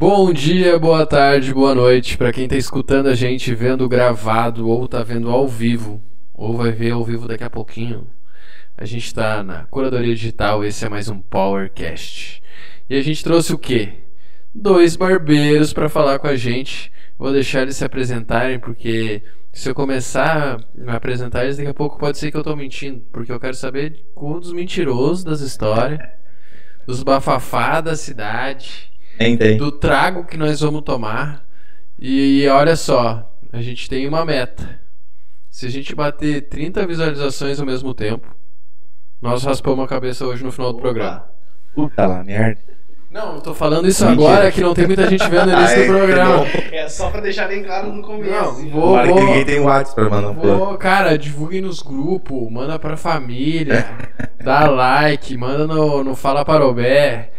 [0.00, 4.86] Bom dia, boa tarde, boa noite para quem tá escutando a gente vendo gravado ou
[4.86, 6.00] tá vendo ao vivo,
[6.32, 8.06] ou vai ver ao vivo daqui a pouquinho.
[8.76, 12.40] A gente tá na Curadoria Digital, esse é mais um Powercast.
[12.88, 13.94] E a gente trouxe o quê?
[14.54, 16.92] Dois barbeiros para falar com a gente.
[17.18, 19.20] Vou deixar eles se apresentarem porque
[19.52, 23.00] se eu começar a apresentar eles daqui a pouco pode ser que eu tô mentindo,
[23.10, 25.98] porque eu quero saber dos mentirosos das histórias,
[26.86, 29.56] dos bafafá da cidade Tem, tem.
[29.56, 31.44] do trago que nós vamos tomar.
[31.98, 34.80] E olha só, a gente tem uma meta.
[35.50, 38.28] Se a gente bater 30 visualizações ao mesmo tempo,
[39.20, 41.24] nós raspamos a cabeça hoje no final do programa.
[41.74, 42.60] Puta lá, merda.
[43.10, 44.28] Não, eu tô falando isso Mentira.
[44.28, 46.44] agora que não tem muita gente vendo no Ai, do programa.
[46.70, 48.30] É só pra deixar bem claro no começo.
[48.30, 52.50] Não, vou, que vou, ninguém tem WhatsApp pra mandar um vou, cara, divulguem nos grupos,
[52.50, 53.86] manda pra família,
[54.44, 57.30] dá like, manda no, no Fala Parobé.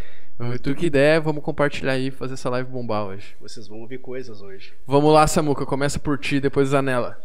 [0.61, 3.35] Tu que der, vamos compartilhar aí, fazer essa live bombar hoje.
[3.41, 4.73] Vocês vão ouvir coisas hoje.
[4.87, 7.19] Vamos lá, Samuca, começa por ti, depois Zanella.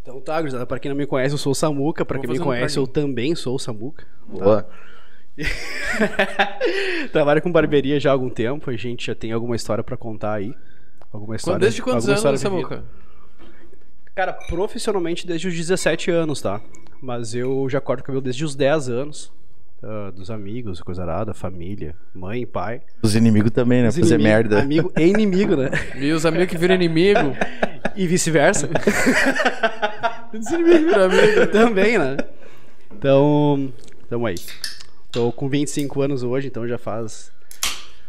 [0.00, 2.04] Então tá, gurizada, pra quem não me conhece, eu sou o Samuca.
[2.04, 4.06] Pra Vou quem me fazer um conhece, eu também sou o Samuca.
[4.26, 4.68] Boa.
[7.12, 10.34] Trabalho com barbearia já há algum tempo, a gente já tem alguma história pra contar
[10.34, 10.54] aí.
[11.12, 11.58] Alguma história.
[11.58, 12.40] Desde quantos anos.
[12.40, 12.84] Samuca?
[14.14, 16.60] Cara, profissionalmente desde os 17 anos, tá?
[17.02, 19.32] Mas eu já corto cabelo desde os 10 anos.
[19.82, 22.82] Ah, dos amigos, coisa arada, família, mãe, pai.
[23.02, 23.88] Os inimigos também, né?
[23.88, 24.60] Os Fazer inimigo- merda.
[24.62, 25.70] Amigo e inimigo, né?
[25.96, 27.34] E os amigos que viram inimigo.
[27.96, 28.68] E vice-versa.
[30.32, 31.46] Os inimigos viram amigo.
[31.52, 32.16] Também, né?
[32.92, 33.72] Então,
[34.08, 34.36] tamo aí.
[35.10, 37.32] Tô com 25 anos hoje, então já faz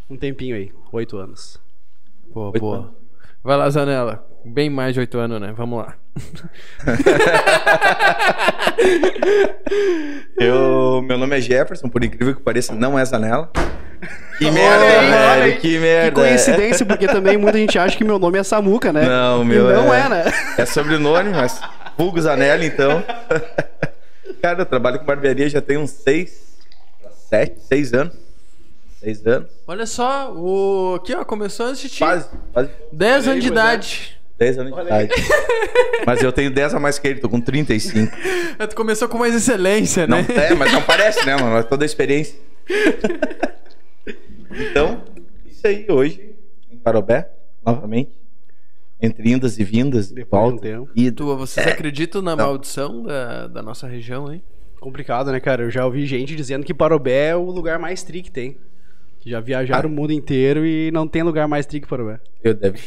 [0.09, 1.59] um tempinho aí, 8 anos.
[2.33, 2.77] Boa, Oito boa.
[2.77, 2.91] anos.
[3.43, 4.27] Vai lá, Zanella.
[4.43, 5.53] Bem mais de oito anos, né?
[5.55, 5.93] Vamos lá.
[10.37, 13.49] Eu, meu nome é Jefferson, por incrível que pareça, não é Zanella.
[14.37, 15.51] Que Olha merda, olha velho, aí.
[15.53, 16.21] que Que merda.
[16.21, 19.05] coincidência, porque também muita gente acha que meu nome é Samuca, né?
[19.05, 20.23] Não, E meu não é- é, né?
[20.57, 21.61] É sobrenome, mas
[21.97, 23.03] vulgo Zanella, então.
[24.41, 26.57] Cara, eu trabalho com barbearia já tem uns seis,
[27.29, 28.15] sete, seis anos.
[28.99, 29.49] Seis anos.
[29.67, 30.95] Olha só, o...
[30.95, 31.99] aqui ó, começou antes de ti.
[31.99, 34.17] Quase, quase 10 anos de idade.
[34.41, 35.11] 10 anos de idade.
[36.05, 38.11] Mas eu tenho 10 a mais que ele, tô com 35.
[38.57, 40.25] É, Tu começou com mais excelência, Não, né?
[40.35, 41.57] é, mas não parece, né, mano?
[41.57, 42.35] É toda a experiência.
[44.53, 45.01] Então,
[45.45, 46.35] isso aí, hoje,
[46.69, 47.29] em Parobé,
[47.65, 48.11] novamente.
[49.01, 50.89] Entre indas e vindas, de um volta, tempo.
[50.95, 51.15] ida.
[51.15, 51.71] Tu, vocês É.
[51.71, 52.45] acreditam na Não.
[52.47, 54.43] maldição da, da nossa região, hein?
[54.79, 55.63] Complicado, né, cara?
[55.63, 58.57] Eu já ouvi gente dizendo que Parobé é o lugar mais tri que tem.
[59.21, 59.91] Que já viajaram Ah.
[59.91, 62.19] o mundo inteiro e não tem lugar mais tri que Parobé.
[62.43, 62.77] Eu deve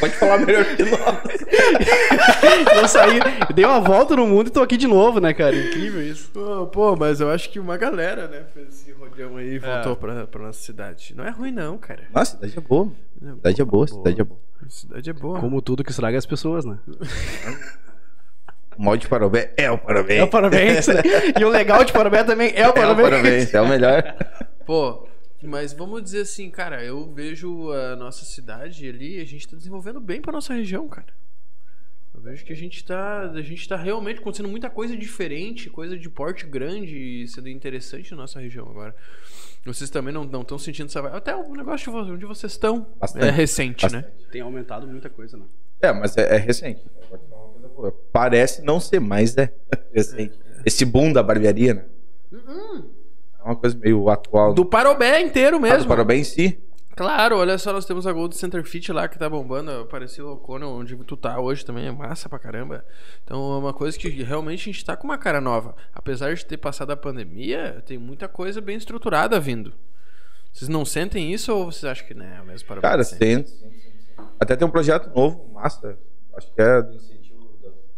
[0.00, 0.96] pode falar melhor que nós.
[2.76, 3.18] Eu saí,
[3.54, 5.54] dei uma volta no mundo e tô aqui de novo, né, cara?
[5.56, 6.30] Incrível isso.
[6.32, 9.92] Pô, pô, mas eu acho que uma galera, né, fez esse rodeão aí e voltou
[9.92, 9.96] É.
[9.96, 11.14] pra, pra nossa cidade.
[11.16, 12.04] Não é ruim não, cara.
[12.14, 12.92] Nossa, cidade é boa.
[13.18, 14.40] Cidade é boa, cidade é boa.
[14.68, 15.40] Cidade é boa.
[15.40, 16.78] Como tudo que estraga as pessoas, né?
[18.78, 20.20] O mal de Parobé é o Parabéns.
[20.20, 20.86] É o parabéns.
[21.40, 23.08] E o legal de Parobé também é o É o parabéns.
[23.10, 24.14] Parabéns, é o melhor.
[24.66, 25.08] Pô,
[25.42, 30.00] mas vamos dizer assim, cara, eu vejo a nossa cidade ali, a gente tá desenvolvendo
[30.00, 31.08] bem pra nossa região, cara.
[32.14, 35.98] Eu vejo que a gente tá, a gente tá realmente acontecendo muita coisa diferente, coisa
[35.98, 38.94] de porte grande e sendo interessante na nossa região agora.
[39.66, 41.16] Vocês também não estão sentindo essa vibe?
[41.16, 43.26] Até o negócio de onde vocês estão Bastante.
[43.26, 44.02] é recente, né?
[44.30, 45.44] Tem aumentado muita coisa, né?
[45.82, 46.82] É, mas é, é recente.
[48.12, 49.52] Parece não ser, mas é
[49.92, 50.38] recente.
[50.64, 51.84] Esse boom da barbearia, né?
[53.46, 54.52] É uma coisa meio atual.
[54.52, 55.88] Do Parobé inteiro Ah, do mesmo.
[55.88, 56.58] Parabéns em si.
[56.96, 59.70] Claro, olha só, nós temos a Gold Center Fit lá que tá bombando.
[59.70, 62.84] Apareceu o Conan onde tu tá hoje também, é massa pra caramba.
[63.22, 65.76] Então é uma coisa que realmente a gente tá com uma cara nova.
[65.94, 69.74] Apesar de ter passado a pandemia, tem muita coisa bem estruturada vindo.
[70.52, 73.44] Vocês não sentem isso ou vocês acham que não é o mesmo para Cara, tem.
[74.40, 75.98] Até tem um projeto novo, massa.
[76.34, 77.46] Acho que é do incentivo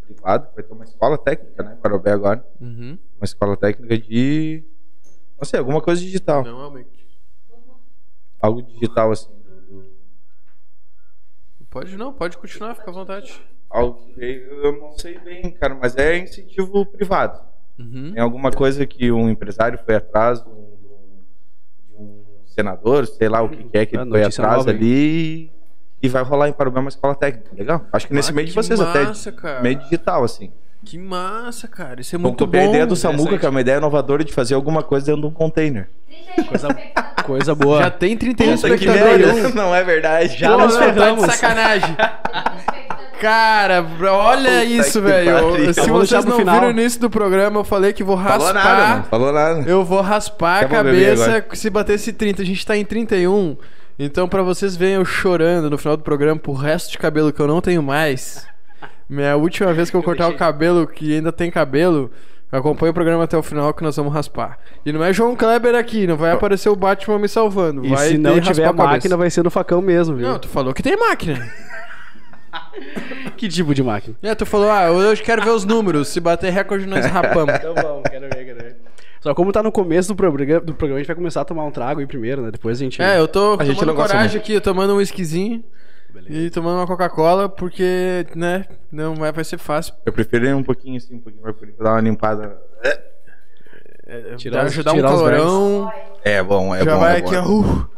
[0.04, 0.48] privado.
[0.56, 1.78] Vai ter uma escola técnica, né?
[1.80, 2.44] Parobé agora.
[2.60, 2.98] Uhum.
[3.16, 4.65] Uma escola técnica de.
[5.38, 6.43] Não sei, alguma coisa digital.
[6.44, 6.87] Não, é o mic.
[8.41, 9.31] Algo digital, assim.
[11.71, 13.41] Pode não, pode continuar, fica à vontade.
[13.68, 17.39] Algo eu não sei bem, cara, mas é incentivo privado.
[17.78, 18.12] Uhum.
[18.12, 20.77] Tem alguma coisa que um empresário foi atrás de um,
[21.91, 24.71] de um senador, sei lá o que, que é que Ah, ele foi atrás nova,
[24.72, 24.77] hein?
[24.77, 25.53] ali
[26.03, 27.51] e vai rolar em Parobé uma escola técnica.
[27.54, 27.84] Legal?
[27.92, 29.39] Acho que nesse Ah, meio de que vocês massa, até.
[29.41, 29.60] cara.
[29.62, 30.51] Meio digital, assim.
[30.84, 32.01] Que massa, cara.
[32.01, 32.69] Isso é Vamos muito copiar bom.
[32.69, 33.41] a ideia do Samuca, interessante.
[33.41, 35.89] que é uma ideia inovadora de fazer alguma coisa dentro de um container.
[36.48, 36.69] Coisa,
[37.25, 37.83] coisa boa.
[37.83, 39.54] Já tem 31 Puta que espectadores.
[39.54, 40.36] Não é verdade.
[40.39, 41.27] Já Pô, nos não, tá de ferramos.
[41.27, 41.97] sacanagem.
[43.21, 45.53] Cara, olha Puta isso, velho.
[45.57, 46.54] Se deixar vocês não final.
[46.60, 48.54] viram no início do programa, eu falei que vou Falou raspar.
[48.54, 49.04] nada, não.
[49.04, 49.60] Falou nada.
[49.69, 52.42] Eu vou raspar a Quer bebida cabeça se batesse 30.
[52.42, 53.57] A gente tá em 31.
[53.98, 57.41] Então, pra vocês verem eu chorando no final do programa pro resto de cabelo que
[57.41, 58.47] eu não tenho mais.
[59.09, 62.10] Minha última vez que eu, cortar o cabelo, que ainda tem cabelo,
[62.53, 64.59] acompanha o programa até o final que nós vamos raspar.
[64.84, 67.84] E não é João Kleber aqui, não vai aparecer o Batman me salvando.
[67.84, 70.28] E vai se não tiver a máquina, vai ser no facão mesmo, viu?
[70.28, 71.51] Não, tu falou que tem máquina.
[73.37, 74.16] Que tipo de máquina?
[74.22, 76.09] É, tu falou, ah, hoje quero ver os números.
[76.09, 77.55] Se bater recorde, nós rapamos.
[77.55, 78.77] Então vamos, quero ver, quero ver.
[79.21, 81.65] Só como tá no começo do programa, do programa, a gente vai começar a tomar
[81.65, 82.51] um trago aí primeiro, né?
[82.51, 83.03] Depois a gente.
[83.03, 85.01] É, eu tô A gente não coragem aqui, eu tomando um
[86.15, 89.95] whiskyzinho e tomando uma Coca-Cola, porque, né, não vai, vai ser fácil.
[90.07, 92.60] Eu prefiro ir um pouquinho assim, um pouquinho mais por dar uma limpada.
[94.39, 95.93] Tirar os- ajudar tirar um calorão.
[96.25, 97.01] É bom, é já bom.
[97.01, 97.27] vai é bom.
[97.28, 97.45] aqui, ó.
[97.47, 97.91] uh.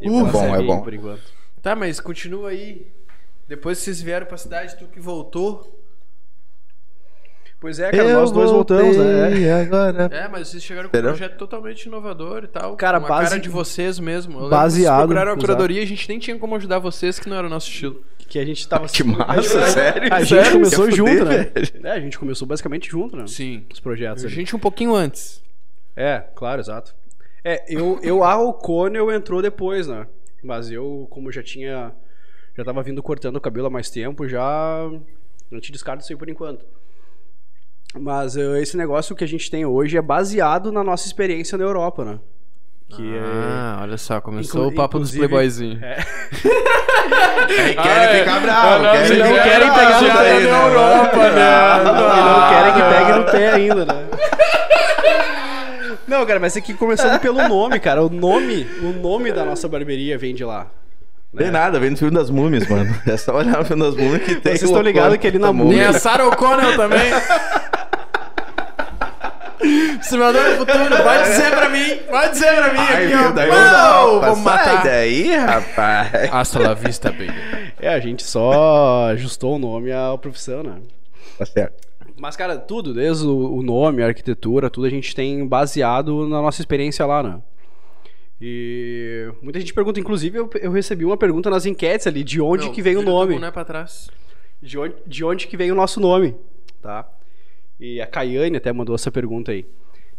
[0.00, 0.82] E Uh, pela bom, é bom.
[0.82, 1.22] Por enquanto.
[1.62, 2.86] Tá, mas continua aí.
[3.48, 5.82] Depois que vocês vieram pra cidade, tu que voltou.
[7.58, 9.60] Pois é, cara, nós dois voltamos, né?
[9.62, 10.08] agora.
[10.12, 12.76] É, mas vocês chegaram com um projeto totalmente inovador e tal.
[12.76, 14.38] Cara, com a base- cara de vocês mesmo.
[14.40, 17.28] Eu Baseado, vocês procuraram a curadoria e a gente nem tinha como ajudar vocês, que
[17.28, 18.02] não era o nosso estilo.
[18.28, 18.86] Que a gente tava.
[18.88, 20.12] Que massa, sério?
[20.12, 20.52] A gente Sério?
[20.52, 21.44] começou junto, fuder, né?
[21.54, 21.86] velho?
[21.86, 23.26] É, a gente começou basicamente junto, né?
[23.26, 23.64] Sim.
[23.72, 24.34] Os projetos A ali.
[24.34, 25.42] gente um pouquinho antes.
[25.96, 26.94] É, claro, exato.
[27.44, 30.06] É, eu, eu a O'Connell entrou depois, né?
[30.42, 31.92] Mas eu, como já tinha.
[32.56, 34.88] Já tava vindo cortando o cabelo há mais tempo, já.
[35.50, 36.66] Não te descarto isso aí por enquanto.
[37.98, 41.64] Mas eh, esse negócio que a gente tem hoje é baseado na nossa experiência na
[41.64, 42.18] Europa, né?
[42.88, 45.82] Que Ah, olha só, começou Inclu- o papo dos playboyzinhos.
[45.82, 45.96] é.
[47.46, 50.46] Querem ficar bravos, não, querem não querem pegar no pé né?
[50.46, 51.84] da Europa, né?
[51.84, 54.06] Não, e não querem que pegue no pé ainda, né?
[56.06, 58.04] Não, cara, mas é que começando pelo nome, cara.
[58.04, 60.68] O nome, o nome da nossa barbearia vem de lá.
[61.36, 62.94] Tem nada, vem no filme das múmias, mano.
[63.06, 64.52] É só olhar no filme das múmias que tem.
[64.56, 67.10] Vocês estão ligados que ali na múmia- Tem a Sarah O'Connell também.
[70.02, 73.32] Simulador do futuro, pode dizer pra mim, pode dizer pra mim Ai, aqui, meu ó.
[73.32, 74.84] Deus, Uau, Europa, vamos sai matar.
[74.84, 76.32] daí, rapaz.
[76.32, 77.32] Hasta la vista, baby.
[77.80, 80.76] É, a gente só ajustou o nome à profissão, né?
[81.38, 81.86] Tá certo.
[82.18, 86.60] Mas, cara, tudo, desde o nome, a arquitetura, tudo a gente tem baseado na nossa
[86.62, 87.38] experiência lá, né?
[88.40, 92.66] E muita gente pergunta, inclusive eu, eu recebi uma pergunta nas enquetes ali, de onde
[92.66, 93.34] Não, que vem o nome?
[93.34, 94.10] boné pra trás.
[94.62, 96.34] De onde, de onde que vem o nosso nome,
[96.82, 97.06] tá?
[97.78, 99.66] E a Caiane até mandou essa pergunta aí.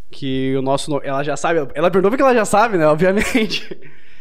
[0.10, 3.68] Que o nosso nome, ela já sabe, ela perguntou porque ela já sabe, né, obviamente.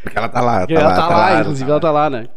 [0.02, 2.28] Porque ela tá lá, Porque ela tá, lá, inclusive ela tá lá, né?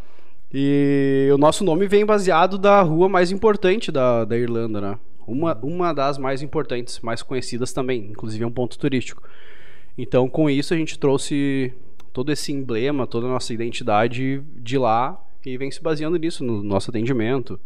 [0.52, 5.00] E o nosso nome vem baseado da rua mais importante da, da Irlanda, né?
[5.28, 9.22] Uma, uma das mais importantes, mais conhecidas também, inclusive é um ponto turístico.
[9.96, 11.72] Então, com isso, a gente trouxe
[12.12, 16.64] todo esse emblema, toda a nossa identidade de lá e vem se baseando nisso, no
[16.64, 17.60] nosso atendimento,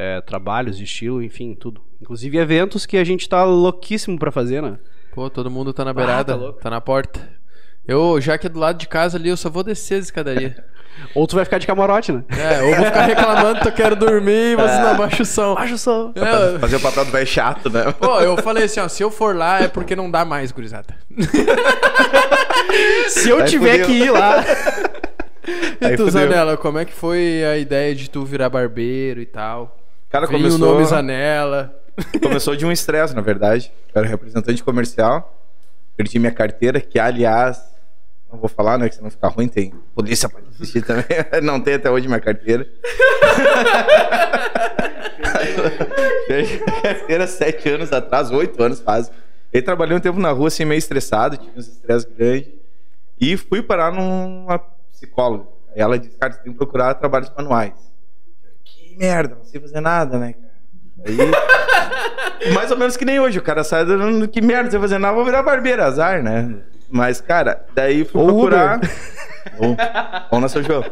[0.00, 1.80] é, trabalhos de estilo, enfim, tudo.
[2.00, 4.78] Inclusive eventos que a gente tá louquíssimo pra fazer, né?
[5.12, 6.60] Pô, todo mundo tá na Ah, beirada, tá louco.
[6.60, 7.28] tá na porta.
[7.86, 10.64] Eu, já que é do lado de casa ali, eu só vou descer a escadaria.
[11.14, 12.24] Ou tu vai ficar de camarote, né?
[12.36, 15.54] É, ou vou ficar reclamando que eu quero dormir e vocês não abaixam o som.
[15.54, 16.12] Baixa o som.
[16.16, 17.92] É, Fazer o papel do velho chato, né?
[17.92, 20.96] Pô, eu falei assim, ó, se eu for lá é porque não dá mais, gurizada.
[23.08, 23.86] Se eu Aí tiver fudeu.
[23.86, 24.44] que ir lá.
[25.80, 26.10] E Aí tu.
[26.10, 29.77] Zanella, como é que foi a ideia de tu virar barbeiro e tal?
[30.10, 31.74] Cara, Vem o começou, nome Zanella.
[32.22, 33.72] começou de um estresse, na verdade.
[33.94, 35.34] Eu era representante comercial.
[35.96, 37.60] Perdi minha carteira, que aliás,
[38.32, 38.88] não vou falar, né?
[38.88, 39.48] Que senão fica ruim.
[39.48, 41.04] Tem polícia pra assistir também.
[41.42, 42.66] Não tem até hoje minha carteira.
[46.28, 49.10] Perdi minha carteira sete anos atrás, oito anos quase.
[49.52, 52.52] Ele trabalhei um tempo na rua, assim, meio estressado, tinha uns estresse grandes.
[53.20, 54.58] E fui parar numa
[54.92, 55.46] psicóloga.
[55.74, 57.72] Aí ela disse, cara, você tem que procurar trabalhos manuais.
[58.98, 60.48] Merda, não sei fazer nada, né, cara?
[61.06, 64.98] Aí, mais ou menos que nem hoje, o cara sai dando que merda, você fazer
[64.98, 66.56] nada, vou virar barbeiro, azar, né?
[66.90, 68.80] Mas, cara, daí fui Ou procurar.
[70.30, 70.84] Ou, na São João.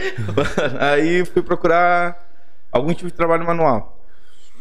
[0.80, 2.28] Aí fui procurar
[2.70, 4.00] algum tipo de trabalho manual.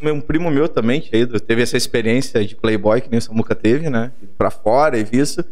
[0.02, 4.12] Um primo meu também teve essa experiência de playboy que nem o Samuca teve, né?
[4.38, 5.46] Pra fora e visto.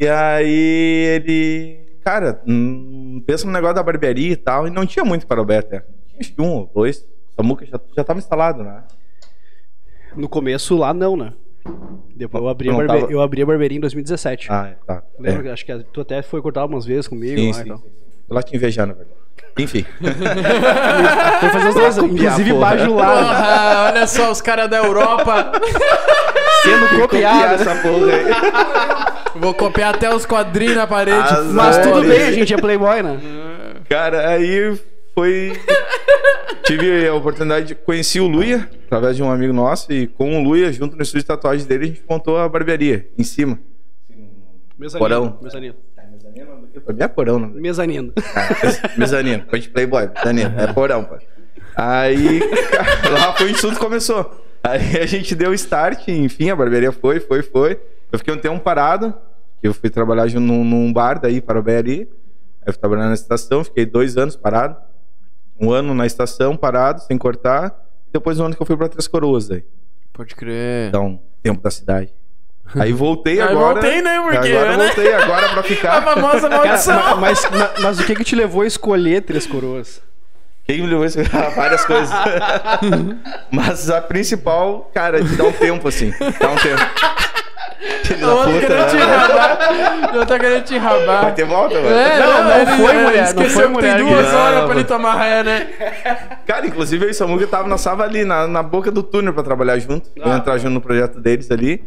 [0.00, 5.04] E aí ele, cara, hum, pensa no negócio da barbearia e tal, e não tinha
[5.04, 5.82] muito para o Alberto.
[6.38, 7.04] Um ou dois.
[7.36, 8.82] Samuca já, já tava instalado, né?
[10.16, 11.32] No começo lá não, né?
[12.14, 13.00] Depois eu abri, a Não barbe...
[13.00, 14.46] tava- eu abri a barbearia em 2017.
[14.50, 15.02] Ah, é, tá.
[15.18, 15.40] Lembra?
[15.40, 15.42] É.
[15.44, 17.78] que- Acho que tu até foi cortar algumas vezes comigo Sim, lá sim, e tal.
[17.78, 17.84] sim.
[18.28, 19.18] Tô lá te invejando, na verdade.
[19.58, 19.84] Enfim.
[21.40, 25.52] Foi fazer os dois, inclusive bajulado, olha só os caras da Europa.
[26.62, 27.54] sendo copiado.
[27.54, 29.40] essa porra aí.
[29.40, 31.18] Vou copiar até os quadrinhos na parede.
[31.18, 31.44] Azar.
[31.52, 33.20] Mas tudo bem, a gente é playboy, né?
[33.88, 34.76] Cara, aí
[35.14, 35.52] foi.
[36.64, 40.42] Tive a oportunidade de conhecer o Luia, através de um amigo nosso, e com o
[40.42, 43.58] Luia, junto no estúdio de tatuagem dele, a gente montou a barbearia, em cima.
[44.78, 45.38] Mezanino, Porão.
[45.42, 45.74] mezanino.
[46.84, 47.48] Pra mim é porão, não.
[47.48, 48.12] Mezanino.
[48.34, 51.16] Ah, mezanino, de playboy, mezanino, é porão, pô.
[51.76, 52.40] Aí,
[52.70, 54.44] cara, lá foi onde tudo começou.
[54.62, 57.78] Aí a gente deu start, enfim, a barbearia foi, foi, foi.
[58.10, 59.14] Eu fiquei um tempo parado,
[59.62, 62.00] eu fui trabalhar junto num, num bar daí, para o BRI.
[62.00, 62.08] Aí
[62.66, 64.76] eu fui trabalhando na estação, fiquei dois anos parado.
[65.58, 67.74] Um ano na estação, parado, sem cortar.
[68.12, 69.64] Depois um ano que eu fui para Três Coroas aí.
[70.12, 70.88] Pode crer.
[70.88, 72.12] Então, tempo da cidade.
[72.76, 73.74] Aí voltei Aí agora.
[73.80, 74.86] voltei, né, porque, Agora né?
[74.86, 76.02] voltei agora pra A ficar.
[76.02, 76.94] famosa Cara, maldição.
[76.96, 80.00] ma- mas, ma- mas o que que te levou a escolher Três Coroas?
[80.64, 82.08] Quem me levou a escolher várias coisas.
[83.50, 86.10] Mas a principal, cara, de dar um tempo assim.
[86.40, 86.82] Dá um tempo.
[87.80, 90.14] Eu tô puta, querendo te rabar.
[90.14, 91.22] Eu tô querendo te rabar.
[91.22, 91.88] Vai ter volta, mano?
[91.94, 94.38] É, Não, não ele- foi ele mulher, não Esqueceu foi que mulher tem duas Não,
[94.40, 95.66] horas pra ele tomar raia, né?
[96.46, 99.42] Cara, inclusive eu e Samuca tava na Sava ali, na, na boca do túnel pra
[99.42, 100.08] trabalhar junto.
[100.16, 100.36] Eu Ah.
[100.36, 101.82] entrar junto no projeto deles ali.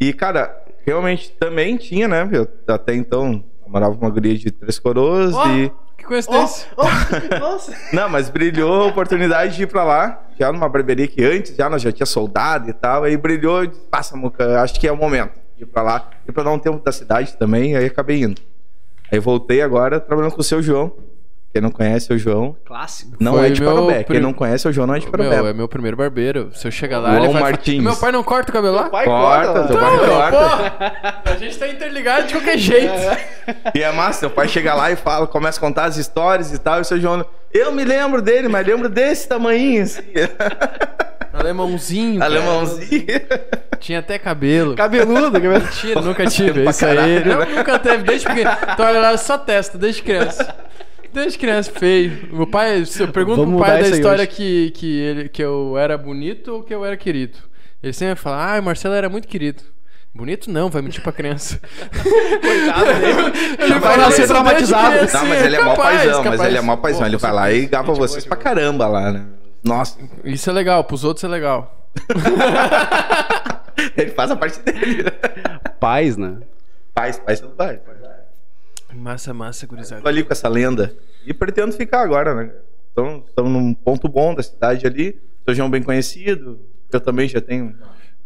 [0.00, 2.28] E, cara, realmente também tinha, né?
[2.32, 5.70] Eu até então namorava uma guria de Três Coroas Ó, e...
[5.96, 6.68] que coincidência.
[7.40, 7.72] Nossa.
[7.92, 11.68] Não, mas brilhou a oportunidade de ir pra lá, já numa barbearia que antes já
[11.68, 14.92] nós já tinha soldado e tal, aí brilhou e disse, passa, Muca, acho que é
[14.92, 17.86] o momento de ir pra lá, e pra dar um tempo da cidade também, aí
[17.86, 18.40] acabei indo.
[19.10, 20.92] Aí voltei agora trabalhando com o seu João.
[21.56, 23.12] Quem não conhece é o João, Clássico.
[23.18, 24.02] não Foi é de meu Parobé.
[24.02, 25.52] prim- Quem não conhece é o João, não é de Meu, é Parobé.
[25.54, 26.50] meu primeiro barbeiro.
[26.54, 27.82] Se eu chegar lá, João ele vai Martins.
[27.82, 28.90] Meu pai não corta o cabelo lá?
[28.90, 29.82] Pai Corta, corta, teu lá.
[29.82, 30.36] pai meu, corta.
[30.36, 31.22] porra.
[31.24, 32.92] A gente tá interligado de qualquer jeito.
[33.74, 36.58] E é massa, seu pai chega lá e fala, começa a contar as histórias e
[36.58, 40.02] tal, e o seu João, eu me lembro dele, mas lembro desse tamanhinho, assim.
[41.32, 42.18] Alemãozinho.
[42.18, 42.32] cara.
[42.34, 43.06] Alemãozinho.
[43.78, 44.74] Tinha até cabelo.
[44.74, 45.64] Cabeludo, cabeludo.
[45.64, 46.62] Mentira, nunca tive.
[46.62, 46.96] pra Isso aí.
[46.96, 47.46] caralho, Não, né?
[47.56, 48.50] nunca teve, desde pequeno.
[48.72, 50.54] Então, olha lá, só testa, desde criança.
[51.16, 52.28] Desde criança, feio.
[52.30, 55.78] Meu pai, se eu pergunto Vamos pro pai da história que, que, ele, que eu
[55.78, 57.38] era bonito ou que eu era querido.
[57.82, 59.62] Ele sempre fala, ah, o Marcelo era muito querido.
[60.14, 61.58] Bonito não, vai mentir pra criança.
[61.88, 63.56] Coitado dele.
[63.58, 65.10] Ele vai nascer traumatizado.
[65.10, 67.00] Não, mas ele é mó capaz, paizão, mas ele é mó paizão.
[67.00, 69.24] Pô, Ele vai lá e gaba vocês pra caramba lá, né?
[69.64, 71.88] Nossa, Isso é legal, pros outros é legal.
[73.96, 75.02] ele faz a parte dele.
[75.02, 75.10] né?
[75.80, 76.40] Paz, né?
[76.94, 77.80] Paz, paz não vai.
[78.96, 80.02] Massa, massa, gurizada.
[80.02, 80.94] Tô ali com essa lenda.
[81.26, 82.50] E pretendo ficar agora, né?
[82.92, 85.20] Então, estamos num ponto bom da cidade ali.
[85.44, 86.58] Sou João bem conhecido.
[86.90, 87.74] Eu também já tenho.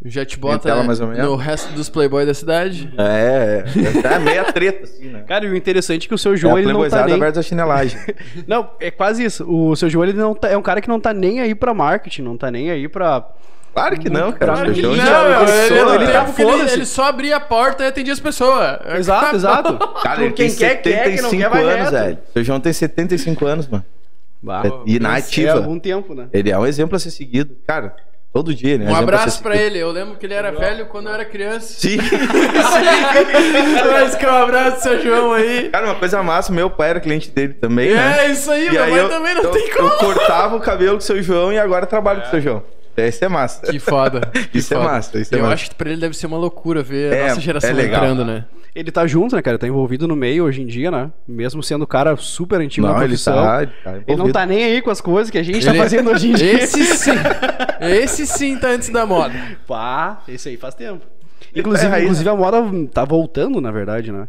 [0.05, 0.99] Já te bota ou menos.
[0.99, 2.91] no resto dos playboys da cidade.
[2.97, 5.25] É, é, é meia treta, assim, né?
[5.27, 7.17] Cara, e o interessante é que o seu É João, a ele não tá nem...
[7.17, 8.01] aberta a chinelagem.
[8.47, 9.45] Não, é quase isso.
[9.47, 10.49] O seu João, ele não tá...
[10.49, 13.29] é um cara que não tá nem aí pra marketing, não tá nem aí pra...
[13.73, 14.53] Claro que não, cara.
[14.55, 16.75] Claro O que João não, é ele- pessoa, ele tá ele, foda-se.
[16.75, 18.79] ele só abria a porta e atendia as pessoas.
[18.99, 19.79] Exato, exato.
[20.03, 22.19] Cara, ele Quem tem quer, quer, quem não 75 quer, vai anos, velho.
[22.29, 23.85] O seu João tem 75 anos, mano.
[24.43, 25.51] Bah, E na ativa.
[25.51, 26.27] É algum tempo, né?
[26.33, 27.55] Ele é um exemplo a ser seguido.
[27.67, 27.95] Cara,
[28.33, 28.91] todo dia, né?
[28.91, 29.79] Um abraço pra ele.
[29.79, 31.75] Eu lembro que ele era velho quando eu era criança.
[31.79, 31.99] Sim.
[33.93, 35.69] Mas que um abraço, seu João aí.
[35.71, 38.31] Cara, uma coisa massa, meu pai era cliente dele também, É, né?
[38.31, 39.89] isso aí, E meu aí pai eu, também não eu, tem como.
[39.89, 42.63] eu cortava o cabelo com o seu João e agora trabalho com o seu João.
[43.09, 43.67] Isso é massa.
[43.71, 44.21] Que foda.
[44.53, 44.89] que Isso é foda.
[44.91, 45.55] massa, isso é eu massa.
[45.55, 48.03] acho que pra ele deve ser uma loucura ver É, a nossa geração é legal.
[48.03, 48.45] entrando, né?
[48.73, 49.59] Ele tá junto, né, cara?
[49.59, 51.11] Tá envolvido no meio hoje em dia, né?
[51.27, 53.35] Mesmo sendo um cara super antigo na Não, ele profissão.
[53.35, 55.71] tá, ele tá Ele não tá nem aí com as coisas que a gente tá
[55.73, 56.53] Ele- fazendo hoje em dia.
[56.63, 57.11] Esse sim.
[57.81, 59.35] Esse sim tá antes da moda.
[59.67, 61.03] Pá, esse aí faz tempo.
[61.53, 64.29] Ele Inclusive, tá raiz, inclusive a moda tá voltando, na verdade, né?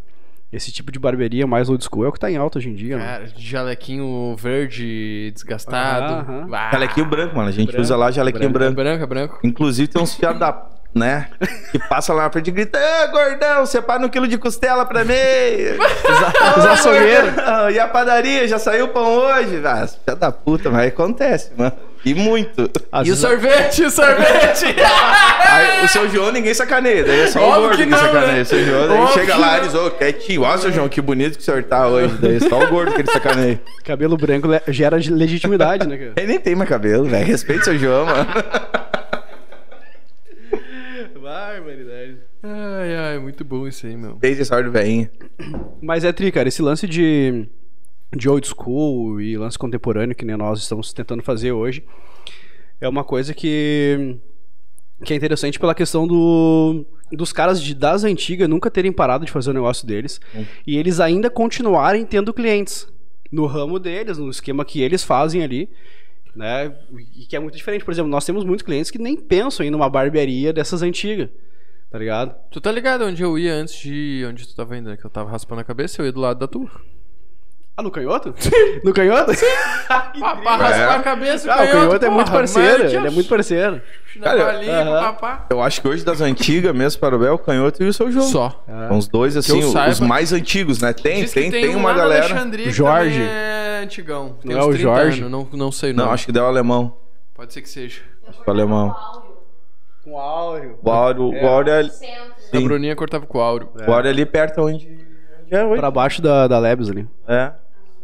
[0.52, 2.74] Esse tipo de barbearia mais old school é o que tá em alta hoje em
[2.76, 3.06] dia, né?
[3.06, 6.26] Cara, jalequinho verde, desgastado.
[6.54, 7.48] Ah, Jalequinho branco, mano.
[7.48, 8.76] A gente Branco, usa lá jalequinho branco.
[8.76, 9.00] branco.
[9.00, 9.40] branco, é branco.
[9.46, 10.68] Inclusive tem uns fiados da.
[10.94, 11.30] né?
[11.72, 15.06] Que passa lá na frente e grita: Ô, gordão, separa um quilo de costela pra
[15.06, 15.14] mim!
[16.58, 17.34] Os açougueiros.
[17.34, 19.62] Gordão, E a padaria, já saiu pão hoje?
[19.66, 21.72] Ah, filha da puta, mas acontece, mano.
[22.04, 22.70] E muito.
[22.92, 24.66] Às E o sorvete, o sorvete!
[25.52, 28.34] Aí, o seu João ninguém sacaneia, daí é só o Óbvio gordo que que, sacaneia.
[28.34, 28.42] né?
[28.42, 31.36] O seu João, daí chega lá e diz, ô, quietinho, ó, seu João, que bonito
[31.36, 32.16] que o senhor tá hoje.
[32.20, 33.62] Daí é só o gordo que ele sacaneia.
[33.84, 36.14] Cabelo branco gera legitimidade, né, cara?
[36.18, 37.26] Ele nem tem mais cabelo, velho.
[37.26, 38.26] Respeita o seu João, mano.
[41.22, 42.18] Barbaridade.
[42.44, 44.16] Ai, ai, muito bom isso aí, meu.
[44.16, 45.10] Desde essa hora do velhinho.
[45.82, 47.48] Mas é tri, cara, esse lance de,
[48.16, 51.84] de old school e lance contemporâneo que nem nós estamos tentando fazer hoje
[52.82, 54.18] é uma coisa que,
[55.06, 59.32] que é interessante pela questão do, dos caras de, das antigas nunca terem parado de
[59.32, 60.20] fazer o negócio deles
[60.66, 62.88] e eles ainda continuarem tendo clientes
[63.32, 65.70] no ramo deles, no esquema que eles fazem ali.
[66.36, 66.74] Né?
[67.16, 67.84] E que é muito diferente.
[67.84, 71.30] Por exemplo, nós temos muitos clientes que nem pensam em ir numa barbearia dessas antigas.
[71.90, 72.34] Tá ligado?
[72.50, 74.96] Tu tá ligado onde eu ia antes de onde tu tava indo, né?
[74.96, 76.70] Que eu tava raspando a cabeça, eu ia do lado da tua.
[77.82, 78.34] Ah, no canhoto?
[78.84, 79.32] No canhoto?
[79.90, 83.28] Pá, pra raspar a cabeça, Ah, o canhoto é muito porra, parceiro, ele é muito
[83.28, 83.82] parceiro.
[84.22, 84.54] Cara,
[85.14, 85.46] papá.
[85.50, 88.12] Eu acho que hoje das antigas mesmo, para o Bel, o Canhoto e o seu
[88.12, 88.26] João.
[88.28, 88.64] Só.
[88.88, 90.92] São os dois, assim, os saiba- mais antigos, né?
[90.94, 92.28] Tem, tem, tem, um uma galera.
[92.70, 93.22] Jorge.
[93.22, 94.36] é antigão.
[94.42, 95.20] Tem Não uns é o 30 Jorge?
[95.22, 96.14] anos, não, não sei o Não, nome.
[96.14, 96.96] acho que deu alemão.
[97.34, 98.02] Pode ser que seja.
[98.28, 98.94] Acho que o alemão.
[100.04, 100.78] Com áureo.
[100.84, 101.80] O Áureo, o Áureo é.
[101.82, 103.70] A sim, Bruninha cortava com o Áureo.
[103.88, 104.88] o Áureo é ali perto onde,
[105.46, 105.80] onde é hoje.
[105.80, 107.08] Pra baixo da, da Lebes ali.
[107.28, 107.52] É,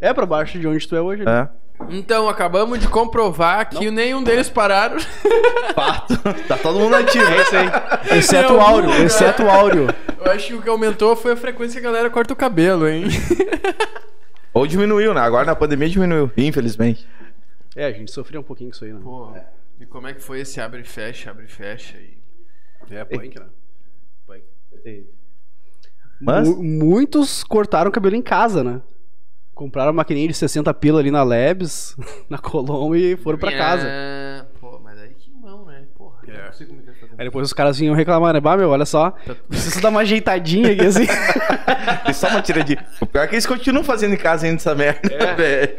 [0.00, 1.22] É, pra baixo de onde tu é hoje.
[1.26, 1.30] ali.
[1.30, 1.48] é.
[1.90, 4.96] Então, acabamos de comprovar que nenhum deles pararam.
[5.76, 6.16] Fato.
[6.48, 7.24] tá todo mundo ativo.
[7.24, 8.18] É isso aí.
[8.18, 9.04] Exceto o áureo, lugar.
[9.06, 9.86] exceto o áureo.
[10.18, 12.88] Eu acho que o que aumentou foi a frequência que a galera corta o cabelo,
[12.88, 13.04] hein?
[14.52, 15.20] Ou diminuiu, né?
[15.20, 17.06] Agora na pandemia diminuiu, infelizmente.
[17.76, 19.00] É, a gente sofreu um pouquinho com isso aí, né?
[19.00, 19.32] Pô,
[19.80, 22.18] e como é que foi esse abre e fecha, abre e fecha aí?
[22.90, 23.46] É, punk, né?
[26.20, 28.82] Mas, Mu- muitos cortaram o cabelo em casa, né?
[29.58, 31.96] Compraram a maquininha de 60 pila ali na Lebes,
[32.30, 33.88] na Colom e foram pra casa.
[33.88, 35.82] É, Pô, mas aí que mão, né?
[35.98, 36.32] Porra, É.
[36.42, 37.14] não consigo me fazendo.
[37.18, 38.38] Aí depois os caras vinham reclamar, né?
[38.40, 39.12] Bah, meu, olha só.
[39.48, 41.06] Precisa dar uma ajeitadinha aqui assim.
[42.04, 42.86] tem só uma tiradinha.
[43.00, 45.74] O pior é que eles continuam fazendo em casa ainda essa merda, velho.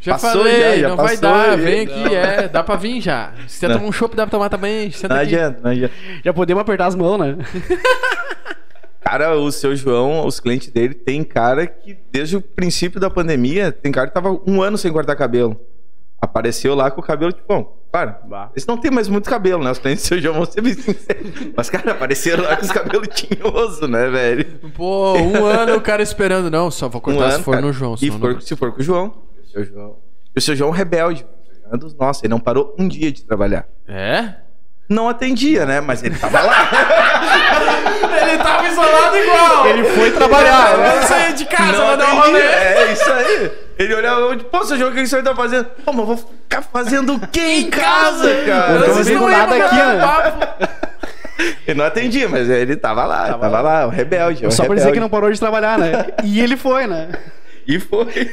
[0.00, 1.56] Já Passou falei, já, já não vai passou, dar, já.
[1.56, 3.34] vem aqui, é, dá pra vir já.
[3.46, 3.74] Se você Não.
[3.76, 5.34] tomar um chopp, dá pra tomar também, senta Não aqui.
[5.34, 5.94] adianta, não adianta.
[6.24, 7.36] Já podemos apertar as mãos, né?
[9.10, 13.72] Cara, o seu João, os clientes dele, tem cara que desde o princípio da pandemia,
[13.72, 15.60] tem cara que tava um ano sem cortar cabelo.
[16.20, 18.14] Apareceu lá com o cabelo, tipo, bom, claro,
[18.52, 19.70] eles não tem mais muito cabelo, né?
[19.72, 21.32] Os clientes do seu João vão ser bem sinceros.
[21.56, 24.44] Mas, cara, apareceram lá com os cabelos tinhosos, né, velho?
[24.76, 27.66] Pô, um ano o cara esperando, não, só vou cortar Um se ano, for cara.
[27.66, 27.96] no João.
[28.00, 29.14] E for- não- se for com o João.
[29.42, 29.96] O seu João.
[30.36, 31.26] E o seu João é um rebelde.
[31.72, 32.22] É dos nossos.
[32.22, 33.66] Ele não parou um dia de trabalhar.
[33.88, 34.34] É?
[34.88, 35.80] Não atendia, né?
[35.80, 36.70] Mas ele tava lá.
[38.70, 39.66] Ele tava isolado igual.
[39.66, 40.90] Ele foi trabalhar, né?
[40.90, 42.40] Vamos sair de casa, não vai dar um rolê.
[42.40, 43.52] É isso aí.
[43.78, 45.64] Ele olhava, pô, seu João, o que senhor tá fazendo?
[45.84, 48.76] Pô, mas eu vou ficar fazendo o quê em casa, cara?
[48.76, 50.68] Então, do não iam nada pra aqui, um né?
[51.66, 54.46] Ele não atendia, mas ele tava lá, tava, lá, o rebelde.
[54.46, 56.08] o Só pra dizer que não parou de trabalhar, né?
[56.22, 57.08] E ele foi, né?
[57.66, 58.30] E foi.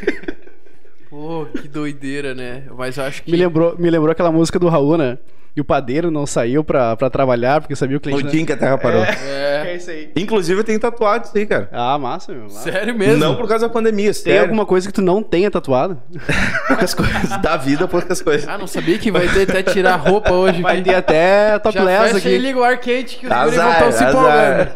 [1.10, 2.64] Pô, que doideira, né?
[2.76, 3.32] Mas eu acho que.
[3.32, 5.18] Me lembrou, me lembrou aquela música do Raul, né?
[5.58, 8.26] E o padeiro não saiu pra, pra trabalhar porque sabia o cliente.
[8.26, 8.30] né?
[8.30, 9.04] dia que a Terra parou.
[9.04, 9.74] É.
[9.76, 10.12] isso aí.
[10.16, 11.68] Inclusive, eu tenho tatuado isso aí, cara.
[11.72, 12.44] Ah, massa, meu.
[12.44, 12.72] massa.
[12.72, 13.18] Sério mesmo?
[13.18, 14.42] Não por causa da pandemia, Tem sério.
[14.42, 16.00] alguma coisa que tu não tenha tatuado?
[16.68, 17.42] Poucas coisas.
[17.42, 18.48] Da vida, poucas coisas.
[18.48, 20.62] Ah, não sabia que vai ter até tirar roupa hoje.
[20.62, 22.30] Vai ter até Já topless aqui.
[22.30, 24.70] e liga o arcade que os Azar, guris vão estar se empolgando.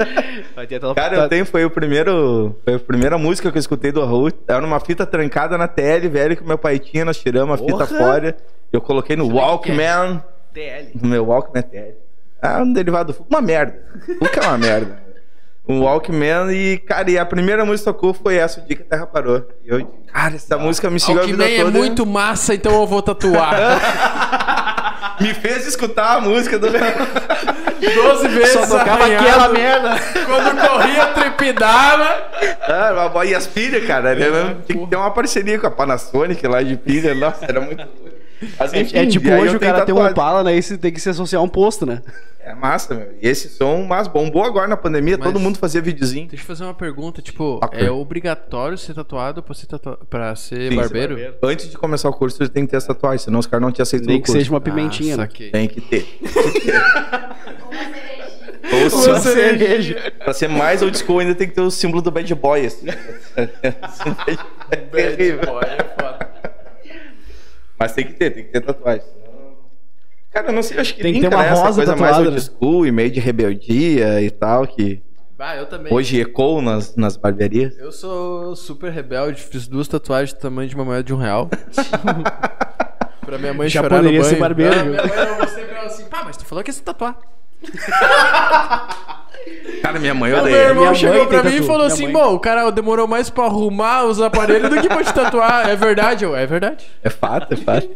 [0.56, 2.56] Vai ter até Cara, eu tenho, foi o primeiro.
[2.66, 4.32] Foi a primeira música que eu escutei do Raul.
[4.48, 7.86] Era uma fita trancada na TL, velho, que meu pai tinha, nós tiramos a fita
[7.86, 8.36] fora.
[8.74, 10.24] Eu coloquei no Walkman.
[10.54, 10.92] TL.
[11.02, 11.94] No meu Walkman TL.
[12.42, 13.30] Ah, um derivado do Fuca.
[13.30, 13.80] Uma merda.
[14.20, 15.00] Fuca é uma merda.
[15.68, 18.82] Um Walkman e, cara, e a primeira música que tocou foi essa, o dia que
[18.82, 19.48] a Terra parou.
[19.64, 21.78] E eu, cara, essa música me seguiu a vida é toda.
[21.78, 23.56] muito massa, então eu vou tatuar.
[25.22, 26.68] Me fez escutar a música do.
[26.68, 29.28] 12 vezes Só tocava arranhado.
[29.28, 29.96] aquela merda.
[30.26, 32.32] Quando corria, trepidava.
[32.62, 34.16] Ah, a- e as pilhas, cara.
[34.16, 34.56] né?
[34.66, 37.14] Tinha que ter uma parceria com a Panasonic lá de pilha.
[37.14, 37.88] Nossa, era muito.
[38.60, 40.12] Mas, enfim, É tipo e aí hoje o cara tem um tatuagem.
[40.14, 40.56] Opala, né?
[40.56, 42.02] E você tem que se associar a um posto, né?
[42.44, 43.08] É massa, meu.
[43.22, 45.16] E esse som, mas bombou agora na pandemia.
[45.16, 46.28] Mas- Todo mundo fazia videozinho.
[46.28, 47.80] Deixa eu fazer uma pergunta, tipo, Ok.
[47.86, 50.00] é obrigatório ser tatuado pra ser, tatua...
[50.10, 51.18] pra ser Sim, barbeiro?
[51.18, 53.62] ser Antes de começar o curso, você tem que ter essa tatuagem, senão os caras
[53.64, 54.40] não te aceitam Nem no que curso.
[54.40, 55.24] seja uma pimentinha, ah, né?
[55.24, 55.52] saquei.
[55.52, 56.08] Tem que ter.
[58.74, 60.14] Ou Uma se- cereja.
[60.24, 62.66] Pra ser mais old school, ainda tem que ter o símbolo do bad boy.
[62.66, 62.88] Assim.
[64.72, 65.40] é terrível.
[65.42, 66.31] Pô, é foda.
[67.82, 69.04] Mas tem que ter, tem que ter tatuagem.
[70.32, 72.12] Cara, eu não sei, eu acho que Tem que ter uma essa rosa coisa mais
[72.16, 72.40] tatuada, old né?
[72.40, 75.02] school e meio de rebeldia e tal, que
[75.38, 75.92] Bah, eu também.
[75.92, 77.76] hoje ecoam nas, nas barbearias.
[77.80, 81.50] Eu sou super rebelde, fiz duas tatuagens do tamanho de uma moeda de um real.
[83.26, 84.36] pra minha mãe Já chorar poderia no banho.
[84.36, 84.92] ser barbeiro, É, viu?
[84.92, 87.18] minha mãe eu mostrei pra ela assim, pá, mas tu falou que ia se tatuar.
[89.82, 90.56] Cara, minha mãe Aí o odeia.
[90.58, 92.14] meu irmão Minha chegou mãe pra mim e falou Minha assim, mãe.
[92.14, 95.68] bom, o cara demorou mais pra arrumar os aparelhos do que pra te tatuar.
[95.70, 96.24] É verdade?
[96.26, 96.86] Eu, é verdade.
[97.04, 97.90] É fato, é fato.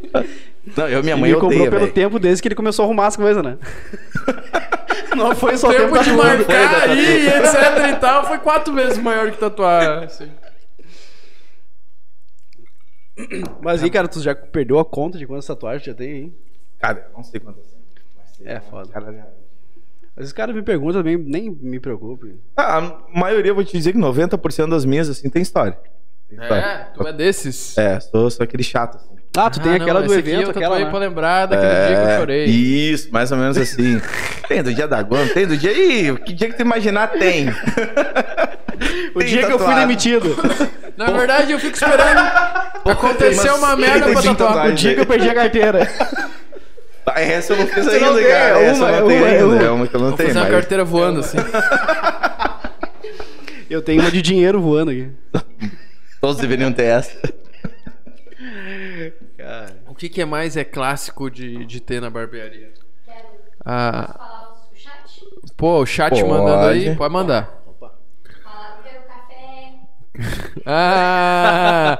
[0.75, 1.93] Não, eu, minha mãe Ele comprou odeia, pelo velho.
[1.93, 3.58] tempo desde que ele começou a arrumar as coisas, né?
[5.15, 8.73] Não foi só o o tempo tempo de marcar aí, etc e tal, foi quatro
[8.73, 10.03] vezes maior que tatuar.
[10.05, 10.29] assim.
[13.62, 16.34] Mas aí, cara, tu já perdeu a conta de quantas tatuagens já tem aí?
[16.79, 17.79] Cara, eu não sei quantas são.
[18.17, 18.89] mas tem É foda.
[18.91, 19.29] caralhada.
[19.29, 19.44] Às
[20.17, 22.25] vezes os caras me perguntam também, nem me preocupo.
[22.56, 25.78] Ah, a maioria, eu vou te dizer que 90% das minhas, assim, tem história.
[26.30, 26.62] Tem história.
[26.63, 27.78] É, tu é desses.
[27.78, 29.15] É, sou, sou aquele chato, assim.
[29.38, 30.89] Ah, tu tem Ah, aquela não, do esse aqui evento, eu aquela, né?
[30.89, 32.45] pra lembrar daquele dia que eu chorei.
[32.45, 33.99] Isso, mais ou menos assim.
[34.47, 35.73] tem do dia da Guam, tem do dia.
[35.73, 37.47] Ih, que dia que tu imaginar tem.
[39.15, 39.80] O Tem dia que eu fui tatuado.
[39.88, 40.36] demitido.
[40.97, 42.19] Na verdade, eu fico esperando
[42.84, 44.67] acontecer Mas uma merda pra tem tatuar.
[44.69, 45.89] O dia que eu perdi a carteira.
[47.07, 48.59] Ah, essa eu não fiz ainda, não cara.
[48.59, 49.45] é essa uma, eu é não tenho uma, é ainda.
[49.47, 49.63] uma.
[49.63, 50.29] É uma que eu não Vou tenho.
[50.29, 51.37] fazer uma carteira voando assim.
[53.69, 55.09] Eu tenho uma de dinheiro voando aqui.
[56.21, 57.17] Todos deveriam ter essa.
[59.87, 62.71] O que, que é mais é clássico de, de ter na barbearia?
[63.05, 63.17] Quero
[63.65, 65.23] Ah, falar o chat?
[65.57, 66.23] pô, o chat Pode.
[66.25, 67.63] mandando aí, pode mandar.
[70.15, 70.62] Café.
[70.65, 71.99] Ah!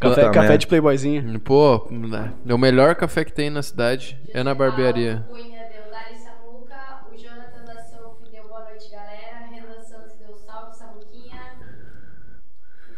[0.00, 1.40] Café, Puta café de playboyzinho.
[1.40, 1.88] Pô,
[2.46, 4.18] é o melhor café que tem na cidade.
[4.32, 5.24] É na barbearia.
[5.28, 6.76] O Cunha deu Dari Samuca.
[7.12, 9.46] O Jonathan da Souf deu boa noite, galera.
[9.50, 11.40] Renan Santos deu salve, Samuquinha.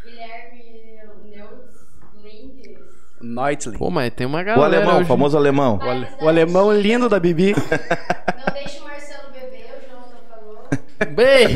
[0.05, 1.01] Guilherme
[1.31, 1.87] Neutz
[2.23, 2.77] Lindes.
[3.21, 3.79] Neutling.
[3.79, 4.65] Pô, mas tem uma O galera.
[4.77, 5.09] alemão, o hoje.
[5.09, 5.79] famoso alemão.
[5.79, 7.55] O, ale- o alemão lindo da Bibi.
[7.55, 10.69] Não deixa o Marcelo beber, o Jonathan falou.
[11.15, 11.49] Bem!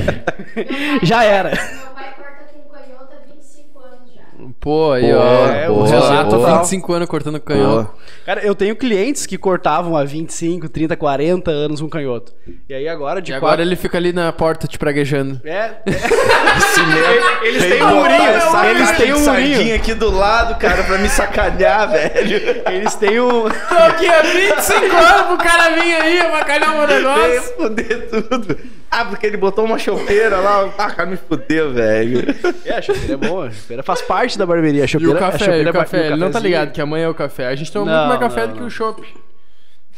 [1.02, 1.50] Já era.
[1.50, 4.22] Meu pai corta com canhota há 25 anos já.
[4.60, 5.46] Pô, aí, Boa, ó.
[5.46, 6.58] é, o boa, relato boa.
[6.58, 7.88] 25 anos cortando canhão.
[8.26, 12.34] Cara, eu tenho clientes que cortavam há 25, 30, 40 anos um canhoto.
[12.68, 15.40] E aí agora de E agora quatro- ele fica ali na porta te praguejando.
[15.46, 17.24] É, Esse mesmo.
[17.42, 18.30] eles têm um murinho,
[18.70, 19.74] eles têm um murinho.
[19.76, 22.62] aqui do lado, cara, pra me sacanear, velho.
[22.70, 23.44] Eles têm um.
[23.48, 27.54] Tô aqui há 25 anos pro cara vir aí avacalhar meu Veio negócio.
[27.56, 28.58] foder tudo.
[28.90, 30.72] Ah, porque ele botou uma chopeira lá.
[30.76, 32.24] Ah, cara, me fudeu, velho.
[32.64, 33.46] É, a chopeira é boa.
[33.46, 34.82] A chopeira faz parte da barbearia.
[34.82, 36.40] A E chopeira, o a café, e chopeira o café, e o ele não tá
[36.40, 37.46] ligado que amanhã é o café.
[37.46, 38.66] A gente toma Não, muito mais café não, do que não.
[38.66, 39.02] o chopp.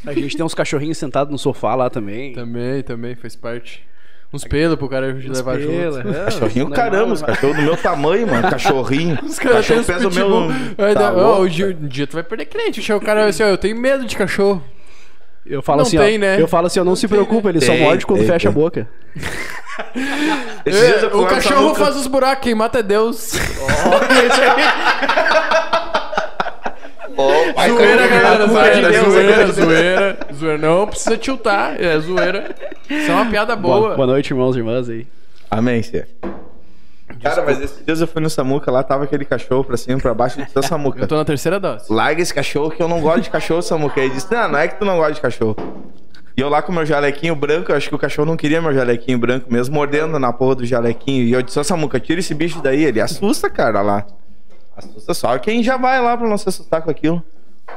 [0.07, 2.33] A gente tem uns cachorrinhos sentados no sofá lá também.
[2.35, 3.83] Também, também, faz parte.
[4.33, 6.09] Uns pelos pro cara levar Pela, junto.
[6.16, 8.50] é, Cachorrinho, não é caramba, mal, os cachorros do meu tamanho, mano.
[8.50, 9.18] Cachorrinho.
[9.22, 10.48] Os caras cachorro uns pesa o meu.
[10.76, 12.92] Vai Tá o dia, um dia tu vai perder cliente.
[12.92, 14.62] O cara assim, ó, eu tenho medo de cachorro.
[15.44, 16.20] Eu falo Não assim, tem, ó.
[16.20, 16.40] né?
[16.40, 18.48] Eu falo assim, ó, não, se tem, preocupa, ele só Tem, morde quando tem, fecha
[18.48, 18.48] tem.
[18.48, 18.88] a boca.
[20.64, 23.33] Eu É, o cachorro faz os buracos, quem mata é Deus.
[27.16, 29.55] Ó, pai, zoeira, galera, zoeira, de Deus, zoeira, a culpa de Deus.
[29.57, 30.59] zoeira, zoeira.
[30.59, 32.55] Não precisa tiltar, é zoeira.
[32.88, 33.81] Isso é uma piada boa.
[33.81, 35.07] Boa, boa noite, irmãos e irmãs aí.
[35.50, 36.07] Amém, Cê.
[37.22, 40.02] Cara, mas esses dias eu fui no Samuca, lá tava aquele cachorro pra cima e
[40.02, 41.00] pra baixo do Samuca.
[41.00, 41.92] Eu tô na terceira dose.
[41.92, 44.00] Larga esse cachorro que eu não gosto de cachorro, Samuca.
[44.00, 45.56] Ele disse, não, não é que tu não gosta de cachorro.
[46.37, 48.72] E eu lá com meu jalequinho branco, eu acho que o cachorro não queria meu
[48.72, 51.24] jalequinho branco mesmo, mordendo na porra do jalequinho.
[51.24, 52.85] E eu disse, ô Samuca, tira esse bicho daí.
[52.85, 54.06] Ele assusta, cara, lá.
[54.76, 57.22] Assusta só quem já vai lá pra não se assustar com aquilo.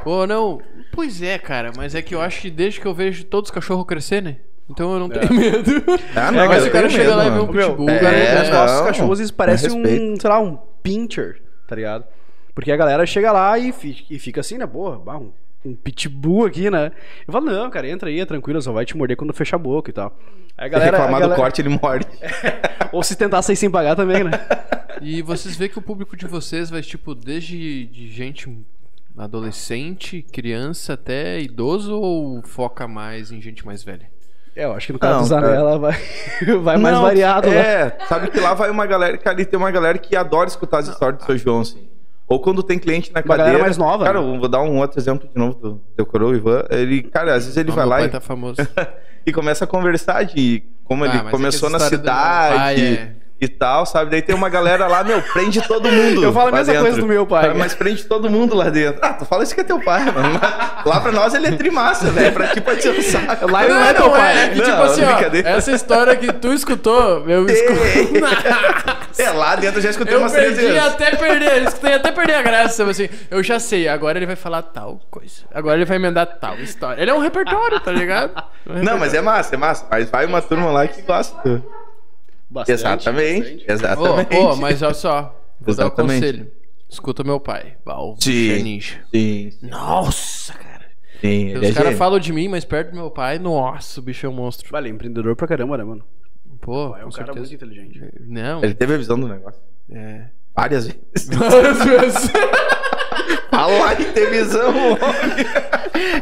[0.02, 0.60] Pô, não.
[0.92, 3.54] Pois é, cara, mas é que eu acho que desde que eu vejo todos os
[3.54, 4.36] cachorros crescer, né?
[4.68, 5.70] Então eu não tenho medo.
[6.14, 7.52] Ah, É, mas o cara chega medo, lá e vê um mano.
[7.52, 8.16] pitbull, é, cara.
[8.16, 12.04] é, os nossos não, cachorros, eles parecem um, sei lá, um pincher, tá ligado?
[12.54, 14.66] Porque a galera chega lá e fica, e fica assim, né?
[14.66, 15.30] Porra, um,
[15.64, 16.90] um pitbull aqui, né?
[17.26, 19.58] Eu falo, não, cara, entra aí, é tranquilo, só vai te morder quando fecha a
[19.58, 20.16] boca e tal.
[20.56, 20.90] Aí a Se galera.
[20.96, 22.06] reclamar a galera- do corte, ele morde.
[22.92, 24.30] Ou se tentar sair sem pagar também, né?
[25.02, 28.48] E vocês veem que o público de vocês vai, tipo, desde de gente
[29.16, 34.08] adolescente, criança até idoso ou foca mais em gente mais velha?
[34.56, 35.46] É, eu acho que no caso Não, do cara.
[35.48, 35.92] Zanella vai,
[36.62, 37.56] vai mais Não, variado, né?
[37.56, 40.78] É, sabe que lá vai uma galera, que ali tem uma galera que adora escutar
[40.78, 41.86] as histórias do seu João, assim.
[42.26, 43.44] Ou quando tem cliente na Uma cadeira.
[43.44, 44.38] galera mais nova, Cara, né?
[44.38, 46.64] vou dar um outro exemplo de novo do teu coroa, Ivan.
[46.70, 48.56] Ele, cara, às vezes ele Ah, vai lá e, tá famoso.
[49.26, 52.80] e começa a conversar de como Ah, ele é começou na história do cidade pai
[52.80, 54.10] é- e tal, sabe?
[54.10, 56.22] Daí tem uma galera lá, meu, prende todo mundo.
[56.24, 57.52] Eu falo a mesma coisa do meu pai.
[57.52, 58.98] Mas prende todo mundo lá dentro.
[59.02, 60.40] Ah, tu fala isso que é teu pai, mano.
[60.84, 62.32] Lá pra nós ele é trimassa, velho.
[62.32, 63.50] Pra ti pode ser um saco.
[63.50, 64.38] Lá ele não é teu pai.
[64.38, 65.48] É que, tipo Não, assim, ó, brincadeira.
[65.50, 67.76] essa história que tu escutou, eu escuto.
[69.18, 70.88] É, lá dentro eu já escutei Eu umas três perdi vezes.
[70.88, 72.76] até perder, eu escutei até perder a graça.
[72.76, 75.42] Tipo assim, eu já sei, agora ele vai falar tal coisa.
[75.54, 77.00] Agora ele vai emendar tal história.
[77.00, 78.30] Ele é um repertório, tá ligado?
[78.68, 79.86] Um Não, mas é massa, é massa.
[79.90, 81.62] Mas vai uma turma lá que gosta.
[82.48, 83.64] Bastante, exatamente, bastante.
[83.72, 84.28] Exatamente.
[84.28, 85.42] pô, mas olha só.
[85.60, 86.20] Vou dar um Exatamente.
[86.20, 86.52] conselho.
[86.88, 87.76] Escuta meu pai.
[87.84, 88.30] Bah, o Sim.
[88.30, 88.94] bicho é ninja.
[89.12, 90.86] Sim, Nossa, cara.
[91.20, 91.54] sim.
[91.56, 94.28] Os é caras falam de mim, mas perto do meu pai, nossa, o bicho é
[94.28, 94.70] um monstro.
[94.70, 96.04] Vale, empreendedor pra caramba, né, mano?
[96.60, 97.38] Pô, É um cara certeza.
[97.40, 98.00] muito inteligente.
[98.20, 98.62] Não.
[98.62, 99.60] Ele teve a visão do negócio.
[99.90, 100.26] É.
[100.54, 101.28] Várias vezes.
[101.36, 102.30] Várias vezes.
[103.50, 104.98] Fala em ter visão, homem.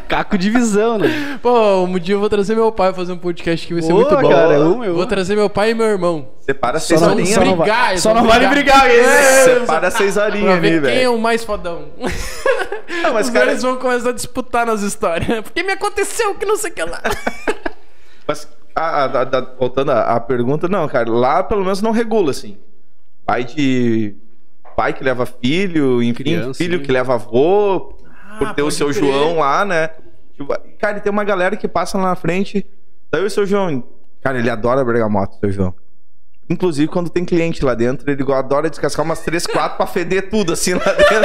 [0.08, 1.38] Caco de visão, né?
[1.42, 3.92] Pô, um dia eu vou trazer meu pai pra fazer um podcast que vai ser
[3.92, 4.28] Boa, muito bom.
[4.28, 4.94] cara, eu, meu.
[4.94, 6.28] Vou trazer meu pai e meu irmão.
[6.40, 7.30] Separa seis horinhas.
[7.34, 8.88] só não, brigar, só não vale brigar.
[8.88, 11.14] É, Separa seis horinhas ver ali, quem é velho.
[11.14, 11.86] o mais fodão.
[13.02, 15.40] Não, mas, Os cara, vão começar a disputar nas histórias.
[15.42, 17.00] Porque me aconteceu que não sei o que lá.
[18.28, 22.30] mas a- a- a- voltando à à pergunta, não, cara, lá pelo menos não regula,
[22.30, 22.56] assim.
[23.26, 24.14] Pai de.
[24.76, 26.84] Pai que leva filho, enfim, Criança, filho né?
[26.84, 27.94] que leva avô,
[28.38, 29.00] por ter o seu crer.
[29.00, 29.90] João lá, né?
[30.36, 32.66] Tipo, cara, e tem uma galera que passa lá na frente.
[33.10, 33.84] Daí o seu João.
[34.20, 35.74] Cara, ele adora bergamota, seu João.
[36.48, 40.52] Inclusive, quando tem cliente lá dentro, ele adora descascar umas 3, 4 pra feder tudo
[40.52, 41.24] assim lá dentro.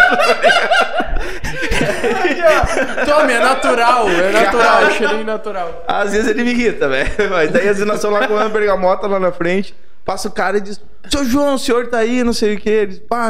[3.05, 5.83] Tome, é natural, é natural, é cheirinho natural.
[5.87, 7.09] Às vezes ele me irrita, velho.
[7.29, 9.75] Mas daí às vezes nós estamos lá comendo bergamota lá na frente.
[10.05, 12.69] Passa o cara e diz: Seu João, o senhor tá aí, não sei o que.
[12.69, 13.29] Ele diz: Pá,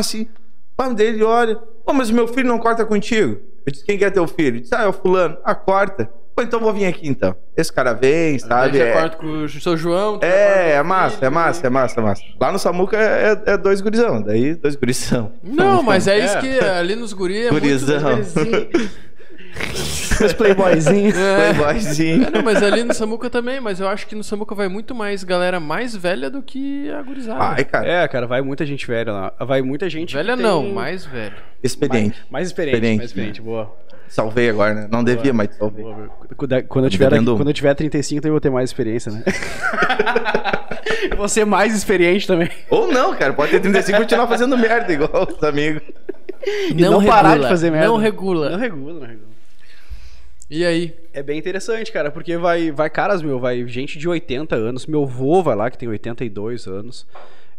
[0.95, 1.55] dele olha.
[1.85, 3.37] Pô, mas o meu filho não corta contigo.
[3.65, 4.47] Eu disse: Quem que é teu filho?
[4.55, 5.37] Ele disse: Ah, é o fulano.
[5.43, 6.09] Ah, corta.
[6.35, 7.35] Pô, então vou vir aqui então.
[7.57, 8.79] Esse cara vem, sabe?
[8.79, 10.19] É, corta com o seu João.
[10.21, 11.25] é, é massa, filho.
[11.25, 12.23] é massa, é massa, é massa.
[12.39, 14.21] Lá no Samuca é, é dois gurizão.
[14.21, 15.33] Daí, dois gurizão.
[15.43, 16.41] Não, mas é isso É.
[16.41, 18.15] que ali nos guri é Gurizão.
[18.15, 18.89] muito...
[20.25, 21.15] Os playboyzinhos.
[21.19, 21.53] É.
[21.53, 22.27] Playboyzinho.
[22.27, 24.93] É, não, mas ali no Samuca também, mas eu acho que no Samuca vai muito
[24.95, 27.39] mais galera mais velha do que a gurizada.
[27.43, 29.33] Ai, cara, É, cara, vai muita gente velha lá.
[29.39, 30.13] Vai muita gente.
[30.15, 31.33] velha tem- não, mais velha.
[31.63, 32.17] expediente.
[32.19, 33.75] Mais, mais experiente, Experiente, mais experiente, boa.
[34.07, 34.87] Salvei agora, né?
[34.91, 35.83] Não devia, mas salvei.
[35.83, 36.09] Boa.
[36.35, 39.23] Quando, quando eu tiver, quando eu tiver 35, eu vou ter mais experiência, né?
[41.11, 42.49] Eu vou ser mais experiente também.
[42.69, 43.31] Ou não, cara.
[43.33, 45.81] Pode ter 35 e continuar fazendo merda igual os amigos.
[46.69, 47.87] E não parar de fazer merda.
[47.87, 48.49] Não regula.
[48.49, 49.29] Não regula, não regula.
[50.49, 50.95] E aí?
[51.13, 54.87] É bem interessante, cara, porque vai, vai caras, meu, vai gente de 80 anos.
[54.87, 57.05] Meu avô vai lá, que tem 82 anos.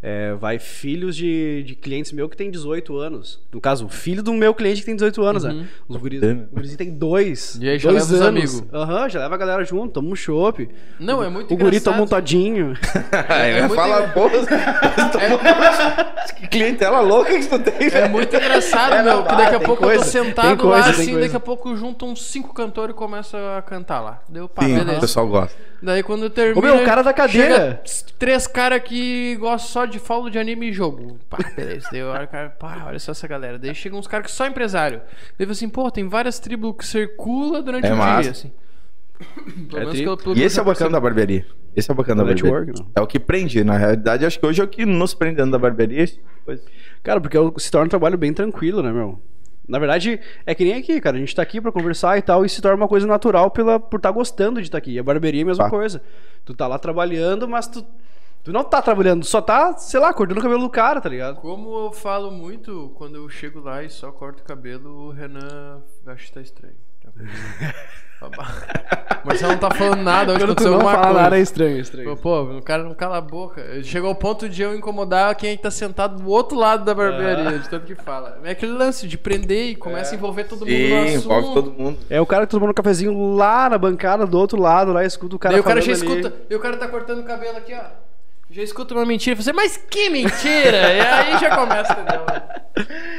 [0.03, 3.39] É, vai filhos de, de clientes meu que tem 18 anos.
[3.53, 5.67] No caso, o filho do meu cliente que tem 18 anos, né?
[5.87, 7.59] Os guris, o tem dois.
[7.61, 8.55] E aí já dois leva os anos.
[8.55, 8.75] amigos.
[8.75, 10.67] Aham, já leva a galera junto, toma um chopp.
[10.99, 11.93] Não, é muito O guri engraçado.
[11.93, 12.75] toma um todinho.
[13.29, 14.31] É muito fala, pô,
[16.37, 19.67] que clientela louca que tu tem, É muito engraçado, É, meu, que daqui a tem
[19.67, 21.21] pouco eu coisa, tô tem sentado coisa, lá, assim, coisa.
[21.21, 24.23] daqui a pouco juntam uns cinco cantores e começam a cantar lá.
[24.29, 25.01] Deu pá, Sim, o beleza.
[25.01, 25.71] pessoal gosta.
[25.83, 26.59] Daí quando termina.
[26.59, 27.83] Ô, meu, o cara da cadeira.
[28.19, 31.19] três caras que gostam só de follow de anime e jogo.
[31.29, 31.89] Pá, beleza.
[31.91, 33.59] Daí o cara, pá, olha só essa galera.
[33.59, 35.01] Daí chegam uns caras que só empresário.
[35.39, 38.23] Daí fala assim, pô, tem várias tribos que circula durante É o massa.
[38.23, 38.53] dia, assim.
[39.69, 41.47] Pelo menos tri- pelo- pelo E eu esse é o bacana da barbearia.
[41.77, 42.61] Esse é o bacana da O barbearia.
[42.67, 42.91] network.
[42.97, 43.63] É o que prende.
[43.63, 46.07] Na realidade, acho que hoje é o que nos prende dentro da barbearia.
[46.45, 46.63] Coisa.
[47.03, 49.21] Cara, porque eu- se torna um trabalho bem tranquilo, né, meu?
[49.69, 51.17] Na verdade, é que nem aqui, cara.
[51.17, 53.79] A gente tá aqui pra conversar e tal, e se torna uma coisa natural pela,
[53.79, 54.99] por estar gostando de estar aqui.
[54.99, 55.71] A barbearia é a mesma Tá.
[55.71, 56.03] coisa.
[56.45, 57.85] Tu tá lá trabalhando, mas tu,
[58.45, 61.37] tu não tá trabalhando, só tá, sei lá, cortando o cabelo do cara, tá ligado?
[61.41, 65.83] Como eu falo muito, quando eu chego lá e só corto o cabelo, o Renan
[66.07, 66.75] acho que tá estranho.
[69.25, 71.21] Mas não tá falando nada, hoje Quando aconteceu não alguma coisa.
[71.23, 72.17] nada é estranho, é estranho.
[72.19, 73.83] Pô, o cara não cala a boca.
[73.83, 77.69] Chegou ao ponto de eu incomodar quem tá sentado do outro lado da barbearia, de
[77.69, 78.39] tanto que fala.
[78.45, 81.25] É aquele lance de prender e começa a envolver todo mundo no Sim, assunto.
[81.25, 81.99] envolve todo mundo.
[82.11, 85.37] É o cara que tomando um cafezinho lá na bancada do outro lado, lá escuta
[85.37, 86.21] o cara Daí o cara já falando ali.
[86.21, 86.43] escuta.
[86.51, 87.81] E o cara tá cortando o cabelo aqui, ó.
[88.51, 89.37] Já escuta uma mentira.
[89.37, 90.93] Você, mas que mentira!
[90.93, 92.21] e aí já começa, entendeu?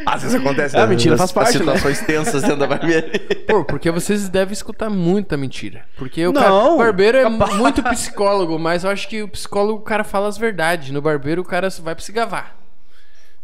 [0.06, 0.76] Às vezes acontece.
[0.76, 0.88] Ah, né?
[0.88, 3.12] mentira, faz parte, As situações tensas dentro da barbearia.
[3.48, 5.84] Pô, porque vocês devem escutar muita mentira.
[5.96, 9.80] Porque o, cara, o barbeiro é mu- muito psicólogo, mas eu acho que o psicólogo,
[9.80, 10.89] o cara fala as verdades.
[10.91, 12.58] No barbeiro, o cara vai se gavar.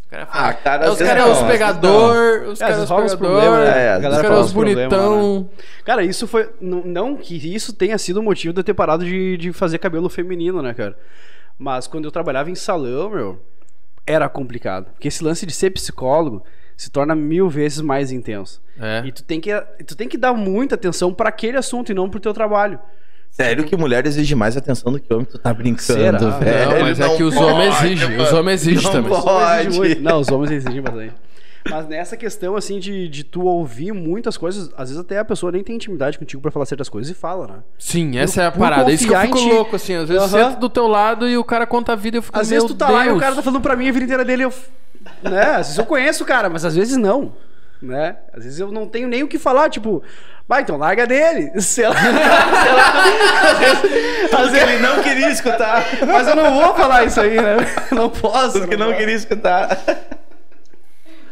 [0.07, 0.47] O cara fala.
[0.49, 3.59] Ah, cara, é, os caras é os pegador, os É, caras é os pegador, problemas,
[3.59, 3.85] né?
[3.87, 5.49] É, os caras é os bonitão.
[5.85, 6.49] Cara, isso foi.
[6.59, 9.77] Não, não que isso tenha sido o motivo de eu ter parado de, de fazer
[9.77, 10.97] cabelo feminino, né, cara?
[11.57, 13.41] Mas quando eu trabalhava em salão, meu,
[14.05, 14.91] era complicado.
[14.93, 16.43] Porque esse lance de ser psicólogo
[16.75, 18.61] se torna mil vezes mais intenso.
[18.79, 19.03] É.
[19.05, 19.51] E tu tem que,
[19.85, 22.79] tu tem que dar muita atenção pra aquele assunto e não pro teu trabalho.
[23.31, 25.25] Sério que mulher exige mais atenção do que homem?
[25.25, 26.17] Tu tá brincando, Será?
[26.39, 26.71] velho.
[26.71, 28.17] Não, mas é Não que os pode, homens exigem.
[28.21, 29.11] Os homens exigem Não também.
[29.11, 29.77] Os homens exigem Pode.
[29.77, 30.01] muito.
[30.01, 31.13] Não, os homens exigem bastante.
[31.69, 35.51] Mas nessa questão, assim, de, de tu ouvir muitas coisas, às vezes até a pessoa
[35.51, 37.53] nem tem intimidade contigo pra falar certas coisas e fala, né?
[37.77, 38.89] Sim, essa é a por parada.
[38.89, 39.95] É isso que eu fico louco, assim.
[39.95, 40.49] Às vezes Aham.
[40.49, 42.65] sento do teu lado e o cara conta a vida e eu fico Às vezes
[42.67, 43.21] tu tá lá e o Deus.
[43.21, 44.53] cara tá falando pra mim a vida inteira dele, eu.
[45.23, 45.41] Né?
[45.41, 47.33] Às vezes eu conheço o cara, mas às vezes não.
[47.81, 48.15] Né?
[48.33, 50.01] Às vezes eu não tenho nem o que falar, tipo,
[50.47, 51.51] vai, então larga dele.
[51.61, 51.93] Sei lá.
[51.95, 52.11] sei
[52.73, 53.51] lá.
[53.51, 55.83] Às vezes, às vezes- Ele não queria escutar.
[56.07, 57.57] mas eu não vou falar isso aí, né?
[57.91, 58.53] Não posso.
[58.53, 58.97] Tudo que não posso.
[58.99, 59.77] queria escutar.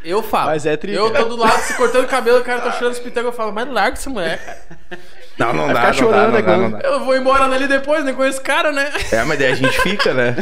[0.06, 0.48] Eu falo.
[0.52, 2.94] Mas é tri, Eu tô do lado se cortando o cabelo, o cara tá chorando
[2.94, 4.38] os pitangos, eu falo, mas larga essa mulher,
[4.90, 5.00] cara.
[5.38, 6.80] Não, não Vai dá, ficar não chorando, dá, né, não dá, não dá.
[6.88, 8.92] Eu vou embora dali depois, nem conheço o cara, né?
[9.12, 10.36] É, mas daí a gente fica, né?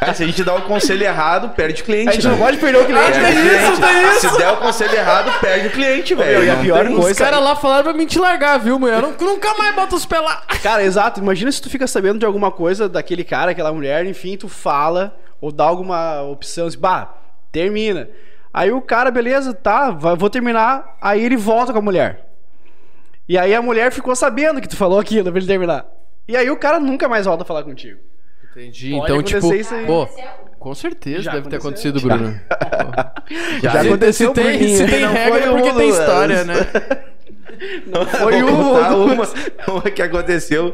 [0.00, 2.32] Cara, se a gente dá o conselho errado, perde o cliente, A gente né?
[2.32, 3.12] não pode perder o cliente.
[3.12, 3.68] Perde né?
[3.70, 4.20] o cliente.
[4.20, 6.44] Se der o conselho errado, perde o cliente, velho.
[6.44, 9.00] e a pior coisa- Os caras lá falaram pra mim te largar, viu, mulher?
[9.02, 10.42] Eu nunca mais bota os pés lá.
[10.62, 11.20] Cara, exato.
[11.20, 15.16] Imagina se tu fica sabendo de alguma coisa daquele cara, aquela mulher, enfim, tu fala
[15.40, 17.14] ou dá alguma opção, assim, bah,
[17.52, 18.08] termina.
[18.54, 20.96] Aí o cara, beleza, tá, vou terminar.
[21.02, 22.24] Aí ele volta com a mulher.
[23.28, 25.84] E aí a mulher ficou sabendo que tu falou aquilo pra ele terminar.
[26.28, 27.98] E aí o cara nunca mais volta a falar contigo.
[28.52, 28.90] Entendi.
[28.92, 29.84] Pode então, tipo, acontecer isso aí.
[29.86, 30.08] pô,
[30.60, 32.40] com certeza Já deve ter acontecido, Bruno.
[33.60, 36.54] Já Se- aconteceu, se tem, se tem Não regra, é porque tem história, né?
[37.86, 38.72] Não foi um-
[39.14, 39.28] uma,
[39.68, 40.72] uma que aconteceu.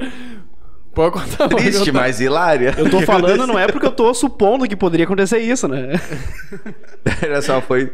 [1.01, 1.49] Pode contar.
[1.49, 2.75] Triste, mas hilária.
[2.77, 5.99] Eu tô falando, não é porque eu tô supondo que poderia acontecer isso, né?
[7.25, 7.91] Olha só, foi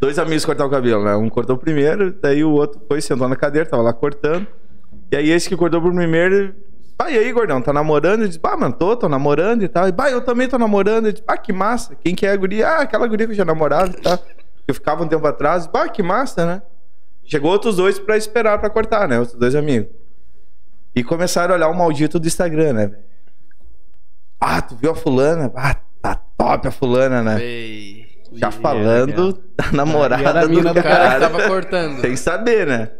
[0.00, 1.16] dois amigos cortar o cabelo, né?
[1.16, 4.46] Um cortou primeiro, daí o outro foi, sentou na cadeira, tava lá cortando.
[5.10, 6.54] E aí esse que cortou por primeiro,
[6.96, 8.22] ah, e aí, gordão, tá namorando?
[8.22, 9.88] Eu disse, bah, mano, tô, tô namorando e tal.
[9.88, 11.06] E, bah, eu também tô namorando.
[11.06, 11.94] Eu disse, bah, que massa.
[11.94, 12.68] Quem que é a guria?
[12.68, 14.18] Ah, aquela guria que eu já namorava e tal.
[14.66, 16.62] Eu ficava um tempo atrás, bah, que massa, né?
[17.24, 19.18] Chegou outros dois pra esperar pra cortar, né?
[19.20, 19.97] Outros dois amigos.
[20.98, 22.90] E começaram a olhar o maldito do Instagram, né?
[24.40, 25.52] Ah, tu viu a fulana?
[25.54, 27.40] Ah, tá top a fulana, né?
[27.40, 31.20] Ei, Já falando da namorada do O cara que cara.
[31.20, 32.00] tava cortando.
[32.00, 32.90] Sem saber, né?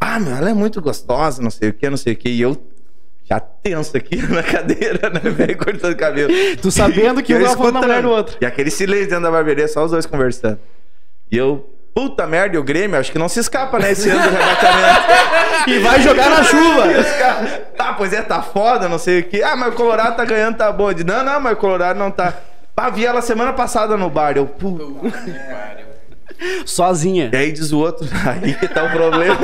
[0.00, 2.30] Ah, meu, ela é muito gostosa, não sei o que, não sei o que.
[2.30, 2.56] E eu
[3.24, 6.32] já tenso aqui na cadeira, né, velho, cortando cabelo.
[6.62, 8.38] Tu sabendo que um tava falando da mulher do outro.
[8.40, 10.58] E aquele silêncio dentro da barbearia, só os dois conversando.
[11.30, 14.22] E eu, puta merda, e o Grêmio, acho que não se escapa, né, esse ano
[14.22, 15.06] do rebaixamento.
[15.66, 16.84] E vai jogar na chuva.
[17.76, 19.42] tá, pois é, tá foda, não sei o que.
[19.42, 20.92] Ah, mas o Colorado tá ganhando, tá bom.
[21.04, 22.34] Não, não, mas o Colorado não tá.
[22.76, 24.36] Ah, vi ela semana passada no bar.
[24.36, 24.84] Eu, puta.
[26.64, 27.30] Sozinha.
[27.32, 29.36] E aí diz o outro, aí que tá o problema.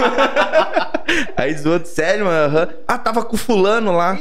[1.37, 2.57] aí diz o outro, sério, mano?
[2.57, 2.69] Aham.
[2.87, 4.17] Ah, tava com fulano lá.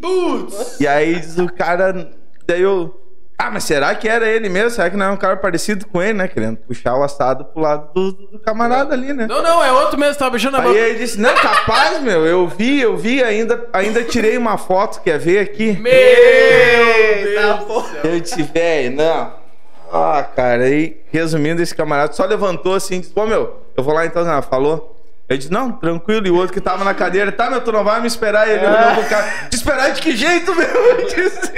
[0.00, 0.80] Putz!
[0.80, 2.10] E aí diz o cara,
[2.48, 3.03] daí eu.
[3.36, 4.70] Ah, mas será que era ele mesmo?
[4.70, 6.28] Será que não é um cara parecido com ele, né?
[6.28, 9.26] Querendo puxar o assado pro lado do, do camarada ali, né?
[9.28, 10.78] Não, não, é outro mesmo, tava beijando a Aí boca.
[10.78, 15.18] ele disse, não, capaz, meu, eu vi, eu vi, ainda, ainda tirei uma foto, quer
[15.18, 15.72] ver aqui?
[15.80, 15.92] Meu
[17.24, 17.84] Deus!
[18.04, 19.32] Eu disse, velho, não.
[19.92, 23.94] Ah, cara, aí, resumindo, esse camarada só levantou assim e disse, pô, meu, eu vou
[23.94, 24.40] lá então, né?
[24.42, 24.93] Falou.
[25.28, 26.26] Eu disse, não, tranquilo.
[26.26, 28.46] E o outro que tava na cadeira, tá, meu, tu não vai me esperar.
[28.48, 30.66] Ele olhou pro cara, te esperar de que jeito, meu?
[30.68, 31.52] Eu disse.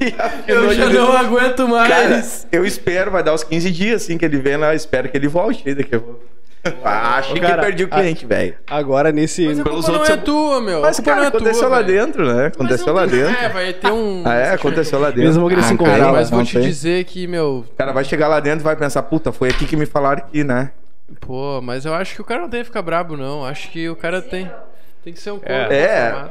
[0.00, 2.46] E Eu já não aguento Cara, mais.
[2.52, 5.28] eu espero, vai dar uns 15 dias assim que ele vem lá, espero que ele
[5.28, 6.20] volte aí daqui a pouco.
[6.84, 8.54] Ah, Acho Ô, que cara, perdi o cliente, velho.
[8.70, 9.44] Agora nesse.
[9.46, 10.80] Mas a pelos culpa não outros é tua, meu.
[10.80, 11.88] Mas, cara, não é aconteceu tua, lá velho.
[12.06, 12.34] dentro, né?
[12.44, 13.36] Mas Aconteceu não lá dentro.
[13.44, 14.22] É, vai ter um...
[14.24, 15.24] Ah, é, aconteceu lá dentro.
[15.24, 16.62] Mesmo aquele Ah, cinco cara, graus, Mas vou não te tem.
[16.62, 17.64] dizer que, meu...
[17.68, 20.18] O cara vai chegar lá dentro e vai pensar, puta, foi aqui que me falaram
[20.22, 20.70] aqui, né?
[21.20, 23.44] Pô, mas eu acho que o cara não tem que ficar brabo, não.
[23.44, 24.50] Acho que o cara tem...
[25.04, 26.10] Tem que ser um corpo É.
[26.10, 26.30] formado.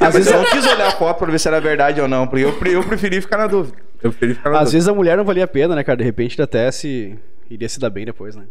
[0.00, 2.26] Às vezes eu não quis olhar a foto pra ver se era verdade ou não,
[2.26, 3.76] porque eu, eu preferi ficar na dúvida.
[4.02, 4.76] Eu preferi ficar na Às dúvida.
[4.76, 5.96] vezes a mulher não valia a pena, né, cara?
[5.96, 7.16] De repente até se.
[7.48, 8.44] iria se dar bem depois, né?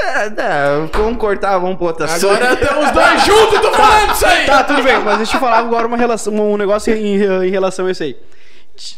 [0.00, 2.30] É, é, vamos cortar, vamos pro outro assunto.
[2.32, 4.46] Agora estamos os dois juntos, tô falando isso aí!
[4.46, 7.86] Tá, tudo bem, mas deixa eu falar agora uma relação, um negócio em, em relação
[7.86, 8.16] a isso aí.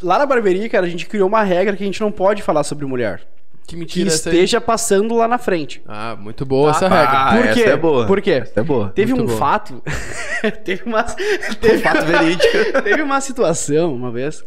[0.03, 2.64] Lá na barbearia, cara, a gente criou uma regra que a gente não pode falar
[2.64, 3.22] sobre mulher.
[3.66, 4.35] Que Que mentira essa aí.
[4.37, 5.81] esteja passando lá na frente.
[5.87, 7.01] Ah, muito boa essa Tá.
[7.01, 7.18] regra.
[7.18, 7.68] Ah, Por essa quê?
[7.68, 8.07] é boa.
[8.07, 8.31] Por quê?
[8.33, 8.88] Essa é boa.
[8.90, 9.38] Teve Muito um boa.
[9.38, 9.83] fato.
[10.64, 11.03] teve uma.
[11.61, 12.49] Teve, Fato verídico.
[12.83, 14.44] teve uma situação uma vez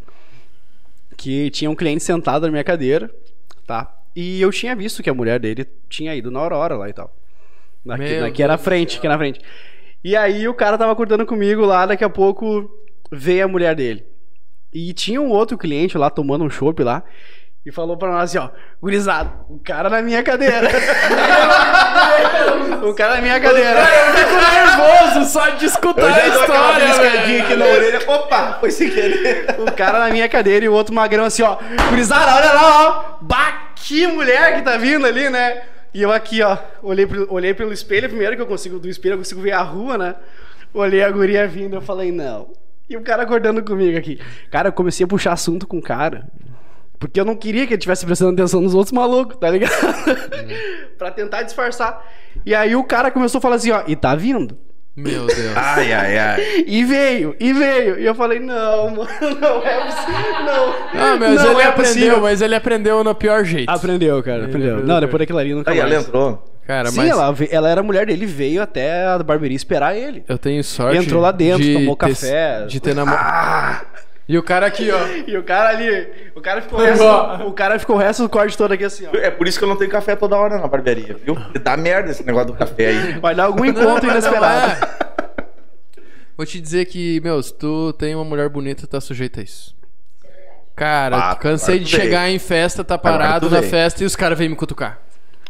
[1.18, 3.10] que tinha um cliente sentado na minha cadeira,
[3.66, 3.96] tá?
[4.16, 7.16] E eu tinha visto que a mulher dele tinha ido na Aurora lá e tal.
[7.98, 9.40] Que, na, que era frente, que era na frente.
[10.04, 12.70] E aí o cara tava cortando comigo lá, daqui a pouco
[13.12, 14.06] veio a mulher dele.
[14.74, 17.04] E tinha um outro cliente lá tomando um chopp lá.
[17.66, 18.50] E falou pra nós assim, ó,
[18.82, 20.68] gurizado, o cara na minha cadeira.
[22.84, 23.80] o cara na minha cadeira.
[23.80, 28.00] Eu fico nervoso só de escutar Eu já a história, piscadinha aqui na orelha.
[28.08, 29.56] Opa, foi sem querer.
[29.60, 31.58] O cara na minha cadeira e o outro magrão assim, ó.
[31.90, 33.18] Gurizada, olha lá, ó.
[33.22, 35.62] Bah, que mulher que tá vindo ali, né?
[35.94, 36.58] E eu aqui, ó.
[36.82, 39.62] Olhei, pro- olhei pelo espelho primeiro, que eu consigo, do espelho eu consigo ver a
[39.62, 40.16] rua, né?
[40.74, 42.50] Olhei a guria vindo, eu falei, não.
[42.90, 44.20] E o cara acordando comigo aqui.
[44.52, 46.26] Cara, eu comecei a puxar assunto com o cara.
[47.04, 49.74] Porque eu não queria que ele estivesse prestando atenção nos outros malucos, tá ligado?
[50.98, 52.02] pra tentar disfarçar.
[52.46, 54.58] E aí o cara começou a falar assim, ó, e tá vindo.
[54.96, 55.52] Meu Deus.
[55.58, 56.42] Ai, ai, ai.
[56.66, 58.00] E veio, e veio.
[58.00, 59.10] E eu falei, não, mano,
[59.42, 60.46] não é possível.
[60.46, 60.74] Não.
[60.94, 62.22] Ah, mas não ele é aprendeu, possível.
[62.22, 63.70] mas ele aprendeu no pior jeito.
[63.70, 64.76] Aprendeu, cara, aprendeu.
[64.76, 66.08] aprendeu, Não, depois daquilo ali nunca Aí ela mais.
[66.08, 66.50] entrou.
[66.66, 70.24] Cara, Sim, mas ela, ela era mulher dele, veio até a barbearia esperar ele.
[70.30, 70.98] eu tenho sorte.
[70.98, 72.66] Entrou lá dentro, de tomou ter- café.
[72.68, 73.86] De ter namorado.
[74.28, 75.00] E o cara aqui, ó.
[75.28, 77.04] E o cara ali, o cara ficou o resto,
[77.48, 79.16] o cara ficou o resto do corte todo aqui assim, ó.
[79.18, 81.38] É por isso que eu não tenho café toda hora na barbearia, viu?
[81.62, 83.20] Dá merda esse negócio do café aí.
[83.20, 84.72] Vai dar algum encontro inesperado.
[84.72, 85.44] é.
[86.36, 89.76] Vou te dizer que, meu, se tu tem uma mulher bonita, tá sujeito a isso.
[90.76, 94.50] Cara, Ah, cansei de chegar em festa, tá parado na festa e os caras vêm
[94.50, 95.00] me cutucar.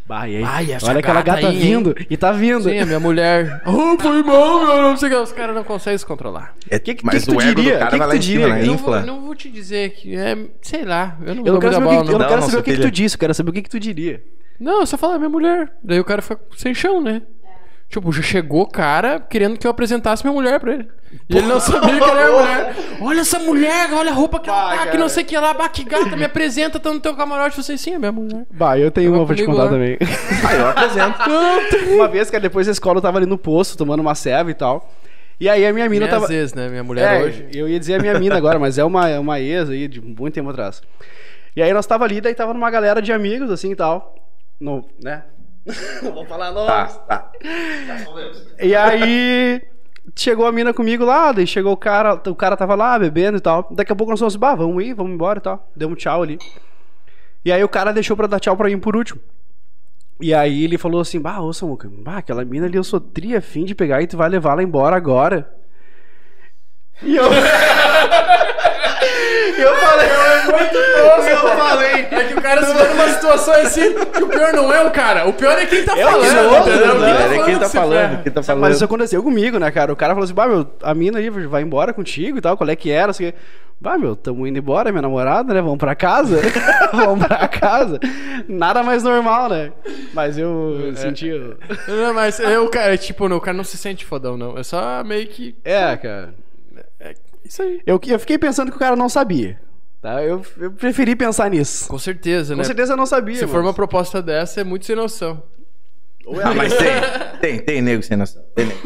[0.05, 0.43] Bah, e aí?
[0.43, 1.95] Ai, Olha aquela gata gata aí, vindo.
[2.09, 2.63] E tá vindo.
[2.63, 3.61] Sim, a minha mulher.
[3.65, 5.17] Oh, foi mal, meu, não sei o que.
[5.17, 6.53] Os caras não conseguem se controlar.
[6.69, 7.73] É, Que que- mas que o tu ego diria?
[7.75, 8.53] do cara Que que vai lá tu em cima, diria?
[8.55, 8.61] né?
[8.63, 10.37] Eu não vou, não vou te dizer que é.
[10.61, 12.59] Sei lá, eu não Eu não quero saber, bola, que, eu não quero Não, saber
[12.59, 14.21] o que, que tu disse, eu quero saber o que, que tu diria.
[14.59, 15.71] Não, eu só falo, é minha mulher.
[15.83, 17.21] Daí o cara fica sem chão, né?
[17.93, 20.87] Tipo, já chegou o cara querendo que eu apresentasse minha mulher pra ele.
[21.29, 22.75] E ele não sabia que ela era mulher.
[23.01, 25.53] Olha essa mulher, olha a roupa que ela tá, que não sei o que lá,
[25.53, 27.55] bah, que gata, me apresenta, tá no teu camarote.
[27.61, 28.45] Você, sim, é minha mulher.
[28.51, 29.69] Bah, eu tenho Tava uma pra te contar lá.
[29.69, 29.97] também.
[30.49, 31.19] Ah, eu apresento.
[31.29, 31.95] Não.
[31.97, 34.55] Uma vez, cara, depois da escola eu tava ali no posto, tomando uma ceva e
[34.55, 34.91] tal.
[35.39, 36.33] E aí a minha mina Minhas tava.
[36.33, 36.67] ex, né?
[36.69, 37.47] Minha mulher É, hoje.
[37.53, 40.01] eu ia dizer a minha mina agora, mas é uma, é uma ex aí de
[40.01, 40.81] muito tempo atrás.
[41.55, 44.15] E aí nós tava ali, daí tava numa galera de amigos, assim e tal.
[44.59, 45.23] No, né?
[46.01, 46.67] Não vou falar nome.
[46.67, 47.31] Tá, tá.
[48.59, 49.61] E aí
[50.15, 53.41] chegou a mina comigo lá, daí chegou o cara, o cara tava lá bebendo e
[53.41, 53.67] tal.
[53.71, 55.71] Daqui a pouco nós falamos assim, bah, vamos ir, vamos embora e tal.
[55.75, 56.37] Deu um tchau ali.
[57.45, 59.21] E aí o cara deixou pra dar tchau pra mim por último.
[60.19, 63.35] E aí ele falou assim, bah, ô Samuca, bah, aquela mina ali eu sou tri
[63.35, 65.53] afim de pegar e tu vai levar ela embora agora.
[67.01, 67.25] E eu...
[69.57, 70.07] eu falei...
[71.31, 72.07] eu falei...
[72.11, 74.91] É que o cara se vê numa situação assim, que o pior não é o
[74.91, 76.99] cara, o pior é quem tá É o falando, outro, entendeu?
[76.99, 77.27] né?
[77.29, 78.61] Quem É quem tá falando, quem tá falando.
[78.61, 79.91] Mas isso aconteceu comigo, né, cara?
[79.91, 82.69] O cara falou assim, bah, meu, a mina aí vai embora contigo e tal, qual
[82.69, 83.11] é que era?
[83.11, 83.31] Assim,
[83.79, 85.61] bah, meu, tamo indo embora, minha namorada, né?
[85.61, 86.39] Vamos pra casa.
[86.93, 87.99] Vamos pra casa.
[88.47, 89.71] Nada mais normal, né?
[90.13, 91.31] Mas eu senti...
[91.31, 91.57] o-
[91.87, 94.57] Não, mas eu, cara, tipo, não, o cara não se sente fodão, não.
[94.57, 95.55] É só meio que.
[95.63, 96.33] É, cara.
[97.45, 97.81] Isso aí.
[97.85, 99.59] Eu, eu fiquei pensando que o cara não sabia.
[100.01, 100.21] Tá?
[100.23, 101.87] Eu, eu preferi pensar nisso.
[101.87, 102.63] Com certeza, Com né?
[102.65, 103.35] certeza eu não sabia.
[103.35, 105.41] Se for uma proposta dessa, é muito sem noção.
[106.25, 108.43] Ou é Ah, mas tem, tem, tem nego sem noção.
[108.55, 108.81] Tem nego.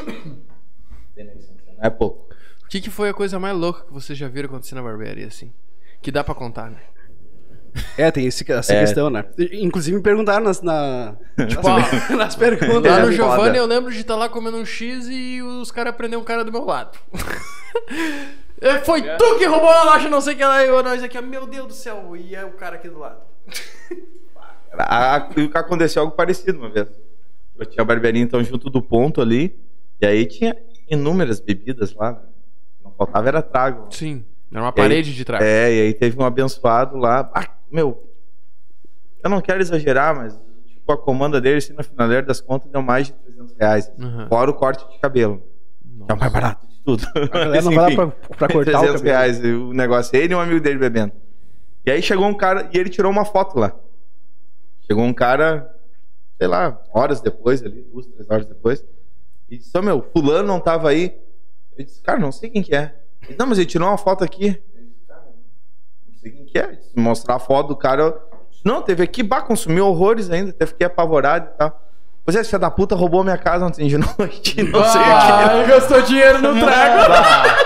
[1.15, 1.73] Tem nego sem noção.
[1.77, 2.27] Não é pouco.
[2.63, 5.27] O que, que foi a coisa mais louca que vocês já viram acontecer na barbearia,
[5.27, 5.51] assim?
[6.01, 6.77] Que dá pra contar, né?
[7.97, 8.79] É, tem esse, essa É.
[8.81, 9.23] questão, né?
[9.53, 11.15] Inclusive me perguntaram nas, na,
[11.47, 12.91] Tipo, nas, nas perguntas.
[12.91, 13.05] Lá né?
[13.05, 16.21] no é Giovanni eu lembro de estar lá comendo um X e os caras prenderam
[16.21, 16.97] um cara do meu lado.
[18.59, 21.03] É, Foi tu que roubou a loja, não sei o que lá, e eu, nós
[21.03, 23.21] aqui, ó, meu Deus do céu, e é o cara aqui do lado.
[25.53, 26.87] Aconteceu algo parecido uma vez.
[27.57, 29.57] Eu tinha a barbearia então junto do ponto ali.
[29.99, 30.55] E aí tinha
[30.89, 32.21] inúmeras bebidas lá.
[32.83, 33.87] Não faltava era trago.
[33.91, 35.43] Sim, era uma E aí- parede de trás.
[35.43, 37.29] É, e aí teve um abençoado lá.
[37.33, 38.11] Ah, meu,
[39.23, 42.81] eu não quero exagerar, mas tipo, a comanda dele, assim, na finaleira das contas, deu
[42.81, 43.91] mais de 300 reais.
[43.97, 44.27] Uhum.
[44.27, 45.41] Fora o corte de cabelo.
[46.05, 47.05] Que é o mais barato tudo.
[47.13, 48.07] A galera não vai lá pra,
[48.37, 49.03] pra cortar o 300 cabelo.
[49.03, 50.15] reais o negócio.
[50.15, 51.11] Ele e um amigo dele bebendo.
[51.85, 53.75] E aí chegou um cara e ele tirou uma foto lá.
[54.85, 55.69] Chegou um cara,
[56.37, 58.85] sei lá, horas depois ali, duas, três horas depois.
[59.49, 61.17] E disse, ô meu, fulano não tava aí.
[61.77, 62.95] Eu disse, cara, não sei quem que é.
[63.27, 64.47] Ele, não, mas ele tirou uma foto aqui.
[64.73, 65.25] Eu disse, cara,
[66.07, 66.71] não sei quem que é.
[66.71, 68.03] Disse, mostrar a foto do cara.
[68.03, 71.86] Eu disse, não, teve aqui, bah, consumiu horrores ainda, até fiquei apavorado e tal.
[72.27, 75.03] Pois é, esse filho da puta roubou minha casa ontem de noite, não sei o
[75.05, 75.09] que.
[75.09, 77.13] Ah, gastou dinheiro no trago.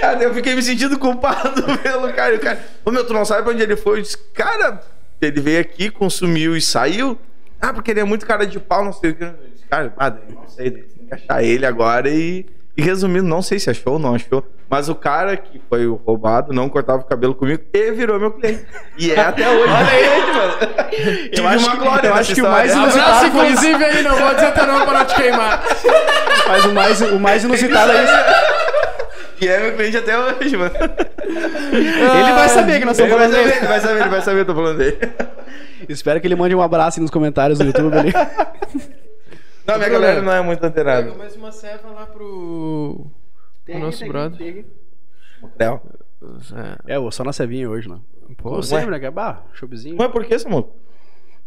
[0.00, 2.34] Cara, eu fiquei me sentindo culpado pelo cara.
[2.34, 3.98] O cara, ô meu, tu não sabe pra onde ele foi?
[3.98, 4.80] Eu disse, cara,
[5.20, 7.16] ele veio aqui, consumiu e saiu.
[7.60, 9.22] Ah, porque ele é muito cara de pau, não sei o que.
[9.24, 12.44] Eu disse, cara, ah, não sei, tem que achar ele agora e.
[12.76, 15.94] E resumindo, não sei se achou ou não achou, mas o cara que foi o
[15.94, 18.66] roubado não cortava o cabelo comigo e virou meu cliente.
[18.98, 19.72] E é até hoje.
[19.72, 21.28] Olha aí, mano.
[21.32, 24.34] Tive acho uma que- glória eu acho que o mais inusitado inclusive, aí, não vou
[24.34, 25.64] dizer teu nome pra não te queimar.
[26.46, 28.48] Mas o mais, o mais inusitado é isso.
[29.40, 30.72] E é meu cliente até hoje, mano.
[31.72, 33.56] Ele vai saber que nós Ele estamos vai falando saber, dele.
[33.58, 34.98] ele vai saber, ele vai saber, eu tô falando dele.
[35.88, 38.12] Espero que ele mande um abraço aí nos comentários do YouTube ali.
[39.66, 41.04] Não, minha galera não é muito antenada.
[41.04, 43.06] Pega mais uma serva lá pro.
[43.72, 44.64] Pro nosso brother.
[45.58, 45.80] Não.
[46.86, 47.98] É, É, eu só na cevinha hoje, né?
[48.36, 48.98] pô, Como sempre, né?
[48.98, 49.10] cara?
[49.12, 49.96] Bah, showzinho.
[49.96, 50.74] Mas por que, Samuel?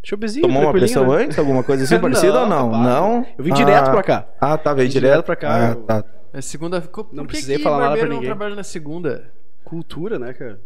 [0.03, 1.23] Showzinho, Tomou uma pressão né?
[1.25, 1.37] antes?
[1.37, 2.71] Alguma coisa assim parecida ou não?
[2.71, 2.85] capaz.
[2.85, 3.25] Não?
[3.37, 3.91] Eu vim direto Ah.
[3.91, 4.27] pra cá.
[4.39, 5.11] Ah, tá, veio direto.
[5.11, 6.03] direto pra cá, Ah, eu- tá.
[6.33, 6.81] é segunda.
[6.81, 8.17] Por Não precisei que falar nada pra ninguém.
[8.17, 9.31] não trabalha na segunda?
[9.63, 10.59] Cultura, né, cara?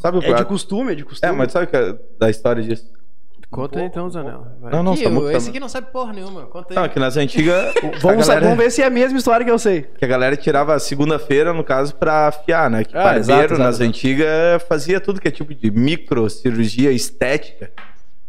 [0.00, 0.46] Sabe o É de prato?
[0.48, 1.30] costume, é de costume.
[1.30, 2.90] É, mas sabe que é da história disso?
[3.54, 4.46] Conta aí então, Zanel.
[4.60, 5.48] Não, não, Aqui, Samuca esse também.
[5.50, 6.42] aqui não sabe porra nenhuma.
[6.46, 6.76] Conta aí.
[6.76, 7.72] Não, que nas antigas.
[8.00, 9.82] Vamos, galera, vamos ver se é a mesma história que eu sei.
[9.98, 12.84] Que a galera tirava segunda-feira, no caso, pra afiar, né?
[12.84, 13.88] Que Ah, barbeiro, exato, exato, nas exato.
[13.88, 17.70] antigas, fazia tudo que é tipo de microcirurgia estética.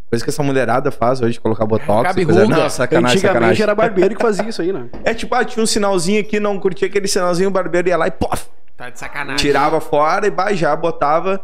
[0.09, 2.03] Coisa que essa mulherada faz hoje, colocar botox.
[2.07, 2.45] Cabe coisa...
[2.45, 3.63] Não, sacanagem, Antigamente sacanagem.
[3.63, 4.87] era barbeiro que fazia isso aí, né?
[5.03, 8.07] É tipo, ah, tinha um sinalzinho aqui, não curtia aquele sinalzinho, o barbeiro ia lá
[8.07, 8.45] e pof,
[8.77, 9.37] Tá de sacanagem.
[9.37, 11.39] tirava fora e bah, já botava.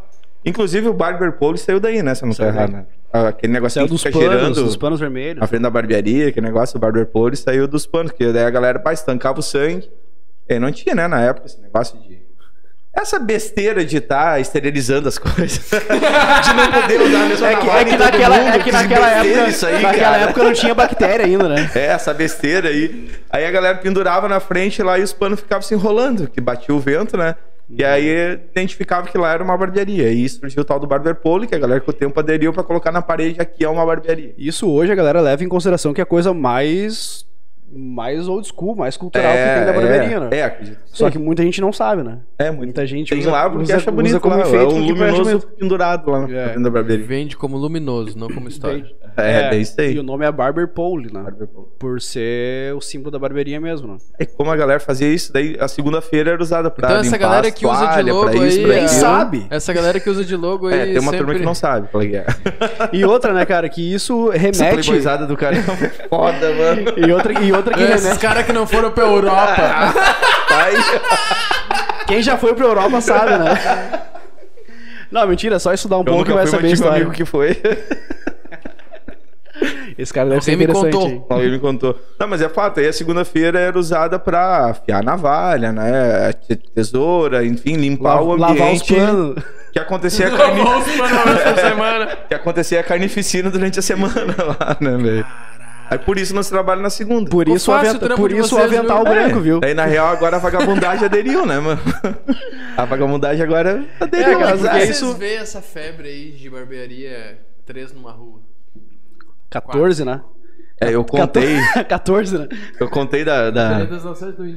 [0.45, 2.15] Inclusive o Barber Pole saiu daí, né?
[2.15, 2.85] Se eu não Saiu errado, né?
[3.13, 5.39] Ah, Aquele negocinho Saiu que dos fica panos, girando dos panos vermelhos.
[5.41, 8.49] na frente da barbearia, aquele negócio, o Barber Pole saiu dos panos, porque daí a
[8.49, 9.89] galera pá, estancava o sangue.
[10.49, 12.19] E aí não tinha, né, na época, esse negócio de.
[12.93, 15.69] Essa besteira de estar esterilizando as coisas.
[15.69, 19.09] de não poder usar a mesma É que, é que naquela, mundo, é que naquela
[19.11, 20.17] época, isso aí, naquela cara.
[20.23, 21.71] época não tinha bactéria ainda, né?
[21.73, 23.09] É, essa besteira aí.
[23.29, 26.75] Aí a galera pendurava na frente lá e os panos ficavam se enrolando, que batia
[26.75, 27.35] o vento, né?
[27.77, 30.11] E aí identificava que lá era uma barbearia.
[30.11, 32.63] E surgiu o tal do Barber Pole, que a galera com o tempo aderiu pra
[32.63, 34.33] colocar na parede aqui é uma barbearia.
[34.37, 37.25] Isso hoje a galera leva em consideração que é a coisa mais
[37.73, 40.27] mais old school, mais cultural que tem da barbeirinha, é, né?
[40.31, 40.79] É, acredito.
[40.85, 42.19] Só que muita gente não sabe, né?
[42.37, 42.71] é muito.
[42.71, 44.79] Muita gente Tem usa, lá porque usa, acha bonito usa como lá, enfeite é um
[44.87, 46.49] do que luminoso pendurado lá na É.
[46.49, 47.05] frente da barbearia.
[47.05, 48.85] Vende como luminoso, não como história.
[49.17, 49.95] É, é isso aí.
[49.95, 51.25] E o nome é Barber Pole, né?
[51.77, 53.97] Por ser o símbolo da barbearia mesmo, né?
[54.17, 57.51] É como a galera fazia isso, daí a segunda-feira era usada pra Então essa galera
[57.51, 59.45] que usa de logo isso, aí, Nem sabe.
[59.49, 61.17] Essa galera que usa de logo aí É, tem uma sempre...
[61.17, 62.25] turma que não sabe qual é é.
[62.93, 64.73] E outra, né, cara, que isso Essa remete.
[64.87, 65.61] playboyzada do cara é
[66.07, 66.93] foda, mano.
[66.97, 68.21] E outra, e outra que É, Esses remete.
[68.21, 69.61] caras que não foram pra Europa.
[72.07, 74.01] Quem já foi pra Europa sabe, né?
[75.11, 76.95] Não, mentira, é só estudar um eu pouco que vai fui, saber a história.
[76.95, 77.61] amigo que foi.
[79.97, 80.93] Esse cara deve ser Alguém me interessante.
[80.93, 81.09] contou.
[81.09, 81.25] hein?
[81.29, 81.99] Alguém me contou.
[82.19, 86.33] Não, mas é fato, aí a segunda-feira era usada pra afiar navalha, né?
[86.33, 88.95] te- Tesoura, enfim, limpar La- o lavar os ambiente.
[88.95, 89.43] panos.
[89.71, 90.29] Que acontecia a.
[90.31, 92.07] Vamos pra semana.
[92.27, 95.25] que acontecia a carnificina durante a semana lá, né, velho?
[95.91, 97.29] Aí por isso nós trabalhamos na segunda.
[97.29, 99.13] Por Ficou isso, o, fácil aventa- o por isso o vocês, avental viu?
[99.13, 99.59] branco, viu?
[99.59, 101.81] Daí, na real, agora a vagabundagem aderiu, né, mano?
[102.77, 104.27] A vagabundagem agora aderiu.
[104.29, 108.11] É, cara, mas porque é isso- Vocês vê essa febre aí de barbearia três numa
[108.11, 108.39] rua?
[109.49, 110.21] 14, né?
[110.79, 112.47] É, eu contei, 14, né?
[112.79, 113.51] eu contei da...
[113.51, 113.87] da-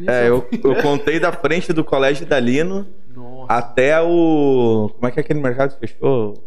[0.07, 3.53] é, eu, eu contei da frente do colégio Dalino Nossa.
[3.53, 4.91] até o...
[4.95, 6.43] Como é que é aquele mercado que fechou?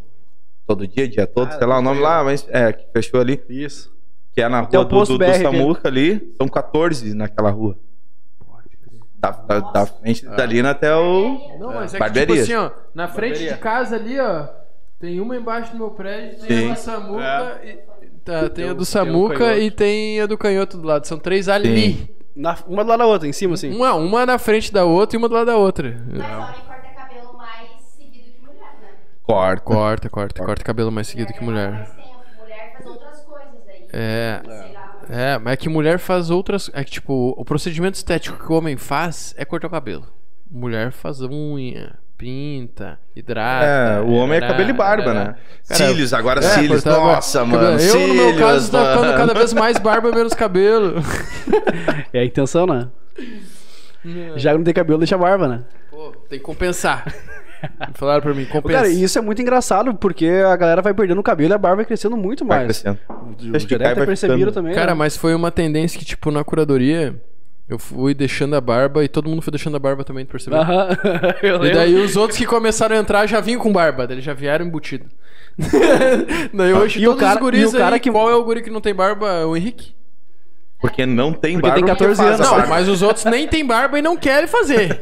[0.65, 2.03] Todo dia, dia todo, Ah, sei lá o nome sei.
[2.05, 3.95] lá, mas é, que fechou ali, Isso.
[4.37, 5.33] Que é na rua do, do, do BR.
[5.41, 7.75] Samuca ali, são 14 naquela rua.
[9.19, 10.29] Da, da, da frente Ah.
[10.29, 11.57] do Dalino até o...
[11.59, 12.35] Não, mas é que Barbearia.
[12.43, 13.53] tipo assim, ó, na frente Barbearia.
[13.55, 14.47] de casa ali, ó,
[14.99, 16.69] tem uma embaixo do meu prédio, tem Sim.
[16.69, 17.77] a do Samuca, e,
[18.23, 21.07] tá, tem a do Samuca e tem a do canhoto do lado.
[21.07, 22.15] São três ali.
[22.35, 23.75] Na- uma do lado da outra, em cima, assim.
[23.75, 25.97] Uma, uma na frente da outra e uma do lado da outra.
[26.07, 28.89] Mas homem corta cabelo mais seguido que mulher, né?
[29.23, 29.61] Corta.
[29.63, 31.43] Corta, corta, corta cabelo mais seguido que.
[31.43, 31.87] Mulher
[32.75, 33.76] faz outras coisas aí.
[33.91, 34.41] É.
[35.09, 36.69] É, mas é que mulher faz outras.
[36.73, 40.05] É que, tipo, o procedimento estético que o homem faz é cortar o cabelo.
[40.49, 43.65] Mulher faz unha, pinta, hidrata.
[43.65, 45.35] É, o homem é né, cabelo e barba, né?
[45.67, 46.83] Cara, cílios, agora É, cílios.
[46.83, 47.61] Nossa, cabelo.
[47.61, 47.79] mano.
[47.79, 49.17] Eu, no meu cílios, caso, tá ficando mano.
[49.17, 50.95] cada vez mais barba, menos cabelo.
[52.13, 52.87] É a intenção, né?
[54.37, 55.63] Já que não tem cabelo, deixa a barba, né?
[55.89, 57.05] Pô, tem que compensar.
[57.95, 58.75] Falaram pra mim, compensa.
[58.81, 61.77] Cara, isso é muito engraçado, porque a galera vai perdendo o cabelo e a barba
[61.77, 62.81] vai crescendo muito Vai mais.
[62.81, 62.99] crescendo.
[63.55, 64.51] Os vai percebido ficando.
[64.53, 64.73] também.
[64.73, 64.97] Cara, né?
[64.97, 67.15] mas foi uma tendência que, tipo, na curadoria,
[67.67, 70.59] eu fui deixando a barba e todo mundo foi deixando a barba também, tu percebeu?
[70.59, 70.89] Aham.
[71.65, 74.65] E daí os outros que começaram a entrar já vinham com barba, eles já vieram
[74.65, 75.05] embutido.
[76.53, 78.35] daí hoje E o todos cara- os guris e o cara aí, que- qual é
[78.35, 79.45] o guri que não tem barba?
[79.47, 79.95] O Henrique.
[80.79, 81.75] Porque não tem Porque barba.
[81.75, 82.47] tem 14 faz a anos.
[82.47, 82.69] Não, barba.
[82.69, 84.99] mas os outros nem tem barba e não querem fazer.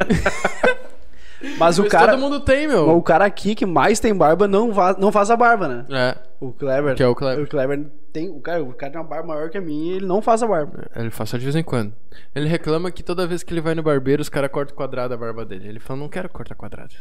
[1.58, 3.02] Mas o Mas cara, todo mundo tem, o meu.
[3.02, 5.86] cara aqui que mais tem barba não, va- não faz a barba, né?
[5.90, 6.96] É, O Kleber.
[6.96, 7.44] Que é o Kleber.
[7.46, 8.30] O Kleber tem.
[8.30, 10.42] O cara, o cara tem uma barba maior que a minha e ele não faz
[10.44, 10.90] a barba.
[10.96, 11.94] ele faz só de vez em quando.
[12.34, 15.18] Ele reclama que toda vez que ele vai no barbeiro, os caras cortam quadrado a
[15.18, 15.68] barba dele.
[15.68, 16.94] Ele fala, não quero cortar quadrado.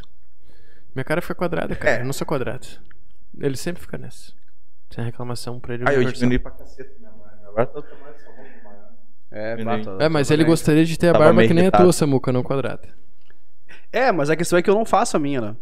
[0.94, 1.96] Minha cara fica quadrada, cara.
[1.96, 2.00] É.
[2.00, 2.66] Eu não sou quadrado.
[3.40, 4.32] Ele sempre fica nessa.
[4.90, 5.84] Sem reclamação pra ele.
[5.86, 7.26] Ah, eu diminui pra caceta minha mãe.
[7.48, 8.88] Agora tá tomando essa roupa maior.
[9.32, 9.88] É, Entendi.
[10.04, 12.88] É, mas ele gostaria de ter a barba que nem a tua, Samuca, não quadrada.
[13.94, 15.54] É, mas a questão é que eu não faço a minha, né?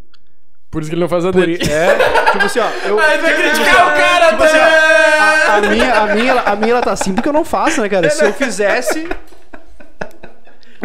[0.71, 1.59] Por isso que ele não faz a Por dele.
[1.71, 2.69] É, tipo assim, ó.
[2.89, 6.57] Eu, vai criticar o cara, tipo assim, ó, a, a minha, a, minha, ela- a
[6.57, 8.09] minha ela tá assim porque eu não faço, né, cara?
[8.09, 9.07] Se eu fizesse.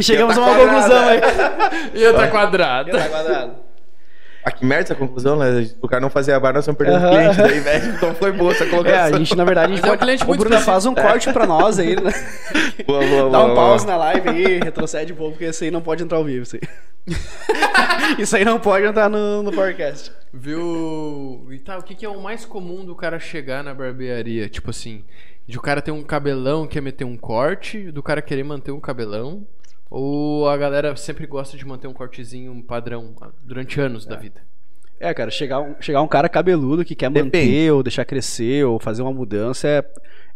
[0.01, 0.73] Chegamos a tá uma quadrada.
[0.81, 1.99] conclusão aí.
[2.01, 2.91] Ia tá quadrado.
[2.91, 3.55] Tá quadrado.
[4.47, 5.69] Ah, que merda essa conclusão, né?
[5.81, 7.09] O cara não fazer a barba, nós estamos perdendo Aham.
[7.33, 7.95] cliente daí, velho.
[7.95, 9.15] Então foi boa essa É, colocação.
[9.15, 10.71] a gente, na verdade, a gente é um cliente o muito Bruno específico.
[10.71, 12.11] faz um corte pra nós aí, né?
[12.85, 13.97] Boa, boa, Dá um boa, pause boa.
[13.97, 16.43] na live aí, retrocede um pouco, porque esse aí não pode entrar ao vivo.
[16.43, 16.61] Isso aí,
[18.19, 20.11] isso aí não pode entrar no, no podcast.
[20.33, 21.47] Viu?
[21.51, 24.47] E tá, o que, que é o mais comum do cara chegar na barbearia?
[24.49, 25.03] Tipo assim,
[25.47, 28.79] de o cara ter um cabelão quer meter um corte, do cara querer manter um
[28.79, 29.45] cabelão,
[29.89, 34.15] ou a galera sempre gosta de manter um cortezinho um padrão ah, durante anos da
[34.15, 34.41] vida?
[34.99, 37.37] É, cara, chegar um, chegar um cara cabeludo que quer Depende.
[37.45, 39.85] manter, ou deixar crescer, ou fazer uma mudança é,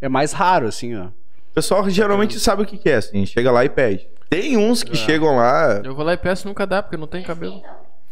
[0.02, 1.06] é mais raro, assim, ó.
[1.06, 3.26] O pessoal geralmente sabe o que é, assim.
[3.26, 4.08] Chega lá e pede.
[4.30, 4.86] Tem uns É.
[4.86, 5.82] que chegam lá...
[5.84, 7.62] Eu vou lá e peço, nunca dá, porque não tem cabelo.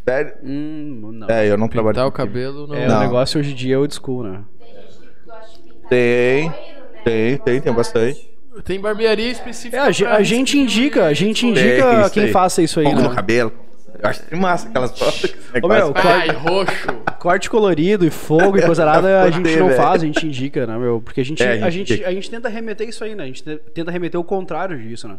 [0.03, 0.33] Sério.
[0.43, 1.29] Hum, não.
[1.29, 2.75] É, eu não trabalho Pintar o com cabelo não.
[2.75, 2.97] É, Não.
[2.97, 4.43] o negócio hoje em dia é old school, né?
[4.59, 7.01] tem gente que gosta de pintar Tem, loiro, né?
[7.05, 8.28] Tem, tem, tem bastante.
[8.63, 9.77] Tem barbearia específica.
[9.77, 12.31] É, a, a gente indica, a gente É, indica isso quem aí.
[12.31, 13.15] faça isso aí, Fogo no né?
[13.15, 13.51] cabelo.
[14.01, 15.35] Eu acho que massa aquelas fotos.
[15.61, 16.87] Ô, meu, Ai, roxo.
[17.19, 20.77] Corte colorido e fogo e coisa nada a gente não faz, a gente indica, né,
[20.77, 21.01] meu?
[21.01, 22.09] Porque a gente, É, a a, gente gente, indica.
[22.09, 23.23] a gente tenta remeter isso aí, né?
[23.23, 25.15] A gente te- tenta remeter o contrário disso, né?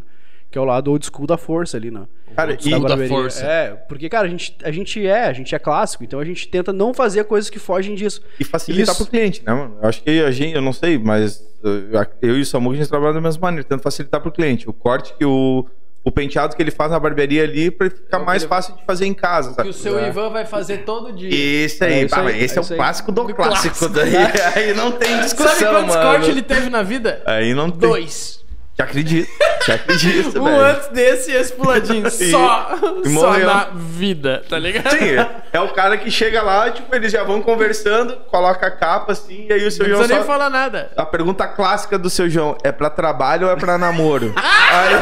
[0.51, 2.01] Que é o lado old school da força ali, né?
[2.35, 3.45] Cara, e- da força.
[3.45, 6.47] É, porque, cara, a gente, a gente é, a gente é clássico, então a gente
[6.47, 8.21] tenta não fazer coisas que fogem disso.
[8.39, 9.03] E facilitar Isso.
[9.03, 9.77] pro cliente, né, mano?
[9.81, 12.75] Eu acho que a gente, eu não sei, mas uh, eu e o Samu a
[12.75, 14.69] gente trabalha da mesma maneira, tentando facilitar pro cliente.
[14.69, 15.65] O corte que o,
[16.05, 18.49] o penteado que ele faz na barbearia ali pra ele ficar É que mais ele-
[18.49, 19.69] fácil de fazer em casa, Que sabe?
[19.69, 20.07] o seu É.
[20.07, 21.29] Ivan vai fazer todo dia.
[21.65, 23.75] Esse aí, É isso pá, aí, esse é é, isso o clássico do Do clássico.
[23.77, 23.93] clássico.
[23.93, 24.15] Daí,
[24.55, 26.09] aí não tem discussão, Sabe quantos mano.
[26.11, 27.21] cortes ele teve na vida?
[27.25, 27.89] Aí não tem.
[27.89, 28.40] Dois.
[28.81, 29.29] Te acredito,
[29.63, 30.61] te acredito, Um velho.
[30.61, 32.09] antes desse e esse puladinho.
[32.09, 32.71] Só,
[33.05, 33.45] e só morreu.
[33.47, 34.89] na vida, tá ligado?
[34.97, 38.71] Sim, é, é o cara que chega lá, tipo, eles já vão conversando, coloca a
[38.71, 40.91] capa assim, e aí o seu Não João precisa nem falar nada.
[40.97, 44.33] A pergunta clássica do seu João é pra trabalho ou é pra namoro?
[44.67, 44.93] aí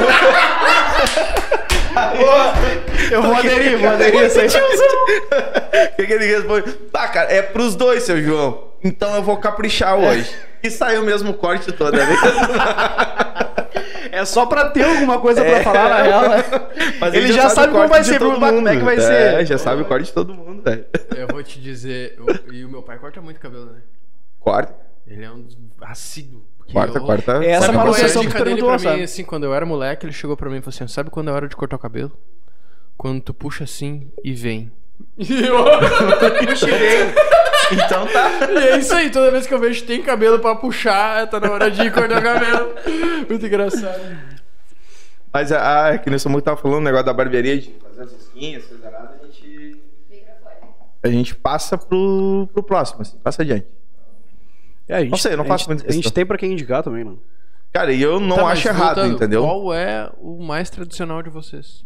[3.12, 4.48] Eu vou aderir, vou aderir isso aí.
[5.94, 6.72] o que, que ele responde?
[6.92, 8.70] Tá, cara, é pros dois, seu João.
[8.84, 10.30] Então eu vou caprichar hoje.
[10.62, 12.20] E saiu o mesmo corte toda vez.
[14.20, 16.44] É só pra ter alguma coisa pra falar, na real, né?
[17.00, 19.06] Mas Ele já sabe como vai ser, todo como é que vai mundo.
[19.06, 19.14] ser.
[19.42, 20.86] É, já sabe o corte de todo mundo, velho.
[21.16, 23.80] Eu vou te dizer, eu- e o meu pai corta muito cabelo, né?
[24.40, 24.74] Corta,
[25.08, 25.46] Ele é um
[25.82, 26.44] assíduo.
[26.72, 27.44] corta, eu- corta.
[27.44, 29.66] É essa qual é que dica tu dele perguntou, pra mim, assim, quando eu era
[29.66, 31.80] moleque, ele chegou pra mim e falou assim, sabe quando é hora de cortar o
[31.80, 32.12] cabelo?
[32.98, 34.72] Quando tu puxa assim e vem.
[35.18, 35.56] E eu-
[37.72, 38.52] Então tá.
[38.52, 41.40] E é isso aí, toda vez que eu vejo que tem cabelo pra puxar, tá
[41.40, 42.76] na hora de ir cortar o cabelo.
[43.30, 44.18] Muito engraçado.
[45.32, 48.02] Mas a, a, que nem o Samu tava falando, o negócio da barbearia, de fazer
[48.04, 49.80] as esquinhas, essas aradas, a gente.
[51.04, 53.66] A gente passa pro, pro próximo, assim, passa adiante.
[54.88, 56.52] É, a gente, Não sei, não a faço gente- muita A gente tem pra quem
[56.52, 57.18] indicar também, não.
[57.72, 59.44] Cara, e eu não Tá, acho errado, voltando, entendeu?
[59.44, 61.86] Qual é o mais tradicional de vocês?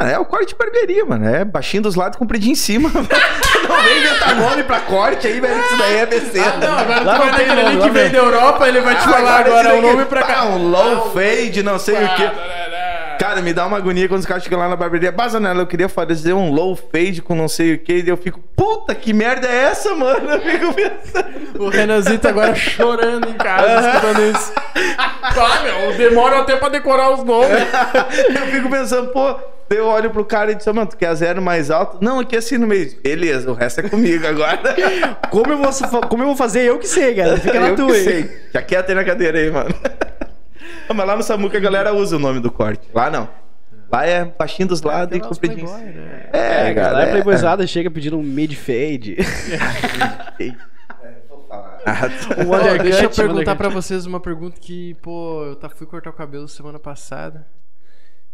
[0.00, 1.28] Ah, é o corte de barbearia, mano.
[1.28, 2.88] É baixinho dos lados, compridinho em cima.
[2.94, 5.60] não vem inventar nome pra corte aí, velho.
[5.60, 6.54] Isso daí é besteira.
[6.54, 9.00] Ah, não, agora Lá tu vai naquele ali que vem da Europa, ele vai te
[9.04, 10.44] Ah, falar agora o nome pra cá.
[10.44, 12.30] Um low fade, não sei o quê.
[12.30, 15.10] Ah, Cara, me dá uma agonia quando os caras chegam lá na barbearia.
[15.10, 17.94] Bazanela, eu queria fazer um low fade com não sei o que.
[17.94, 20.30] E eu fico, puta, que merda é essa, mano?
[20.30, 21.64] Eu fico pensando.
[21.64, 24.52] O Renanzito agora chorando em casa, escutando isso.
[24.96, 27.50] Ah, meu, demora até pra decorar os nomes.
[28.30, 29.57] Eu fico pensando, pô.
[29.70, 31.98] Eu olho pro cara e disse, mano, tu quer zero mais alto?
[32.00, 32.90] Não, aqui assim no meio.
[33.02, 34.58] Beleza, o resto é comigo agora.
[35.30, 37.36] Como eu vou, como eu vou fazer, eu que sei, cara.
[37.36, 38.04] Fica na eu tua que aí.
[38.04, 38.40] sei.
[38.54, 39.74] Já quieta aí na cadeira aí, mano.
[40.88, 42.88] Não, Mas lá no Samuca a galera usa o nome do corte.
[42.94, 43.28] Lá não.
[43.92, 45.66] Lá é baixinho dos lados e compridinho.
[45.70, 46.30] né?
[46.32, 46.92] É, É, cara.
[46.92, 47.10] lá é é.
[47.10, 49.16] playboyzada, chega pedindo um mid fade.
[51.50, 52.08] Ah,
[52.44, 55.86] Um Ó, undercut, deixa eu perguntar pra vocês uma pergunta que, pô, eu tá, fui
[55.86, 57.46] cortar o cabelo semana passada.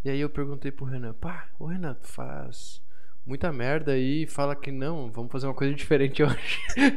[0.05, 2.83] E aí eu perguntei pro Renan, pá, ô Renan, tu faz
[3.25, 6.61] muita merda aí e fala que não, vamos fazer uma coisa diferente hoje.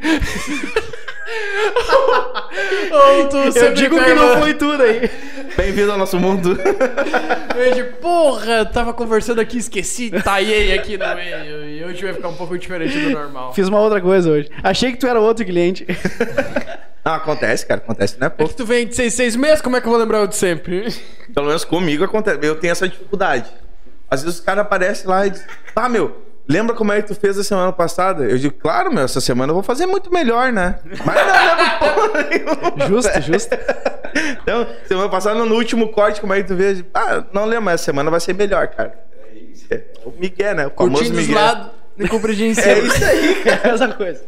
[2.92, 5.10] Ou tu Eu digo que não foi tudo aí.
[5.56, 6.58] Bem-vindo ao nosso mundo.
[7.56, 11.64] Eu digo, porra, tava conversando aqui, esqueci, taiei aqui no meio.
[11.66, 13.54] E hoje vai ficar um pouco diferente do normal.
[13.54, 14.50] Fiz uma outra coisa hoje.
[14.62, 15.88] Achei que tu era outro cliente.
[17.06, 17.80] Não, acontece, cara.
[17.80, 19.92] Acontece, não é É que tu vem de seis, seis meses, como é que eu
[19.92, 20.94] vou lembrar o de sempre?
[21.34, 22.40] Pelo menos comigo acontece.
[22.42, 23.50] Eu tenho essa dificuldade.
[24.10, 25.46] Às vezes os caras aparecem lá e dizem,
[25.76, 28.24] tá, meu, lembra como é que tu fez a semana passada?
[28.26, 30.80] Eu digo, claro, meu, essa semana eu vou fazer muito melhor, né?
[31.06, 32.88] Mas não lembro porra nenhuma.
[32.88, 33.58] Justo, justo.
[34.42, 36.84] Então, semana passada, no último corte, como é que tu fez?
[36.94, 38.98] Ah, não lembro, mas essa semana vai ser melhor, cara.
[39.30, 40.68] É isso, é o Miguel, né?
[40.68, 41.42] O famoso Curtinho dos Miguel.
[41.44, 41.68] lados
[41.98, 42.68] e compridinho em cima.
[42.68, 43.62] É isso aí, cara.
[43.68, 44.24] É essa coisa.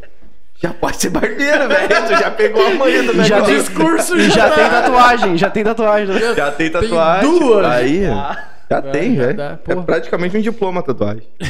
[0.62, 1.88] Já pode ser barbeiro, velho.
[2.08, 3.46] Tu já pegou a manha do já negócio.
[3.46, 6.08] tem, discurso já já tem tatuagem, já tem tatuagem.
[6.16, 6.34] né?
[6.36, 7.40] Já tem Tem tatuagem.
[7.40, 7.66] duas.
[7.66, 9.42] Aí, já Vai, tem, já velho.
[9.42, 11.24] É praticamente um diploma a tatuagem.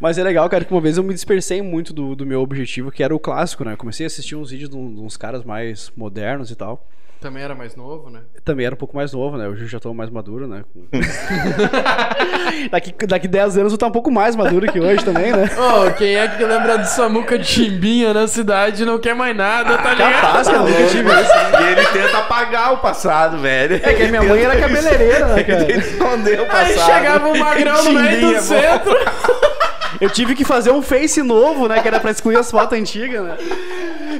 [0.00, 2.90] Mas é legal, cara, que uma vez eu me dispersei muito do, do meu objetivo,
[2.90, 3.72] que era o clássico, né?
[3.72, 6.86] Eu comecei a assistir uns vídeos de, de uns caras mais modernos e tal.
[7.20, 8.20] Também era mais novo, né?
[8.44, 9.48] Também era um pouco mais novo, né?
[9.48, 10.62] Hoje eu já tô mais maduro, né?
[12.70, 15.48] daqui, daqui 10 anos eu tô um pouco mais maduro que hoje também, né?
[15.56, 19.34] Ô, quem é que lembra de Samuca de Chimbinha na cidade e não quer mais
[19.36, 20.12] nada, tá ligado?
[20.20, 21.32] Capaz, eu nunca tive isso.
[21.60, 23.76] E ele tenta apagar o passado, velho.
[23.82, 25.64] É que a minha mãe era cabeleireira, né, Ele cara?
[25.64, 26.92] tenta esconder o Aí passado.
[26.94, 28.94] chegava um magrão no meio do centro,
[30.00, 31.80] Eu tive que fazer um face novo, né?
[31.80, 33.36] Que era pra excluir as fotos antigas, né?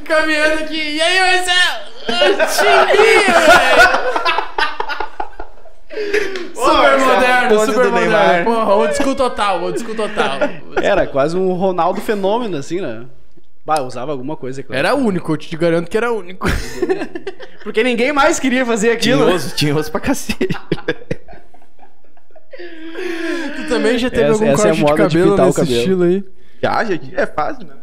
[0.04, 0.96] caminhando aqui.
[0.96, 1.86] E aí, Marcelo?
[2.06, 2.46] Velho!
[6.54, 8.00] Super moderno, super moderno.
[8.00, 8.44] Neymar.
[8.44, 10.38] Porra, old school total, old school total.
[10.82, 13.04] Era quase um Ronaldo fenômeno, assim, né?
[13.64, 14.78] Bah, eu usava alguma coisa, é claro.
[14.78, 16.46] Era único, eu te garanto que era único.
[17.64, 19.26] Porque ninguém mais queria fazer aquilo.
[19.26, 20.48] Tinhoso, tinhoso pra cacete.
[23.68, 25.76] Também já teve Essa- algum essa é a corte de moda de cabelo nesse cabelo.
[25.78, 26.24] estilo aí?
[26.62, 27.74] Já, já é fácil, né?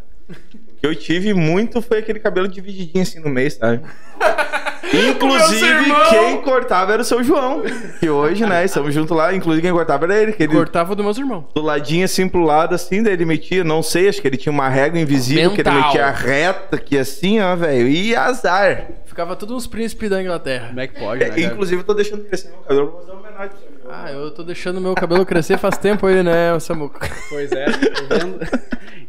[0.83, 3.79] Que eu tive muito foi aquele cabelo divididinho assim no meio, sabe?
[4.93, 7.63] Inclusive, quem cortava era o seu João.
[8.01, 9.33] Que hoje, né, estamos juntos lá.
[9.33, 10.33] Inclusive, quem cortava era ele.
[10.33, 11.45] Que ele Cortava dos meus irmãos.
[11.55, 14.51] do ladinho assim pro lado, assim, daí ele metia, não sei, acho que ele tinha
[14.51, 15.87] uma régua invisível que ele Mental.
[15.87, 17.87] metia reta aqui assim, ó, velho.
[17.87, 18.87] E azar.
[19.05, 20.67] Ficava todos uns príncipes da Inglaterra.
[20.67, 21.41] Como é que pode, né, É, cara?
[21.41, 23.49] inclusive, eu tô deixando crescer meu cabelo pra fazer uma homenagem.
[23.49, 23.95] pro seu João.
[23.95, 27.09] Ah, eu tô deixando meu cabelo crescer faz tempo aí, né, Samuca?
[27.29, 28.39] Pois é, tô vendo.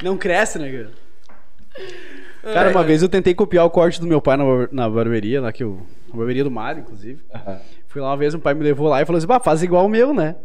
[0.03, 1.04] Não cresce, né, cara?
[2.43, 5.53] Cara, uma vez eu tentei copiar o corte do meu pai na, na barbearia, lá
[5.53, 5.81] que eu.
[6.09, 7.21] Na barbearia do Mário, inclusive.
[7.89, 9.87] Fui lá uma vez, meu pai me levou lá e falou assim: bah, faz igual
[9.87, 10.37] o meu, né?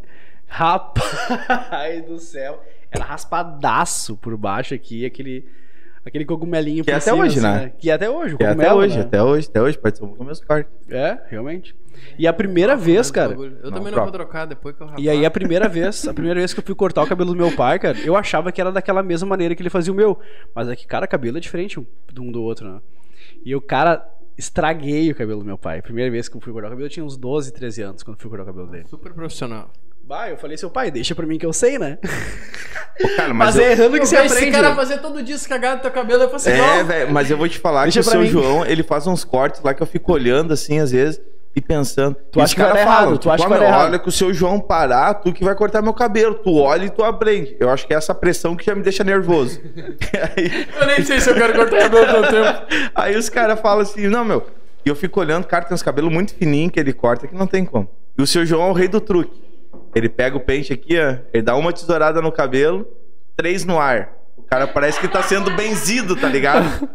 [0.48, 2.64] Rapaz do céu.
[2.92, 5.46] Era raspadaço por baixo aqui, aquele.
[6.06, 7.72] Aquele cogumelinho Que é até cima, hoje, assim, né?
[7.78, 9.02] Que é até hoje, o E até cogumelo, hoje, né?
[9.04, 10.72] até hoje, até hoje, participou com meus cortes.
[10.90, 11.76] É, realmente.
[12.18, 13.34] E a primeira vez, cara.
[13.34, 14.02] Eu Não, também não troca.
[14.04, 15.02] vou trocar depois que eu rapar.
[15.04, 17.36] E aí a primeira vez, a primeira vez que eu fui cortar o cabelo do
[17.36, 20.18] meu pai, cara, eu achava que era daquela mesma maneira que ele fazia o meu.
[20.56, 22.80] Mas é que, cara, cabelo é diferente um- de um do outro, né?
[23.44, 25.82] E eu, cara, estraguei o cabelo do meu pai.
[25.82, 28.16] Primeira vez que eu fui cortar o cabelo, eu tinha uns 12, 13 anos quando
[28.16, 28.86] eu fui cortar o cabelo dele.
[28.88, 29.70] Super profissional.
[30.10, 32.00] Bah, eu falei, seu pai, deixa pra mim que eu sei, né?
[33.16, 34.52] Cara, Mas, mas, eu- é errando que Eu você vejo esse aprende.
[34.58, 36.84] cara fazer todo dia cagado do teu cabelo, eu faço É, igual.
[36.86, 38.28] velho, mas eu vou te falar Deixa que o seu mim.
[38.28, 41.22] João, ele faz uns cortes lá que eu fico olhando assim, às vezes,
[41.56, 42.16] e pensando.
[42.32, 44.00] Tu E acha os que vai errado, falam, tu acha "Pô, que vai errado." Olha
[44.00, 46.34] que o seu João parar, tu que vai cortar meu cabelo.
[46.36, 47.56] Tu olha e tu aprende.
[47.60, 49.62] Eu acho que é essa pressão que já me deixa nervoso.
[50.36, 52.66] aí, Eu nem sei se eu quero cortar o cabelo tanto tempo.
[52.96, 54.46] aí os caras falam assim, não, meu.
[54.84, 57.36] E eu fico olhando, o cara tem uns cabelos muito fininhos que ele corta que
[57.36, 57.88] não tem como.
[58.18, 59.48] E o seu João é o rei do truque.
[59.96, 61.16] Ele pega o pente aqui, ó.
[61.34, 62.88] Ele dá uma tesourada no cabelo,
[63.36, 64.10] três no ar.
[64.38, 66.90] O cara parece que tá sendo benzido, tá ligado?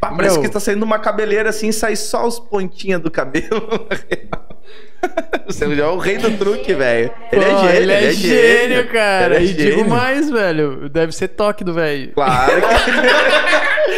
[0.00, 0.42] Parece Meu.
[0.42, 3.88] que tá saindo uma cabeleira assim, sai só os pontinhos do cabelo.
[5.46, 7.10] Você já é o rei do truque, velho.
[7.30, 9.36] Ele, é gênio, ele, é, é gênio, cara.
[9.36, 9.76] Ele é e gênio.
[9.76, 10.88] digo mais, velho.
[10.88, 12.12] Deve ser toque do velho.
[12.14, 12.64] Claro que.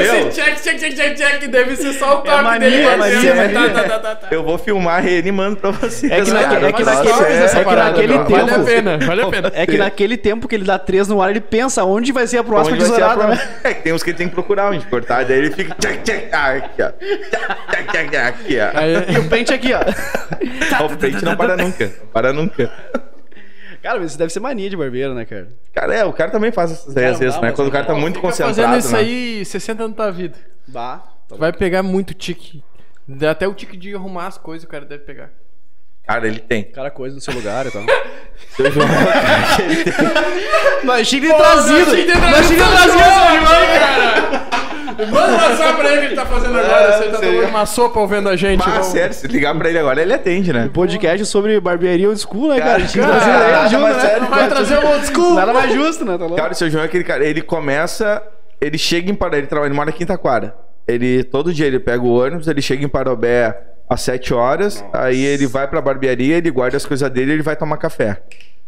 [0.00, 2.82] Esse check, check, check, check, check, deve ser só o toque mania, dele.
[2.82, 3.70] é mania, é Tá, mania.
[3.70, 4.28] tá, tá, tá, tá.
[4.30, 6.10] Eu vou filmar ele e mando pra vocês.
[6.10, 6.68] É que naque- cara.
[6.68, 8.24] é que naquele- é- é que naquele meu.
[8.24, 9.52] Vale a tempo- pena, vale a pena.
[9.54, 12.38] É que naquele tempo que ele dá três no ar, ele pensa onde vai ser
[12.38, 13.44] a próxima Onde vai ser a tesourada, prova?
[13.44, 13.60] né?
[13.64, 15.74] É que tem uns que ele tem que procurar onde cortar, daí ele fica.
[15.78, 16.90] Tchac, tchac, ah, aqui, ó.
[17.70, 18.78] Tchac, tchac, tchac, aqui, ó.
[18.78, 19.80] Aí, E o pente aqui, ó.
[20.84, 21.84] O pente não para nunca.
[21.86, 22.70] Não para nunca.
[23.88, 25.48] Cara, mas isso deve ser mania de barbeiro, né, cara?
[25.72, 27.52] Cara, é, o cara também faz essas Cara, às vezes, né?
[27.52, 28.54] Quando o cara tá muito fica concentrado.
[28.54, 28.98] fazendo isso né?
[28.98, 30.36] aí 60 anos da tua vida.
[30.66, 31.02] Bah.
[31.26, 32.62] tá Vai pegar muito tique.
[33.30, 35.30] Até o tique de arrumar as coisas o cara deve pegar.
[36.06, 36.64] Cara, ele tem.
[36.64, 37.82] Cara, coisa no seu lugar e tal.
[38.56, 38.86] Seu João,
[40.84, 41.86] Mas achei que ele trazido.
[41.86, 42.98] Mas Mas achei que ele trazido.
[42.98, 44.67] cara!
[44.96, 46.92] Manda um WhatsApp pra ele que ele tá fazendo agora.
[46.98, 48.58] Você tá tomando uma sopa ouvindo a gente.
[48.58, 50.70] Mas, não- sério, se ligar pra ele agora, ele atende, né?
[50.72, 52.76] Podcast sobre barbearia old school, né, cara?
[52.76, 54.00] A gente Cara, trazer nada ele junto, né?
[54.00, 55.34] sério, Vai trazer o old school.
[55.34, 56.12] Nada mais justo, né?
[56.18, 56.36] Tá louco?
[56.36, 58.22] Cara, o seu João é aquele cara, ele começa,
[58.60, 60.54] ele chega em Parobé, ele, trabalha, ele mora em Quintaquara.
[60.86, 63.54] Ele, todo dia ele pega o ônibus, ele chega em Parobé
[63.90, 67.42] às 7 horas, aí ele vai pra barbearia, ele guarda as coisas dele e ele
[67.42, 68.22] vai tomar café.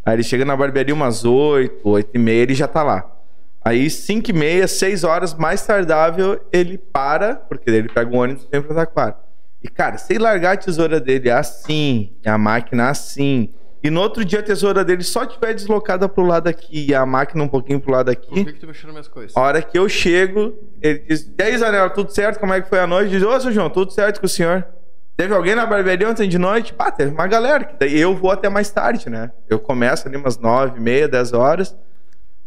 [0.04, 3.04] Aí ele chega na barbearia umas 8, 8 e meia, ele já tá lá.
[3.62, 8.44] Aí 5 e meia, 6 horas, mais tardável, ele para, porque ele pega o ônibus
[8.44, 9.16] e vem pra Taquara.
[9.62, 13.52] E, cara, sem largar a tesoura dele assim, e a máquina assim,
[13.82, 17.04] e no outro dia a tesoura dele só tiver deslocada pro lado aqui e a
[17.06, 19.34] máquina um pouquinho pro lado Por aqui, que, que tu mexeu nas minhas coisas?
[19.36, 22.38] a hora que eu chego, ele diz: E aí, Zanella, tudo certo?
[22.38, 23.10] Como é que foi a noite?
[23.10, 24.66] Diz: Ô, seu João, tudo certo com o senhor?
[25.16, 26.72] Teve alguém na barbearia ontem de noite?
[26.74, 27.64] Pá, teve uma galera.
[27.64, 29.30] que Daí eu vou até mais tarde, né?
[29.48, 31.76] Eu começo ali umas nove, meia, dez horas.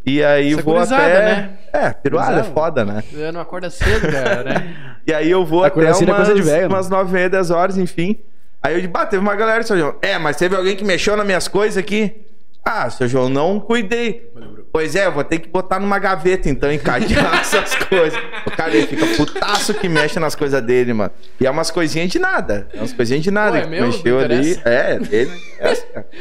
[0.05, 0.95] E aí é vou até.
[0.95, 1.49] né?
[1.71, 3.03] É, piruada é foda, né?
[3.13, 4.75] Eu não acorda cedo, cara, né?
[5.05, 6.75] E aí eu vou até é umas, coisa de velho, né?
[6.75, 8.17] umas nove, meia, dez horas, enfim.
[8.61, 9.95] Aí eu digo, bah, teve uma galera, seu João.
[10.01, 12.25] É, mas teve alguém que mexeu nas minhas coisas aqui?
[12.63, 14.31] Ah, seu João, não cuidei.
[14.71, 18.17] Pois é, eu vou ter que botar numa gaveta, então, encadear essas coisas.
[18.47, 21.11] O cara, ele fica putaço que mexe nas coisas dele, mano.
[21.41, 22.69] E é umas coisinhas de nada.
[22.73, 23.85] É umas coisinhas de nada Pô, é que meu?
[23.87, 24.57] mexeu ali.
[24.63, 26.07] É, dele cara.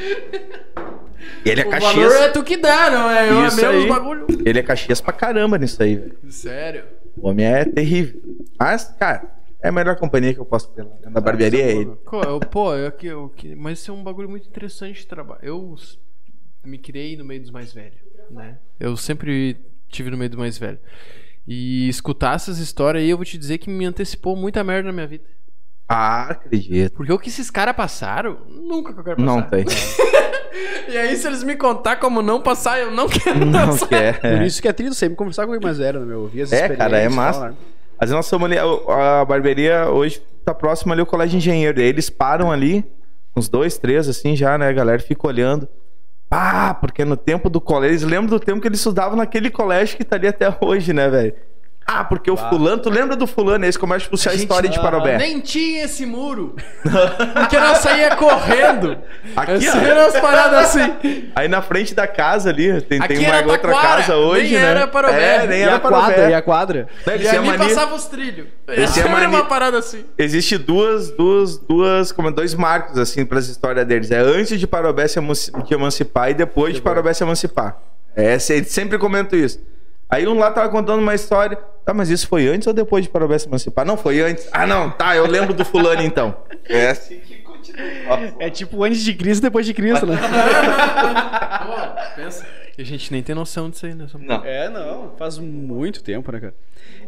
[0.82, 1.01] E
[1.44, 1.94] ele é O Caxias.
[1.94, 3.30] valor é tu que dá, não é?
[3.30, 3.88] Eu Isso é mesmo os aí.
[3.90, 4.26] bagulho.
[4.44, 6.18] Ele é Caxias pra caramba nisso aí, velho.
[6.30, 6.84] Sério.
[7.16, 8.20] O homem é terrível.
[8.58, 9.24] Mas, cara,
[9.60, 11.92] é a melhor companhia que eu posso ter dentro da barbearia é ele.
[12.04, 15.40] Pô, eu, pô, eu, eu, mas isso é um bagulho muito interessante de trabalho.
[15.42, 15.76] Eu
[16.64, 17.98] me criei no meio dos mais velhos,
[18.30, 18.58] né?
[18.78, 19.56] Eu sempre
[19.88, 20.80] tive no meio dos mais velhos.
[21.46, 24.92] E escutar essas histórias aí, eu vou te dizer que me antecipou muita merda na
[24.92, 25.24] minha vida.
[25.88, 26.94] Ah, acredito.
[26.94, 29.26] Porque o que esses caras passaram, nunca que eu quero passar.
[29.26, 29.64] Não tem.
[30.88, 33.86] E aí, se eles me contar como não passar, eu não quero Não passar.
[33.88, 34.20] quer.
[34.20, 36.20] Por isso que é trido sempre conversar com alguém mais velho, né, meu?
[36.22, 37.48] Ouvir as É, cara, é e massa.
[37.50, 37.54] né?
[38.00, 41.80] Mas nós somos ali, a, barbearia hoje tá próximo ali ao colégio de engenheiro.
[41.80, 42.84] Eles param ali,
[43.36, 44.68] uns dois, três, assim já, né?
[44.68, 45.68] A galera fica olhando.
[46.30, 49.96] Ah, porque no tempo do colégio, eles lembram do tempo que eles estudavam naquele colégio
[49.96, 51.34] que tá ali até hoje, né, velho?
[51.94, 53.58] Ah, porque o fulano, tu lembra do fulano?
[53.64, 55.18] Aí eles começam a puxar a, gente- história de Parobé.
[55.18, 56.56] Nem tinha esse muro.
[57.34, 58.96] Porque nós saía correndo.
[59.36, 59.94] Aqui, Assim, ó.
[60.02, 61.30] umas paradas assim.
[61.34, 64.52] Aí na frente da casa ali, tem, Aqui tem uma outra Taquara, casa hoje, nem
[64.52, 64.70] né?
[64.70, 65.34] era Parobé.
[65.44, 66.34] É, nem E era a quadra, e Parobé.
[66.34, 66.88] a quadra.
[67.06, 68.46] Não, E ali mania- passava os trilhos.
[68.92, 70.04] Tinham Era mania- uma parada assim.
[70.16, 74.10] Existe duas, duas, duas, como é, dois marcos, assim, para essa história deles.
[74.10, 77.76] É antes de Parobé se emanci- de emancipar e depois de Parobé se emancipar.
[78.14, 79.58] É, sempre comentam isso.
[80.12, 81.56] Aí um lá tava contando uma história.
[81.84, 83.84] Tá, mas isso foi antes ou depois de Parobé se emancipar?
[83.86, 84.46] Não, foi antes.
[84.52, 86.36] Ah, não, tá, eu lembro do fulano então.
[86.68, 87.82] É assim que continua.
[88.08, 88.34] Nossa.
[88.38, 90.16] É tipo antes de Cristo, depois de Cristo, né?
[91.66, 92.46] Pô, pensa.
[92.78, 94.06] A gente nem tem noção disso aí, né?
[94.20, 94.44] Não.
[94.44, 95.12] É, não.
[95.16, 96.54] Faz muito tempo, né, cara?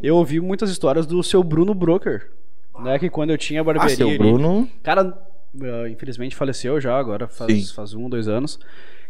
[0.03, 2.31] Eu ouvi muitas histórias do seu Bruno Broker.
[2.81, 3.95] Né, que quando eu tinha Ah, barbearia.
[3.97, 4.69] seu ali- Bruno.
[4.83, 5.17] Cara,
[5.63, 7.37] eh, infelizmente faleceu já agora, Sim.
[7.47, 8.59] faz, faz um, dois anos.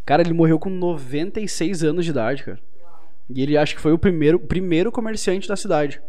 [0.05, 2.59] Cara, ele morreu com 96 anos de idade, cara.
[3.31, 6.01] E ele acho que foi o primeiro, primeiro comerciante da cidade.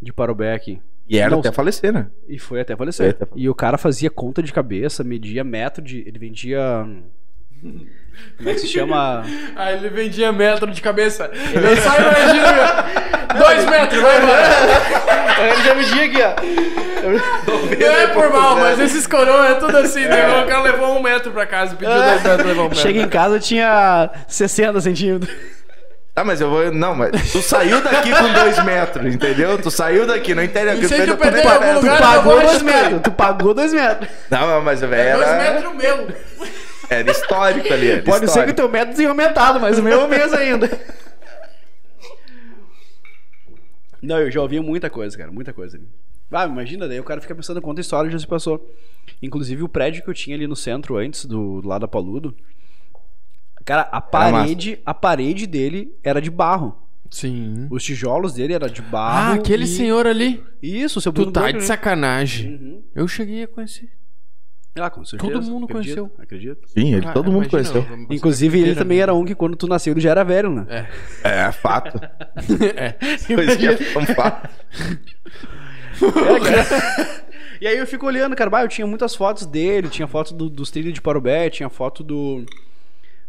[0.00, 0.80] De Parobé aqui.
[1.08, 2.08] E era Não, até falecer, né?
[2.28, 3.10] E foi até Foi falecer.
[3.10, 3.42] até falecer.
[3.44, 6.00] E o cara fazia conta de cabeça, media metro de.
[6.06, 6.84] Ele vendia.
[6.84, 7.02] hum,
[8.36, 9.22] Como é que se chama?
[9.54, 11.24] Aí ele vendia metro de cabeça.
[11.32, 12.42] Eu só imagino.
[12.42, 13.06] meu,
[13.42, 15.52] Dois metros, vai embora.
[15.52, 17.06] ele já media aqui, ó.
[17.78, 20.42] Não é por mal, mas esses coroa é tudo assim, né?
[20.42, 22.82] O cara levou um metro pra casa, pediu dois metros, levou um metro.
[22.82, 25.30] Chega em casa tinha 60 centímetros.
[26.16, 26.72] Tá, mas eu vou.
[26.72, 29.60] Não, mas tu saiu daqui com dois metros, entendeu?
[29.60, 30.82] Tu saiu daqui, não entende?
[30.82, 33.00] E se tu eu perder em algum parece- lugar, Tu eu pagou dois metros.
[33.02, 34.08] Tu pagou dois metros.
[34.30, 36.16] Não, mas velho, É dois metros meu.
[36.88, 37.90] era histórico ali.
[37.90, 38.54] Era Pode ser que o histórico.
[38.56, 40.70] teu metro tenha aumentado, mas o meu é o mesmo ainda.
[44.02, 45.78] Não, eu já ouvi muita coisa, cara, muita coisa.
[46.32, 48.74] Ah, imagina, daí o cara fica pensando quanta história já se passou.
[49.22, 52.34] Inclusive o prédio que eu tinha ali no centro antes, do, do lado da Paludo.
[53.66, 56.74] Cara, a parede, a parede dele era de barro.
[57.10, 57.66] Sim.
[57.70, 59.32] Os tijolos dele era de barro.
[59.32, 60.42] Ah, aquele e- senhor ali.
[60.62, 61.66] Isso, o seu Tu Bruno tá Broker, de né?
[61.66, 62.54] sacanagem.
[62.54, 62.82] Uhum.
[62.94, 63.90] Eu cheguei a conhecer.
[64.78, 65.32] Ah, com certeza.
[65.32, 66.12] Todo mundo acredito, conheceu.
[66.22, 66.68] Acredito.
[66.68, 68.06] Sim, ele, Cara, todo mundo imagina, conheceu.
[68.10, 70.66] Inclusive, ele também era um que quando tu nasceu ele já era velho, né?
[71.24, 71.46] É.
[71.46, 71.98] É, fato.
[72.76, 72.92] é.
[73.34, 74.48] Coisa que é um fato.
[76.02, 77.26] É, cara.
[77.58, 80.50] E aí eu fico olhando, cara, bah, eu tinha muitas fotos dele, tinha foto do-
[80.50, 82.44] dos trilhos de Parobé, tinha foto do,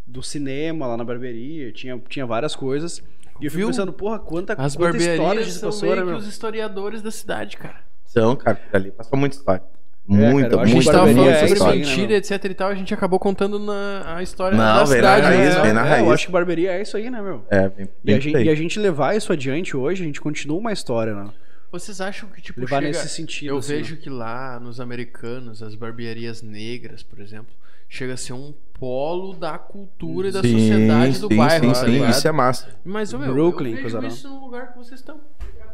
[0.08, 3.04] do cinema lá na barbearia, tinha, tinha várias coisas.
[3.40, 3.68] E eu fico Viu?
[3.68, 6.20] pensando, porra, quanta, As quanta história de são passou, né, meio que meu?
[6.20, 7.82] os historiadores da cidade, cara.
[8.06, 9.62] São, cara, por ali passou muita história.
[10.10, 11.80] É, cara, Muita, eu acho A gente muita, tava falando muita é sobre história.
[11.80, 15.02] né, mentira, etc e tal, a gente acabou contando na, a história Não, da vem
[15.02, 15.22] na cidade.
[15.28, 15.62] raiz, né?
[15.62, 16.06] vem na É, raiz.
[16.08, 17.46] eu acho que barbearia é isso aí, né, meu?
[17.50, 20.58] É, bem, E a, gente, e a gente levar isso adiante hoje, a gente continua
[20.58, 21.30] uma história, né?
[21.70, 22.88] Vocês acham que, tipo, Levar chega...
[22.88, 27.54] nesse sentido, Eu assim, vejo que lá nos americanos, as barbearias negras, por exemplo,
[27.90, 31.72] chega a ser um polo da cultura e da Sim, sociedade do sim, bairro, sim,
[31.74, 32.12] tá sim, ligado?
[32.12, 32.80] isso é massa.
[32.86, 35.20] Mas, meu, Brooklyn, eu vejo isso no lugar que vocês estão.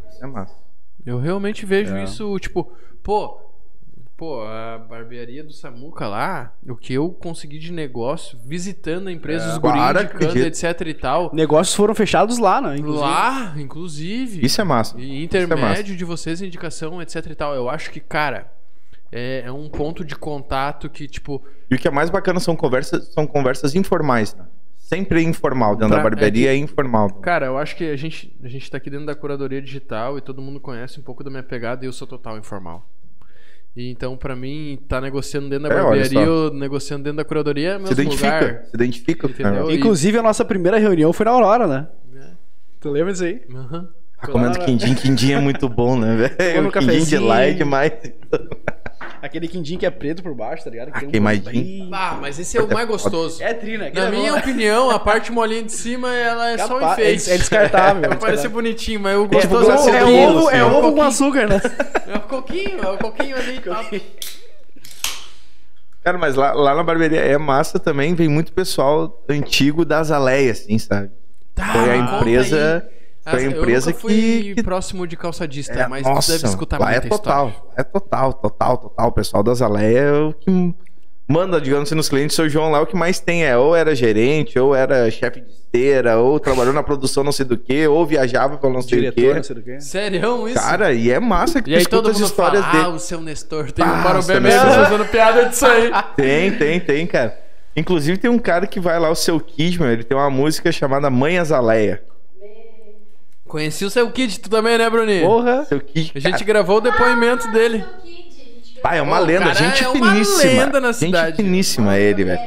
[0.10, 0.56] Isso é massa.
[1.06, 2.04] Eu realmente vejo É.
[2.06, 2.72] isso, tipo,
[3.04, 3.42] pô,
[4.16, 9.44] pô, a barbearia do Samuca lá, o que eu consegui de negócio, visitando a empresa,
[9.46, 10.46] É, os guris claro, indicando, acredito.
[10.66, 11.30] etc e tal.
[11.34, 12.78] Negócios foram fechados lá, né?
[12.78, 13.04] inclusive.
[13.04, 14.46] Lá, inclusive.
[14.46, 14.98] Isso é massa.
[14.98, 15.84] E Isso é intermédio massa.
[15.98, 17.54] de vocês, indicação, etc e tal.
[17.54, 18.50] Eu acho que, cara,
[19.14, 22.56] é, é um ponto de contato que, tipo, E o que é mais bacana são
[22.56, 24.46] conversas, são conversas informais, né?
[24.78, 25.76] Sempre é informal.
[25.76, 27.10] Dentro Pra- da barbearia é é, informal.
[27.16, 30.22] cara, eu acho que a gente, a gente tá aqui dentro da curadoria digital e
[30.22, 32.88] todo mundo conhece um pouco da minha pegada e eu sou total informal.
[33.76, 37.70] E então, pra mim, tá negociando dentro da É, barbearia ou negociando dentro da curadoria
[37.70, 38.36] é Se mesmo identifica.
[38.36, 38.66] lugar.
[38.66, 39.28] Se identifica.
[39.28, 39.72] Entendeu?
[39.72, 41.88] Inclusive, a nossa primeira reunião foi na Aurora, né?
[42.16, 42.28] É.
[42.80, 43.42] Tu lembra disso aí?
[43.52, 43.90] Aham.
[44.20, 44.94] Ah, Comendo quindim.
[44.94, 46.72] Quindim é muito bom, né, velho?
[46.72, 47.94] quindim de é demais.
[49.24, 50.92] Aquele quindim que é preto por baixo, tá ligado?
[50.92, 51.86] Que Ah, tem um queimadinho.
[51.86, 53.42] bem- Ah, mas esse é o mais gostoso.
[53.42, 53.90] É trina.
[53.90, 57.32] Na minha opinião, a parte molinha de cima, ela é só um Capaz- enfeite.
[57.32, 58.52] é descartável, é É pra parecer descartável.
[58.52, 61.02] bonitinho, mas o É, gostoso é, ovo, o é coquinho, ovo, assim, é ovo com
[61.02, 61.62] açúcar, né?
[62.14, 63.62] É o coquinho, é o coquinho ali.
[66.04, 68.14] Cara, mas lá, lá na barbearia é massa também.
[68.14, 71.12] Vem muito pessoal antigo das aleias, assim, sabe?
[71.56, 72.90] Tá, Foi a empresa.
[73.26, 73.34] Aí.
[73.36, 74.56] Foi Ah, empresa eu nunca fui que.
[74.56, 77.48] que próximo de calçadista, é, mas nossa, tu deve escutar lá é muita total.
[77.50, 77.70] história.
[77.78, 79.08] É total, total, total.
[79.08, 80.76] O pessoal das aleias é o que
[81.28, 82.36] manda, digamos assim, nos clientes.
[82.36, 85.50] Seu João lá o que mais tem é ou era gerente, ou era chefe de
[85.50, 89.24] esteira, ou trabalhou na produção não sei do que, ou viajava pra não sei Diretor,
[89.32, 89.48] o não que.
[89.48, 89.82] sei do quê.
[89.82, 90.60] Sério isso?
[90.60, 92.86] Cara, e é massa que e aí tu todo escuta as mundo histórias fala, dele.
[92.86, 94.70] ah, o seu Nestor tem Ah, um parobé o Nestor.
[94.76, 95.92] fazendo piada disso aí.
[96.16, 97.40] Tem, tem, tem, cara.
[97.76, 101.10] Inclusive tem um cara que vai lá, o seu Kisman, ele tem uma música chamada
[101.10, 102.04] Mãe Azaleia.
[103.54, 105.28] Conheci o seu Kid, tu também, né, Bruninho?
[105.28, 105.64] Porra.
[105.66, 106.14] Seu Kisman.
[106.16, 107.82] A gente gravou o depoimento dele.
[107.84, 110.52] Seu Kid, a gente Ah, é uma Pô, lenda, cara gente é uma finíssima.
[110.64, 111.36] lenda na gente cidade.
[111.38, 112.42] finíssima ele, velho.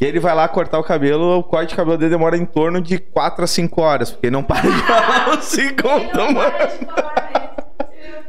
[0.00, 2.80] E ele vai lá cortar o cabelo, o corte de cabelo dele demora em torno
[2.80, 6.32] de 4 a 5 horas, porque ele não para de falar um segundo, Ele não
[6.32, 6.52] mano.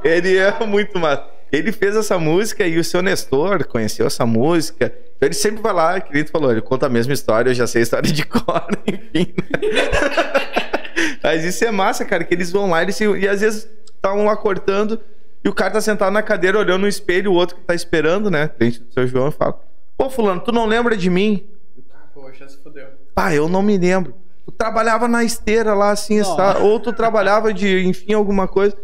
[0.04, 1.24] Ele é muito massa.
[1.50, 4.94] Ele fez essa música e o seu Nestor conheceu essa música.
[5.16, 7.66] Então ele sempre vai lá, que tu falou, ele conta a mesma história, eu já
[7.66, 9.34] sei a história de cor, enfim.
[11.26, 14.26] Mas isso é massa, cara, que eles vão lá eles, se- e às vezes estavam
[14.26, 15.00] lá cortando
[15.44, 18.30] e o cara tá sentado na cadeira olhando no espelho, o outro que tá esperando,
[18.30, 18.48] né?
[18.48, 19.60] Cliente do seu João e fala:
[19.98, 21.44] Pô, Fulano, tu não lembra de mim?
[22.14, 22.86] Poxa, se fodeu.
[23.16, 24.14] Pá, eu não me lembro.
[24.46, 28.78] Tu trabalhava na esteira lá, assim, está, ou tu trabalhava de, enfim, alguma coisa.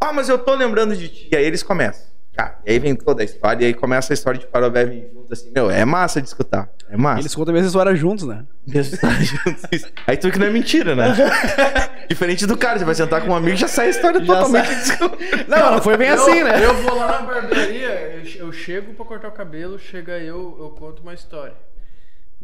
[0.00, 1.28] Ah, mas eu tô lembrando de ti.
[1.32, 2.06] E aí eles começam.
[2.34, 5.08] Cara, e aí vem toda a história, e aí começa a história de Parobé vir
[5.14, 6.68] junto, assim, meu, é massa de escutar.
[6.90, 7.20] É massa.
[7.20, 8.44] Eles contam a mesma história juntos, né?
[8.66, 9.92] Mesmo estar juntos.
[10.06, 11.14] Aí tu que não é mentira, né?
[12.10, 14.26] Diferente do cara, você vai sentar com um amigo e já sai a história Já
[14.26, 14.98] totalmente sai.
[15.46, 16.64] Não, não foi bem assim, né?
[16.64, 20.70] Eu vou lá na barbearia, eu, eu chego pra cortar o cabelo, chega eu, eu
[20.78, 21.54] conto uma história.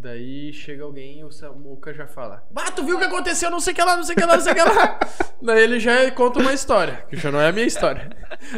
[0.02, 3.50] Daí chega alguém e o Samuca já fala: Bah, tu viu o que aconteceu?
[3.50, 4.98] Não sei o que lá, não sei o que lá, não sei o que lá.
[5.42, 8.08] Daí ele já conta uma história, que já não é a minha história.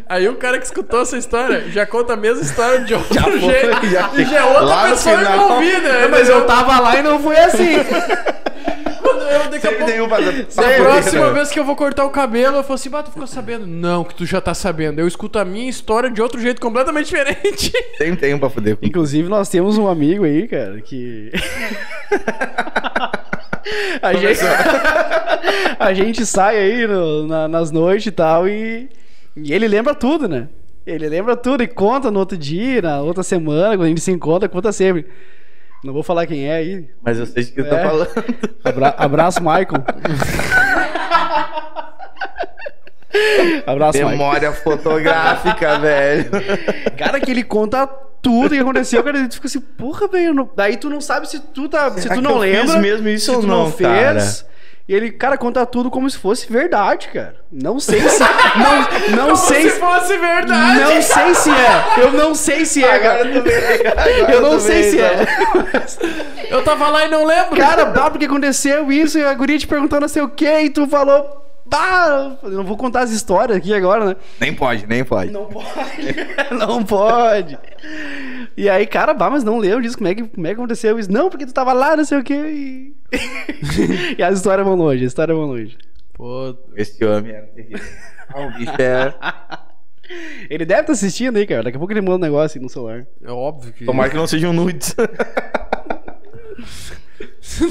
[0.09, 3.40] Aí o cara que escutou essa história já conta a mesma história de outro foi,
[3.40, 3.86] jeito.
[3.86, 6.09] já- e já é outra lá pessoa envolvida.
[6.09, 7.74] Mas eu tava lá e não foi assim.
[9.23, 10.47] Eu, daqui a Sempre pouco, tem um pra- poder,
[10.83, 13.66] próxima vez que eu vou cortar o cabelo, eu falo assim, bah, tu ficou sabendo?
[13.66, 15.01] Não, que tu já tá sabendo.
[15.01, 17.73] Eu escuto a minha história de outro jeito completamente diferente.
[17.99, 21.31] Sempre tem um pra foder com Inclusive, nós temos um amigo aí, cara, que.
[24.03, 24.41] a, gente...
[25.79, 28.89] a gente sai aí no- na- nas noites e tal e...
[29.37, 30.49] e ele lembra tudo, né?
[30.85, 34.11] Ele lembra tudo e conta no outro dia, na outra semana, quando a gente se
[34.11, 35.07] encontra, conta sempre.
[35.85, 36.89] Não vou falar quem é aí.
[37.03, 37.83] Mas eu sei de que tu tá É.
[37.85, 38.09] falando.
[38.64, 39.66] Abra- abraço, Michael.
[43.66, 44.11] abraço, Michael.
[44.18, 46.30] Memória fotográfica, velho.
[46.97, 47.87] Cara, que ele conta
[48.22, 50.33] tudo que aconteceu, cara, tu fica assim, porra, velho.
[50.33, 51.91] não- Daí tu não sabe se tu tá.
[51.93, 52.78] se Será tu que não lembra.
[52.78, 53.89] mesmo isso se ou tu não, fez.
[53.89, 54.53] cara?
[54.89, 57.37] E ele, cara, conta tudo como se fosse verdade, cara.
[57.51, 58.20] Não sei se.
[58.20, 60.80] não não sei se fosse verdade.
[60.80, 62.05] Não sei se é.
[62.05, 63.20] Eu não sei se é, cara.
[63.22, 65.07] Agora Eu não sei se então.
[65.07, 66.55] é.
[66.55, 67.57] Eu tava lá e não lembro.
[67.57, 70.68] Cara, bah, porque aconteceu isso e a guria te perguntou não sei o que e
[70.70, 71.41] tu falou.
[71.73, 74.16] Bah, eu não vou contar as histórias aqui agora, né?
[74.39, 75.31] Nem pode, nem pode.
[75.31, 75.66] Não pode.
[76.59, 77.59] não pode.
[78.55, 79.97] E aí, cara, bah, mas não lembro disso.
[79.97, 81.11] Como é, que, como é que aconteceu isso?
[81.11, 82.35] Não, porque tu tava lá, não sei o quê.
[82.35, 82.95] E,
[84.18, 85.79] e as histórias vão longe, as histórias vão longe.
[86.12, 87.81] Pô, Esse homem era terrível.
[88.35, 89.14] Ah, o bicho é.
[90.49, 91.64] Ele deve estar assistindo aí, cara.
[91.64, 93.07] Daqui a pouco ele manda um negócio aí no celular.
[93.23, 93.85] é óbvio que.
[93.85, 94.95] Tomara que não sejam nudes.
[97.43, 97.66] Posso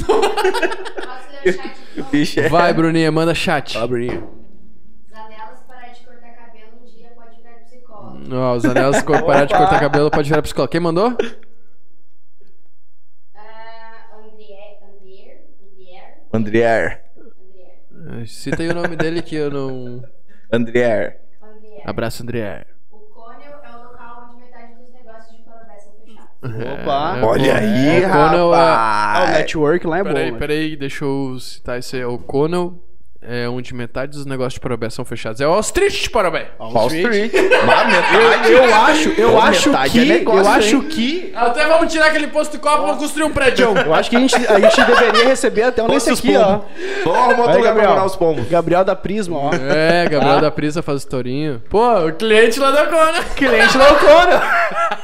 [1.31, 1.80] ler o chat?
[2.11, 2.49] Bicho é.
[2.49, 3.77] Vai, Bruninha, manda chat.
[3.87, 4.29] Bruninho.
[5.09, 8.35] Zanelas, parar de cortar cabelo um dia pode virar psicólogo.
[8.35, 8.55] Ó,
[8.89, 10.71] os cor- parar de cortar cabelo, pode virar psicólogo.
[10.71, 11.15] Quem mandou?
[13.35, 17.03] Ah, Andrier, Andrier, Andrier, Andrier.
[17.93, 20.03] Andrier, Cita aí o nome dele que eu não.
[20.51, 21.21] Andrier.
[21.41, 21.81] Andrier.
[21.85, 22.65] Abraço, André.
[22.91, 26.30] O Côneo é o local onde metade dos negócios de Parobé são fechados.
[26.43, 27.17] Opa.
[27.19, 29.29] É, Olha aí, o Conal é- Ah, o rapaz.
[29.37, 30.09] network lá é bom.
[30.09, 30.37] Peraí, né?
[30.39, 32.03] peraí, deixa eu citar isso aí.
[32.03, 32.73] O Conal
[33.23, 35.39] é onde metade dos negócios de Parobé são fechados.
[35.39, 36.49] É o Wall Street de Parobé.
[36.59, 37.31] Wall Street.
[37.31, 38.51] Metade.
[38.51, 39.99] Eu acho, eu Pô, acho metade que.
[39.99, 40.81] é negócio, eu acho hein?
[40.89, 41.31] que.
[41.35, 43.69] Até vamos tirar aquele posto de copo e vamos construir um prédio.
[43.85, 46.37] Eu acho que a gente, a gente deveria receber até um Fosse desse os aqui,
[46.37, 46.59] ó.
[47.37, 47.89] moto pra Gabriel.
[47.89, 48.47] morar os pombos.
[48.49, 49.51] Gabriel da Prisma, ó.
[49.53, 50.41] É, Gabriel Ah.
[50.41, 51.61] da Prisa faz o tourinho.
[51.69, 53.23] Pô, o cliente lá da Cona.
[53.35, 54.41] Cliente loucura.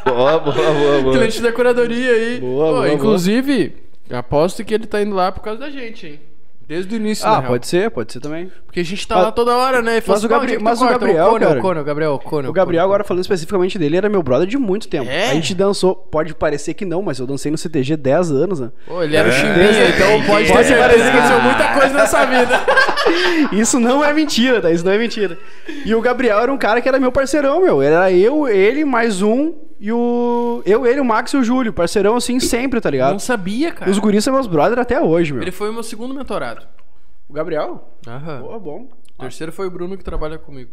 [0.06, 1.14] Boa, boa, boa, boa.
[1.18, 2.40] Cliente da curadoria aí.
[2.40, 3.76] Boa, Pô, boa, inclusive,
[4.12, 6.20] aposto que ele tá indo lá por causa da gente, hein?
[6.68, 7.52] Desde o início, Ah, real.
[7.52, 8.52] pode ser, pode ser também.
[8.66, 9.98] Porque a gente tá Mas- lá toda hora, né?
[9.98, 11.24] E fala mas o assim, "Pô, Gabri- onde é que tu mas o corta?" Gabriel,
[11.28, 12.50] o cara- o Gabriel, o Conal.
[12.52, 15.10] O Gabriel, agora falando especificamente dele, era meu brother de muito tempo.
[15.10, 15.30] É?
[15.30, 18.70] A gente dançou, pode parecer que não, mas eu dancei no CTG 10 anos, né?
[18.86, 19.36] Pô, ele era o É.
[19.36, 21.12] chimbinha, então pode ter Pode certeza parecer.
[21.12, 22.60] que aconteceu muita coisa nessa vida.
[23.54, 24.70] Isso não é mentira, tá?
[24.70, 25.38] Isso não é mentira.
[25.86, 27.82] E o Gabriel era um cara que era meu parceirão, meu.
[27.82, 30.62] Era eu, ele, mais um, e o.
[30.66, 31.72] Eu, ele, o Max e o Júlio.
[31.74, 33.12] Parceirão assim sempre, tá ligado?
[33.14, 33.90] Não sabia, cara.
[33.92, 35.42] Os guris são meus brothers até hoje, meu.
[35.42, 36.66] Ele foi o meu segundo mentorado.
[37.30, 37.90] O Gabriel?
[38.08, 38.42] Aham.
[38.42, 38.90] Boa, bom.
[39.18, 40.72] O terceiro foi o Bruno que trabalha comigo.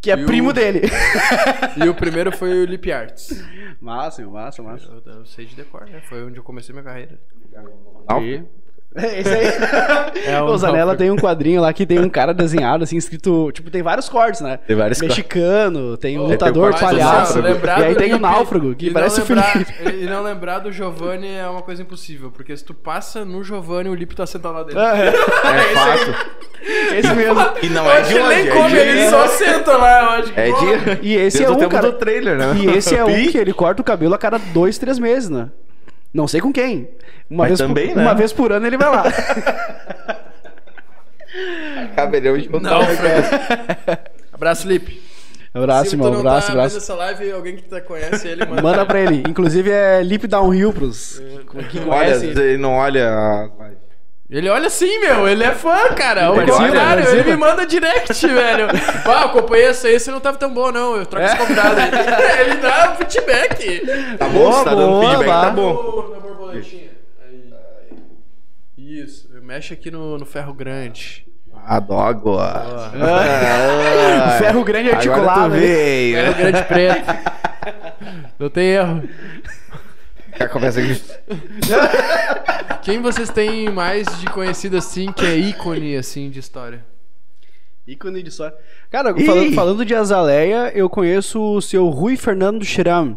[0.00, 0.82] Que é E o- primo dele.
[1.82, 3.42] E o primeiro foi o Lip Arts.
[3.80, 4.86] massa, meu, massa, massa.
[5.06, 6.00] Eu, eu sei de decor, né?
[6.08, 7.18] Foi onde eu comecei minha carreira.
[8.08, 8.22] Não.
[8.22, 8.44] E-
[8.96, 9.46] Esse aí.
[10.26, 13.50] É o Zanella tem um quadrinho lá que tem um cara desenhado, assim, escrito.
[13.52, 14.58] Tipo, tem vários cortes, né?
[14.66, 15.16] Tem vários cortes.
[15.16, 17.40] Mexicano, tem o Ô, lutador, tem palhaço.
[17.40, 17.80] náufrago.
[17.80, 20.02] E aí tem o náufrago, que e parece não o lembrar, Felipe.
[20.02, 23.88] E não lembrar do Giovanni é uma coisa impossível, porque se tu passa no Giovanni,
[23.88, 24.80] o Lip tá sentado lá dentro.
[24.80, 25.08] Ah, é.
[25.08, 26.14] É fácil.
[26.96, 27.40] Esse mesmo.
[27.62, 28.28] E não é de hoje.
[28.28, 30.40] nem é come, de- ele só senta lá, eu acho que.
[30.40, 31.06] É de...
[31.06, 31.90] E esse Desde é o um, cara.
[31.90, 32.56] do trailer, né?
[32.58, 35.48] E esse é um que ele corta o cabelo a cada dois, três meses, né?
[36.12, 36.88] Não sei com quem.
[37.28, 38.02] Uma, Mas vez, também, por, né?
[38.02, 39.04] uma vez por ano ele vai lá.
[41.94, 42.84] Cabelhão de contar Não, um.
[44.32, 45.02] Abraço, Lipe.
[45.52, 46.10] abraço, Se irmão.
[46.12, 46.76] não Abraço, tá abraço.
[46.78, 48.62] essa live, alguém que tu conhece ele, manda.
[48.62, 49.22] Manda pra ele.
[49.28, 51.20] Inclusive é Lip Downhill pros.
[51.70, 52.26] Quem Olha, conhece.
[52.26, 53.76] ele não olha a live.
[54.28, 55.28] Ele olha sim, meu.
[55.28, 56.28] Ele é fã, cara.
[56.32, 58.66] Contrário, olha, ele me manda direct, velho.
[59.04, 60.96] Pá, eu acompanhei essa aí, você não tava tão bom, não.
[60.96, 61.90] Eu troco esse convidado aí.
[62.40, 63.86] Ele dá um feedback.
[64.18, 64.38] Tá bom?
[64.38, 65.40] Boa, tá dando boa, feedback, vá.
[65.42, 66.10] tá bom.
[66.12, 66.90] Na borboletinha.
[67.24, 67.52] Aí.
[68.76, 69.28] Isso.
[69.42, 71.24] Mexe aqui no, no ferro grande.
[71.64, 72.44] A dogua.
[72.44, 72.90] Ah,
[74.34, 75.54] Ah, Ferro grande articulado.
[75.54, 75.60] hein?
[75.60, 76.16] veio.
[76.16, 77.06] Ferro grande preto.
[78.40, 79.02] Não tem erro.
[80.38, 81.00] Já começa aqui.
[82.82, 86.84] Quem vocês têm mais de conhecido assim, que é ícone assim de história?
[87.86, 88.56] Ícone de história.
[88.90, 93.16] Cara, falando, falando de Azaleia, eu conheço o seu Rui Fernando Schramm,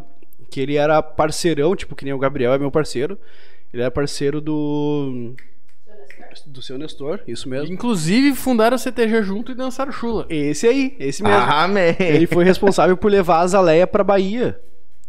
[0.50, 3.18] que ele era parceirão, tipo, que nem o Gabriel é meu parceiro.
[3.74, 5.34] Ele era parceiro do.
[6.46, 7.74] Do seu Nestor, isso mesmo.
[7.74, 10.26] Inclusive fundaram o CTG junto e dançaram chula.
[10.30, 11.38] Esse aí, esse mesmo.
[11.38, 11.96] Amém.
[12.00, 14.60] Ele foi responsável por levar a Azaleia pra Bahia.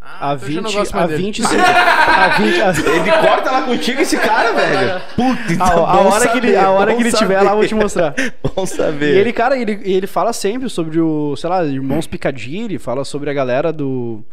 [0.03, 1.23] Ah, A então eu já não 20, gosto a mais dele.
[1.25, 1.53] 25.
[1.61, 5.01] A 20, a, Ele corta lá contigo esse cara, velho.
[5.15, 7.45] Puta, então a, a bom hora que ele, saber, a hora que ele tiver saber.
[7.45, 8.15] lá, eu vou te mostrar.
[8.57, 9.17] Bom E saber.
[9.17, 13.33] ele, cara, ele, ele fala sempre sobre o, sei lá, Irmãos Picadilly, fala sobre a
[13.35, 14.25] galera do,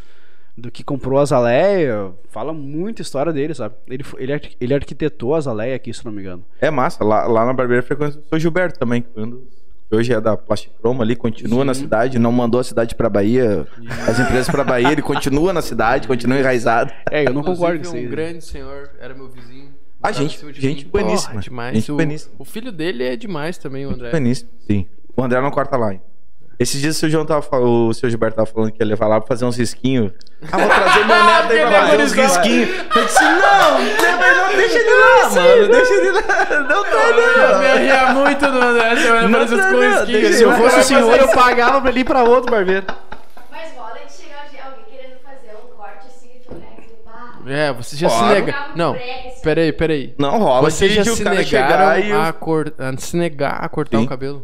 [0.57, 3.75] do que comprou a Azaleia, fala muita história dele, sabe?
[3.89, 6.43] Ele, ele, ele arquitetou a Azaleia aqui, se não me engano.
[6.61, 7.03] É massa.
[7.03, 9.01] Lá, lá na barbearia frequência o Gilberto também.
[9.13, 13.09] Quando, que hoje é da Plasticroma ali, continua na cidade, não mandou a cidade pra
[13.09, 13.65] Bahia,
[14.07, 16.91] as empresas pra Bahia, ele continua na cidade, continua enraizado.
[17.09, 19.69] É, eu não Inclusive, concordo com isso um grande senhor, era meu vizinho.
[20.03, 20.91] Ah, gente- gente mim.
[20.91, 21.31] bueníssima.
[21.31, 21.75] Porra, demais.
[21.75, 22.35] Gente o, bueníssima.
[22.37, 24.11] o filho dele é demais também, o André.
[24.11, 24.85] Bueníssimo, sim.
[25.15, 25.93] O André não corta lá.
[25.93, 26.01] hein?
[26.59, 29.07] Esses dias o seu João tava fal- o seu Gilberto tava falando que ia levar
[29.07, 30.11] lá pra fazer uns risquinhos.
[30.51, 32.69] Ah, vou trazer meu neto aí pra fazer uns risquinhos.
[32.95, 35.67] Eu disse, não, não, não deixa ele lá, mano.
[35.67, 36.21] Deixa ele lá.
[36.67, 37.59] Não tá, Eu não.
[37.59, 40.43] me ria muito do André, você vai Não, fazer não, os não, coisas deixa Se
[40.43, 42.85] eu fosse o senhor, fazer eu pagava pra ele ir pra outro barbeiro.
[43.51, 47.05] Mas rola de chegar alguém- alguém querendo fazer um corte assim, que tu pega e
[47.05, 48.55] bah, É, você já se nega.
[48.75, 49.41] Não, assim.
[49.43, 50.15] peraí, peraí.
[50.17, 51.99] Não rola Vocês de- já se negaram a,
[52.29, 54.05] eu- cor- a se negar a cortar Sim.
[54.05, 54.43] o cabelo?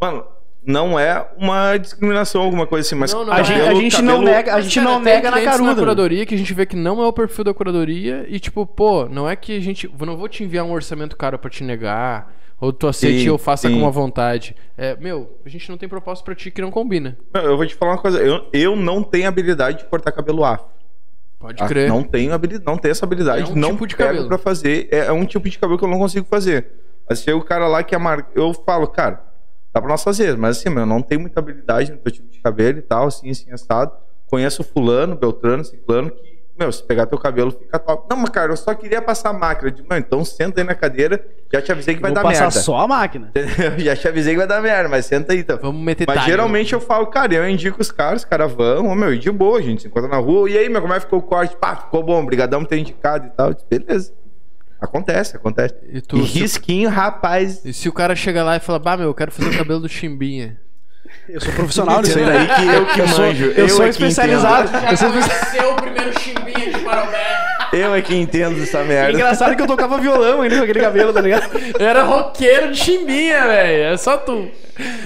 [0.00, 0.24] Mano,
[0.68, 3.44] não é uma discriminação, alguma coisa assim, mas Não, não, A é.
[3.44, 5.40] gente, a cabelo- gente não cabelo- nega, a Mas, gente cara, não tem nega na
[5.42, 5.70] caruda.
[5.70, 8.66] na curadoria que a gente vê que não é o perfil da curadoria e tipo,
[8.66, 11.64] pô, não é que a gente, não vou te enviar um orçamento caro pra te
[11.64, 13.74] negar, ou tu aceite Sim, e eu faça sim.
[13.74, 14.54] com uma vontade.
[14.76, 17.16] É, meu, a gente não tem proposta pra ti que não combina.
[17.32, 20.44] Não, Eu vou te falar uma coisa, eu, eu não tenho habilidade de cortar cabelo
[20.44, 20.66] afro.
[21.38, 21.88] Pode crer.
[21.88, 24.28] Não tenho habilidade, não tenho essa habilidade, É um não tipo de pego cabelo.
[24.28, 24.88] pra fazer.
[24.90, 26.66] É, é um tipo de cabelo que eu não consigo fazer.
[27.08, 28.28] Mas chega o cara lá que é mar...
[28.34, 29.22] eu falo, cara,
[29.72, 32.28] dá pra nós fazer, mas assim, meu, eu não tenho muita habilidade no teu tipo
[32.30, 33.92] de cabelo e tal, assim, assim, assado.
[34.26, 38.06] Conheço fulano, Beltrano, Ciclano, que, meu, se pegar teu cabelo fica top.
[38.10, 39.68] Não, mas cara, eu só queria passar a máquina.
[39.68, 42.22] Eu digo, mano, então senta aí na cadeira, já te avisei que vai Vou dar
[42.28, 42.60] passar merda.
[42.60, 43.32] só a máquina.
[43.78, 45.58] Já te avisei que vai dar merda, mas senta aí então.
[45.62, 46.26] Vamos meter Mas talho.
[46.28, 49.58] geralmente eu falo, cara, eu indico os caras, os caras vão, meu, e de boa,
[49.58, 50.50] a gente se encontra na rua.
[50.50, 51.56] E aí, meu, como é que ficou o corte?
[51.56, 53.54] Pá, ficou bom, brigadão por ter indicado e tal.
[53.54, 54.12] Disse, Beleza.
[54.80, 55.74] Acontece, acontece.
[55.92, 57.64] E E, tu, se, risquinho, rapaz.
[57.64, 59.80] e se o cara chega lá e fala, bah, meu, eu quero fazer o cabelo
[59.80, 60.56] do Chimbinha.
[61.28, 62.46] Eu sou profissional nisso aí, né?
[62.54, 63.44] que eu que Eu sou, manjo.
[63.46, 64.70] eu sou especializado.
[64.90, 67.57] Eu sou o primeiro Chimbinha de Parobé.
[67.72, 69.12] Eu é que entendo essa É merda.
[69.12, 71.50] engraçado que eu tocava violão ainda com aquele cabelo, tá ligado?
[71.78, 73.82] Era roqueiro de Chimbinha, velho.
[73.92, 74.48] É só tu.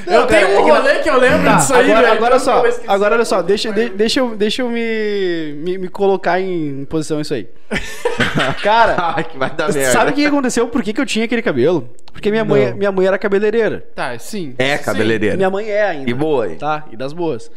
[0.06, 2.16] eu cara, tenho um é rolê que eu lembro Tá, disso aí, agora, velho.
[2.18, 5.78] agora Eu só, não agora olha só, deixa, de- deixa eu, deixa eu me, me,
[5.78, 7.48] me colocar em posição isso aí.
[8.62, 9.90] Cara, Ai, que vai dar merda.
[9.90, 10.68] sabe o que aconteceu?
[10.68, 11.88] Por que, que eu tinha aquele cabelo?
[12.12, 12.76] Porque minha mãe, Não.
[12.76, 13.84] minha mãe era cabeleireira.
[13.94, 14.54] Tá, sim.
[14.58, 14.84] É, sim.
[14.84, 15.36] cabeleireiro.
[15.36, 16.10] Minha mãe é ainda.
[16.10, 16.56] E boa, hein?
[16.56, 17.50] Tá, e das boas.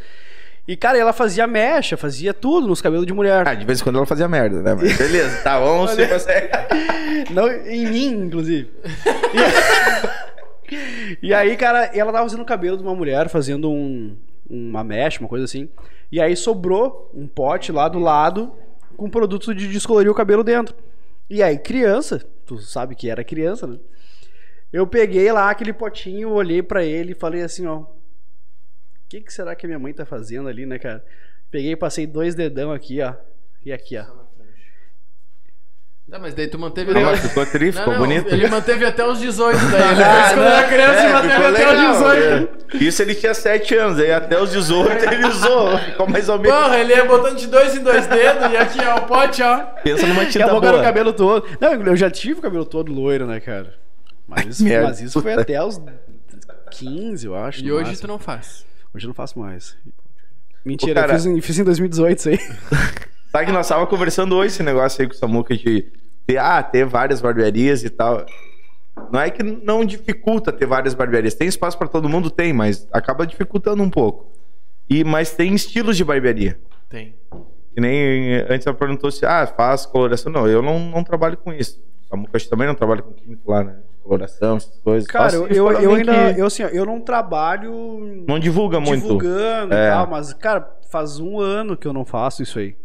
[0.68, 3.48] E, cara, ela fazia mecha, fazia tudo nos cabelos de mulher.
[3.48, 4.74] Ah, de vez em quando ela fazia merda, né?
[4.74, 6.50] Mas beleza, tá, se você.
[7.32, 8.72] Não, em mim, inclusive.
[11.22, 14.18] E, e aí, cara, ela tava fazendo o cabelo de uma mulher, fazendo um,
[14.50, 15.70] uma mecha, uma coisa assim.
[16.12, 18.52] E aí sobrou um pote lá do lado
[18.98, 20.76] com produto de descolorir o cabelo dentro.
[21.30, 23.78] E aí, criança, tu sabe que era criança, né?
[24.74, 27.84] Eu peguei lá aquele potinho, olhei pra ele e falei assim, ó.
[29.06, 31.04] O que, que será que a minha mãe tá fazendo ali, né, cara?
[31.52, 33.14] Peguei e passei dois dedão aqui, ó.
[33.64, 34.06] E aqui, ó.
[36.10, 38.32] Tá, mas daí tu manteve Não, mas ficou tri, ficou Não, não, bonito.
[38.32, 39.82] Ele manteve até os 18 daí.
[39.92, 42.76] Ele Ah, fez quando era criança e É, manteve ficou até legal, os 18.
[42.76, 42.78] é.
[42.84, 45.78] Isso ele tinha 7 anos, aí até os 18 ele usou.
[45.80, 46.56] Ficou mais ou menos.
[46.60, 49.58] Porra, ele ia botando de dois em dois dedos e aqui, ó, o pote, ó.
[49.84, 50.82] Pensa numa tinta era o boa.
[50.84, 51.48] cabelo todo.
[51.60, 53.74] Não, eu já tive o cabelo todo loiro, né, cara?
[54.28, 55.82] Mas isso, mas isso foi até os
[56.70, 57.64] 15, eu acho.
[57.64, 58.08] E hoje tu máximo.
[58.10, 58.64] não faz.
[58.96, 59.76] Hoje eu não faço mais.
[60.64, 62.38] Mentira, Ô, cara- eu fiz, em- fiz em 2018 isso aí.
[63.30, 65.92] Sabe que nós tava conversando hoje esse negócio aí com o Samuca de
[66.26, 68.26] ter, ah, ter várias barbearias e tal.
[69.12, 71.34] Não é que não dificulta ter várias barbearias.
[71.34, 72.32] Tem espaço pra todo mundo?
[72.32, 74.32] Tem, mas acaba dificultando um pouco.
[74.90, 76.58] E, mas tem estilos de barbearia.
[76.88, 77.14] Tem.
[77.74, 80.32] Que nem antes ela perguntou se, ah, faz coloração.
[80.32, 81.84] Não, eu não, não trabalho com isso.
[82.06, 83.76] O Samuca também não trabalha com químico lá, né?
[84.06, 85.08] Coloração, essas coisas.
[85.10, 86.34] Cara, eu, isso eu, eu ainda.
[86.34, 89.02] que Eu, assim, eu não trabalho Não divulga muito.
[89.02, 89.88] divulgando É.
[89.88, 92.76] e tal, mas, cara, faz um ano que eu não faço isso aí.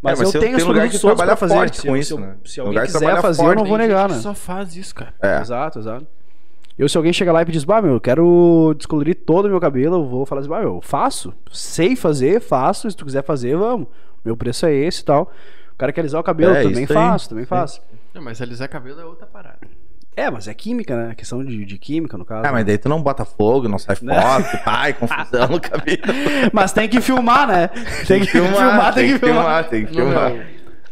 [0.00, 1.54] Mas, É, mas eu tenho tem lugar que trabalha fazer.
[1.54, 2.36] forte se, com eu- isso, se eu- né?
[2.44, 4.16] se alguém quiser fazer, eu forte, não vou negar, né?
[4.16, 5.14] que só faz isso, cara.
[5.22, 5.40] É.
[5.40, 6.06] Exato, exato.
[6.78, 9.60] Eu, se alguém chegar lá e pedir, bah, meu, eu quero descolorir todo o meu
[9.60, 11.32] cabelo, eu vou falar assim, bah, meu, eu faço.
[11.52, 12.90] Sei fazer, faço.
[12.90, 13.86] Se tu quiser fazer, vamos.
[14.24, 15.30] Meu preço é esse e tal.
[15.74, 17.80] O cara quer alisar o cabelo, É, também isso faço, também faço.
[18.14, 19.58] Não, mas alisar cabelo é outra parada.
[20.14, 21.14] É, mas é química, né?
[21.14, 22.46] Questão de, de química, no caso.
[22.46, 26.02] Ah, mas daí tu não bota fogo, não sai foto, ai, confusão no cabelo.
[26.52, 27.68] Mas tem que filmar, né?
[28.06, 29.68] Tem que filmar, tem que filmar.
[29.68, 30.32] tem que Não, filmar.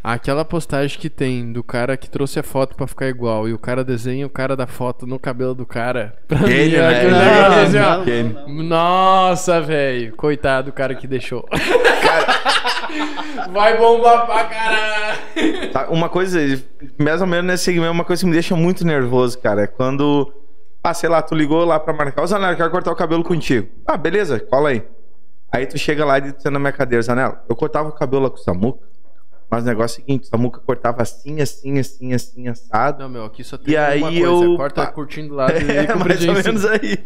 [0.03, 3.59] Aquela postagem que tem do cara que trouxe a foto pra ficar igual e o
[3.59, 6.17] cara desenha o cara da foto no cabelo do cara.
[6.27, 7.69] Pra mim, Gênio, é né?
[7.69, 8.65] Não, não, não.
[8.65, 10.17] Nossa, velho.
[10.17, 11.47] Coitado do cara que deixou.
[13.53, 15.71] Vai bombar pra caralho.
[15.73, 16.39] Tá, Uma coisa,
[16.99, 20.33] mais ou menos nesse segmento, uma coisa que me deixa muito nervoso, cara, é quando,
[20.83, 23.23] ah, sei lá, tu ligou lá pra marcar, ô Zanella, eu quero cortar o cabelo
[23.23, 23.69] contigo.
[23.87, 24.83] Ah, beleza, cola aí.
[25.53, 28.31] Aí tu chega lá e tu na minha cadeira, Zanella, eu cortava o cabelo lá
[28.31, 28.81] com o Samuca,
[29.51, 33.03] mas o negócio é o seguinte, o Samuca cortava assim, assim, assim, assim, assado.
[33.03, 34.25] Não, meu, aqui só tem E uma aí coisa.
[34.45, 36.99] eu- Corta curtindo e É, mais ou menos aí.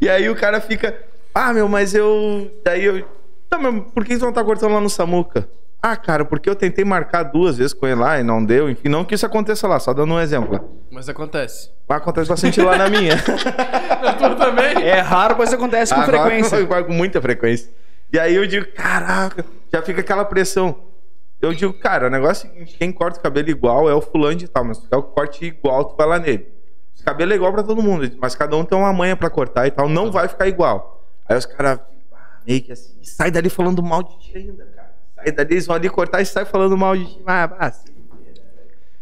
[0.00, 0.96] E aí o cara fica,
[1.34, 2.50] ah, meu, mas eu.
[2.64, 3.04] Daí eu.
[3.52, 5.46] Não, mas por que você não tá cortando lá no Samuca?
[5.82, 8.68] Ah, cara, porque eu tentei marcar duas vezes com ele lá e não deu.
[8.68, 10.52] Enfim, não que isso aconteça lá, só dando um exemplo.
[10.52, 10.60] lá.
[10.90, 11.70] Mas acontece.
[11.88, 13.16] Mas acontece bastante lá na minha.
[13.20, 14.82] Tu também?
[14.86, 16.66] É raro, mas acontece com Agora, frequência.
[16.84, 17.70] Com muita frequência.
[18.12, 20.76] E aí eu digo, caraca, já fica aquela pressão.
[21.40, 24.00] Eu digo, cara, o negócio é o seguinte, quem corta o cabelo igual é o
[24.00, 26.46] fulano de tal, mas se quer o corte igual, tu vai lá nele.
[27.00, 29.66] O cabelo é igual pra todo mundo, mas cada um tem uma manha pra cortar
[29.66, 31.02] e tal, não vai ficar igual.
[31.26, 31.80] Aí os caras
[32.12, 34.94] ah, meio que assim, sai dali falando mal de ti ainda, cara.
[35.16, 37.22] Sai dali, eles vão ali cortar e sai falando mal de ti.
[37.26, 38.42] Ah, fuder, né?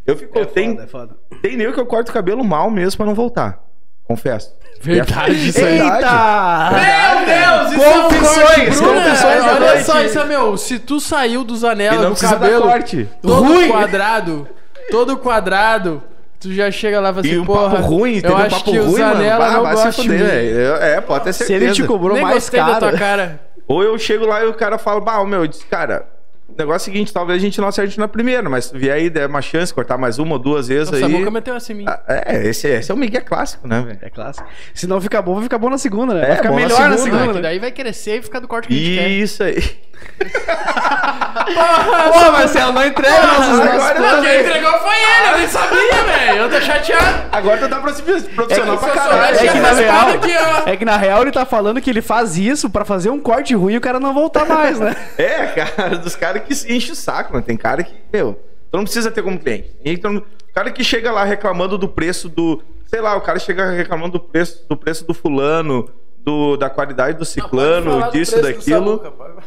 [0.06, 1.16] eu fico, tem, Foda, é foda.
[1.42, 3.67] tem nego que eu corto o cabelo mal mesmo pra não voltar.
[4.08, 4.52] Confesso.
[4.80, 5.80] Verdade, isso aí.
[5.80, 6.70] Eita!
[6.72, 9.02] Meu Deus, isso Confissões, é um corte, Bruna.
[9.02, 9.84] confissões da Olha noite.
[9.84, 10.56] só, isso é meu.
[10.56, 13.08] Se tu saiu dos E anelas não do cabelo corte.
[13.20, 13.68] todo Ruim.
[13.68, 14.48] quadrado,
[14.90, 16.02] todo quadrado,
[16.40, 18.50] tu já chega lá e fala assim, E um porra, papo ruim, eu um acho
[18.50, 19.14] papo que ruim, mano.
[19.16, 20.16] Zanella Ah, não vai gosta se de mim.
[20.16, 21.64] Eu- É, pode ter Se certeza.
[21.64, 22.78] ele te cobrou Nem mais gostei da caro.
[22.78, 23.40] tua cara.
[23.66, 26.06] Ou eu chego lá e o cara fala, bah, meu, eu disse, cara,
[26.48, 28.94] o negócio é o seguinte, talvez a gente não acerte na primeira, mas se vier
[28.94, 31.02] aí, der uma chance, cortar mais uma ou duas vezes O aí...
[31.02, 31.84] Samuca meteu essa em mim.
[31.86, 33.98] Ah, É, esse, esse é o Miguel clássico, né, velho?
[34.00, 34.48] É clássico.
[34.72, 36.22] Se não ficar bom, vai ficar bom na segunda, né?
[36.22, 37.26] É, vai ficar bom na melhor na segunda, segunda.
[37.28, 37.42] Que né?
[37.42, 39.08] daí vai crescer e ficar do corte que a gente quer.
[39.10, 39.62] Isso aí.
[42.12, 45.48] Pô, Marcelo, não entrega nossos agora nossos não, planos Quem entregou foi ele, eu nem
[45.48, 46.38] sabia, velho.
[46.42, 47.28] Eu tô chateado.
[47.32, 48.02] Agora tu tá profi-
[48.34, 49.36] profissional É pra caralho.
[49.38, 50.32] É que na real, aqui,
[50.70, 53.54] é que na real ele tá falando que ele faz isso pra fazer um corte
[53.54, 54.94] ruim e o cara não voltar mais, né?
[55.18, 57.44] É, cara, dos caras que enche o saco, mano.
[57.44, 58.34] Tem cara que, meu,
[58.70, 59.70] tu não precisa ter como cliente.
[59.84, 62.62] E tu não- O cara que chega lá reclamando do preço do.
[62.86, 65.88] Sei lá, o cara chega reclamando do preço do, preço do fulano,
[66.28, 69.02] do, da qualidade do ciclano, disso, daquilo.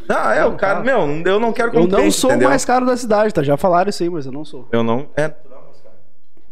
[0.10, 2.86] Não, é, o cara, meu, eu não quero como Eu não sou o mais caro
[2.88, 3.44] da cidade, tá?
[3.44, 4.68] Já falaram isso aí, mas eu não sou.
[4.72, 5.08] Eu não.
[5.16, 5.32] É,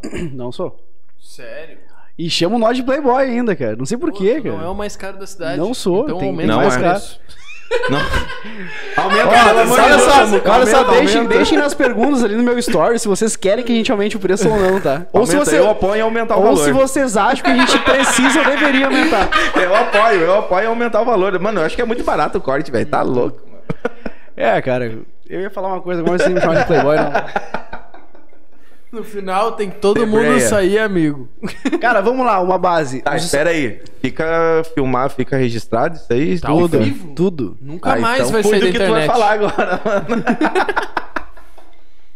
[0.32, 0.80] Não sou.
[1.20, 1.78] Sério?
[2.18, 3.76] E chama o nó de Playboy ainda, cara.
[3.76, 4.72] Não sei porquê, Tu Não é cara.
[4.72, 5.58] o mais caro da cidade.
[5.58, 7.20] Não sou, Então tem- tem o mais preço.
[7.90, 8.00] Não.
[9.04, 10.12] Aumenta, pelo amor olha só,
[10.52, 11.36] olha só aumenta, deixem, aumenta.
[11.38, 14.20] deixem nas perguntas ali no meu story se vocês querem que a gente aumente o
[14.20, 15.06] preço ou não, tá?
[15.14, 16.66] Ou se, Aumenta, você, Eu apoio em aumentar o ou valor.
[16.66, 19.30] se vocês acham que a gente precisa ou deveria aumentar.
[19.56, 21.38] Eu apoio, eu apoio em aumentar o valor.
[21.40, 22.86] Mano, eu acho que é muito barato o corte, velho.
[22.86, 23.64] Tá louco, mano.
[24.36, 24.92] É, cara,
[25.30, 27.12] eu ia falar uma coisa, agora você me chama de Playboy, não.
[28.92, 30.32] No final tem que todo Debreia.
[30.32, 31.30] mundo sair amigo.
[31.80, 33.02] Cara, vamos lá, uma base.
[33.02, 33.82] Tá, espera aí.
[34.02, 36.40] Fica filmar, fica registrado isso aí?
[36.40, 36.62] Tá tudo?
[36.64, 37.14] ao tudo, vivo?
[37.14, 37.58] tudo.
[37.62, 39.08] Nunca Ah, mais então vai sair da do que tu vai internet.
[39.08, 40.24] falar agora, mano.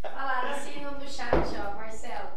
[0.02, 2.28] Falaram assim no chat, ó, Marcelo.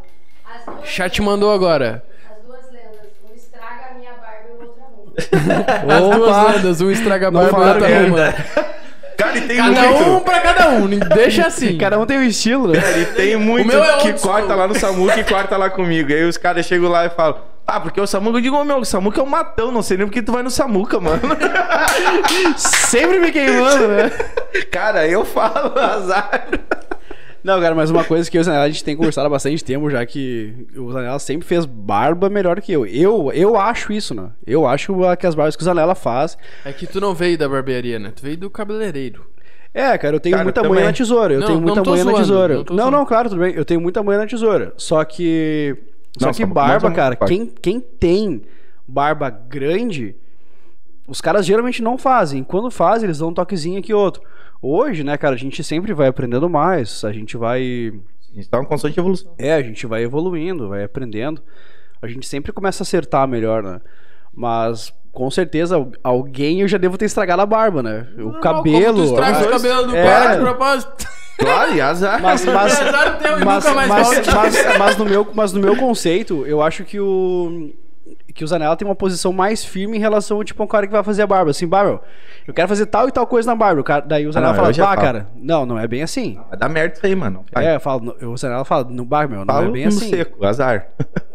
[0.45, 2.05] As duas Chat mandou agora.
[2.31, 3.11] As duas lendas.
[3.31, 5.13] Um estraga a minha barba e o outro arruma.
[6.13, 8.27] As duas lendas, um estraga a barba e o outro merda.
[8.29, 8.76] arruma.
[9.17, 10.11] Cara, e tem Cada muito.
[10.11, 11.77] um pra cada um, deixa assim.
[11.79, 12.81] Cada um tem um estilo, né?
[12.81, 16.13] Cara, e tem muito meu é que corta lá no Samuca e corta lá comigo.
[16.13, 17.39] Aí os caras chegam lá e falam.
[17.67, 20.07] Ah, porque o Samuca, eu digo, meu, o Samuca é um matão, não sei nem
[20.07, 21.21] porque tu vai no Samuca, mano.
[22.57, 24.11] Sempre me queimando, né?
[24.71, 26.47] cara, eu falo, azar.
[27.47, 29.31] Não, cara, mas uma coisa que eu e o Zanella, a gente tem conversado há
[29.31, 32.85] bastante tempo, já que o Zanella sempre fez barba melhor que eu.
[32.85, 34.31] Eu, eu acho isso, né?
[34.45, 36.37] Eu acho que as barbas que o Zanella faz.
[36.65, 38.13] É que tu não veio da barbearia, né?
[38.15, 39.25] Tu veio do cabeleireiro.
[39.73, 40.75] É, cara, eu tenho Cara, muita também.
[40.75, 41.35] manha na tesoura.
[41.35, 42.55] Eu Não, tenho muita tô manha na zoando, tesoura.
[42.71, 43.55] não Não, não, claro, tudo bem.
[43.55, 44.75] Eu tenho muita manha na tesoura.
[44.77, 45.77] Só que.
[46.19, 48.43] Só Não, que barba, cara, quem, quem tem
[48.89, 50.17] barba grande,
[51.07, 52.43] os caras geralmente não fazem.
[52.43, 54.23] Quando fazem, eles dão um toquezinho aqui e outro.
[54.61, 57.05] Hoje, né, cara, a gente sempre vai aprendendo mais.
[57.05, 57.93] A gente vai.
[58.33, 59.33] A gente tá uma constante evolução.
[59.39, 61.43] É, a gente vai evoluindo, vai aprendendo.
[62.03, 63.81] A gente sempre começa a acertar melhor, né?
[64.35, 68.07] Mas com certeza al- alguém eu já devo ter estragado a barba, né?
[68.19, 68.97] O Não, cabelo.
[68.97, 70.05] Como tu estraga o cabelo do É.
[70.05, 71.07] cara de propósito.
[71.39, 72.21] Claro, e azar.
[72.23, 74.35] Mas, mas, Azar teu e mas, nunca mais mas, volte.
[74.35, 77.73] mas- mas no meu, mas no meu conceito, eu acho que o
[78.35, 81.03] que o Zanella tem uma posição mais firme em relação tipo um cara que vai
[81.03, 81.51] fazer a barba.
[81.51, 82.03] Assim, barba,
[82.47, 83.81] eu quero fazer tal e tal coisa na barba.
[83.81, 85.01] O cara, daí o Zanella não, fala, falo.
[85.01, 86.39] cara, não, não é bem assim.
[86.49, 87.45] Vai dar merda isso aí, mano.
[87.53, 87.67] Vai.
[87.67, 90.11] É, eu falo, o Zanella fala, no bar, meu, não Falo é bem assim.
[90.11, 90.89] seco, azar.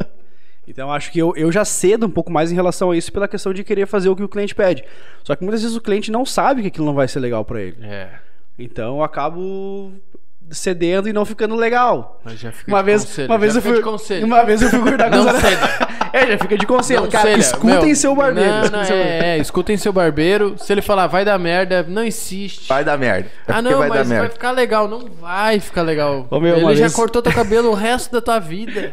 [0.66, 3.12] Então eu acho que eu, eu já cedo um pouco mais em relação a isso
[3.12, 4.84] pela questão de querer fazer o que o cliente pede.
[5.24, 7.60] Só que muitas vezes o cliente não sabe que aquilo não vai ser legal pra
[7.60, 7.76] ele.
[7.82, 8.08] É,
[8.58, 9.92] Então eu acabo
[10.50, 12.20] cedendo e não ficando legal.
[12.24, 14.70] mas já fica Uma de vez, conselho, uma vez já eu fui, uma vez eu
[14.70, 15.88] fui cortar com Não os- ceda.
[16.12, 17.02] É, já fica de conselho.
[17.02, 18.50] Não Cara, escutem Meu, seu barbeiro.
[18.50, 19.24] Não, escutem não, seu barbeiro.
[19.24, 20.54] é, é, escutem seu barbeiro.
[20.58, 22.68] Se ele falar vai dar merda, não insiste.
[22.68, 23.28] Vai dar merda.
[23.48, 24.86] É Ah, não, vai mas dar vai ficar legal.
[24.88, 26.26] Não vai ficar legal.
[26.30, 28.92] Ô, meu, ele já vez- cortou teu cabelo o resto da tua vida.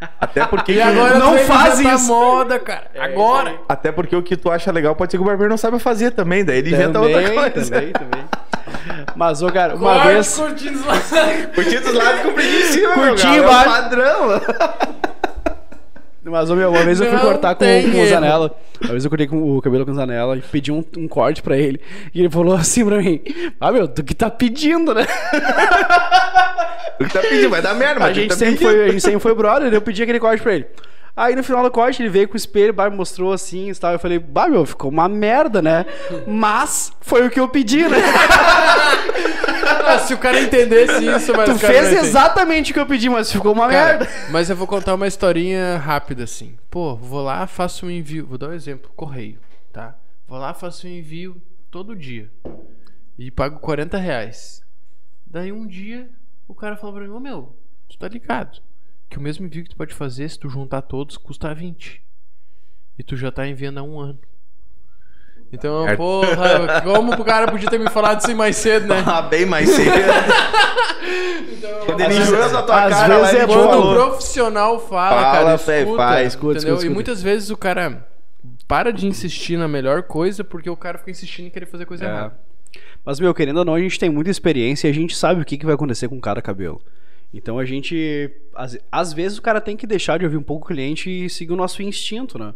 [0.20, 2.06] Até porque, E agora Não faz isso.
[2.06, 2.84] moda, cara.
[3.00, 3.56] Agora.
[3.68, 6.12] até porque o que tu acha legal pode ser que o barbeiro não saiba fazer
[6.12, 6.44] também.
[6.44, 7.70] Daí ele inventa outra Também, coisa.
[7.74, 8.24] também, também.
[9.16, 10.36] Mas, ô, cara, uma Corte, vez...
[10.36, 10.94] curtindo lá.
[11.52, 13.36] Curtinho dos lados e compridinho em cima, meu galo.
[13.36, 14.40] É padrão.
[16.30, 18.06] Mas, meu, uma vez eu fui Não cortar com, com o.
[18.06, 18.54] Zanella.
[18.82, 21.42] Uma vez eu cortei com o cabelo com o Zanella e pedi um, um corte
[21.42, 21.80] pra ele.
[22.14, 23.20] E ele falou assim pra mim:
[23.60, 25.06] Ah, meu, tu que tá pedindo, né?
[27.00, 27.50] O que tá pedindo?
[27.50, 28.70] Vai dar merda, mas A tu gente, tá sempre pedindo.
[28.70, 30.66] foi, a gente sempre foi brother, eu pedi aquele corte pra ele.
[31.16, 33.74] Aí no final do corte ele veio com o espelho, bah, me mostrou assim e
[33.74, 33.92] tal.
[33.92, 35.84] Eu falei, bah, meu, ficou uma merda, né?
[36.28, 37.98] Mas foi o que eu pedi, né?
[39.94, 43.30] Ah, se o cara entendesse isso, mas tu fez exatamente o que eu pedi, mas
[43.32, 44.08] ficou uma Cara, merda.
[44.30, 46.56] mas eu vou contar uma historinha rápida assim.
[46.70, 48.26] Pô, vou lá, faço um envio.
[48.26, 49.40] Vou dar um exemplo: correio,
[49.72, 49.96] tá?
[50.26, 51.40] Vou lá, faço um envio
[51.70, 52.30] todo dia.
[53.18, 54.62] E pago 40 reais.
[55.26, 56.08] Daí um dia
[56.46, 57.56] o cara falou pra mim: Ô meu,
[57.88, 58.60] tu tá ligado?
[59.08, 62.02] Que o mesmo envio que tu pode fazer, se tu juntar todos, custa 20.
[62.98, 64.18] E tu já tá enviando há um ano.
[65.52, 65.96] Então, Merda.
[65.96, 69.02] porra, como o cara podia ter me falado isso mais cedo, né?
[69.06, 69.90] Ah, bem mais cedo.
[71.86, 75.32] Quando ele enjoa vezes- da tua às cara, vezes é Quando o profissional fala, Fala,
[75.32, 76.58] cara, escuta, faz, escuta, entendeu?
[76.58, 76.94] escuta, E escuta.
[76.94, 78.06] muitas vezes o cara
[78.66, 82.04] para de insistir na melhor coisa porque o cara fica insistindo em querer fazer coisa
[82.04, 82.08] É.
[82.08, 82.38] errada.
[83.04, 85.44] Mas, meu, querendo ou não, a gente tem muita experiência e a gente sabe o
[85.44, 86.80] que, que vai acontecer com cada cabelo.
[87.32, 88.30] Então a gente.
[88.54, 91.30] Às, às vezes o cara tem que deixar de ouvir um pouco o cliente e
[91.30, 92.52] seguir o nosso instinto, né?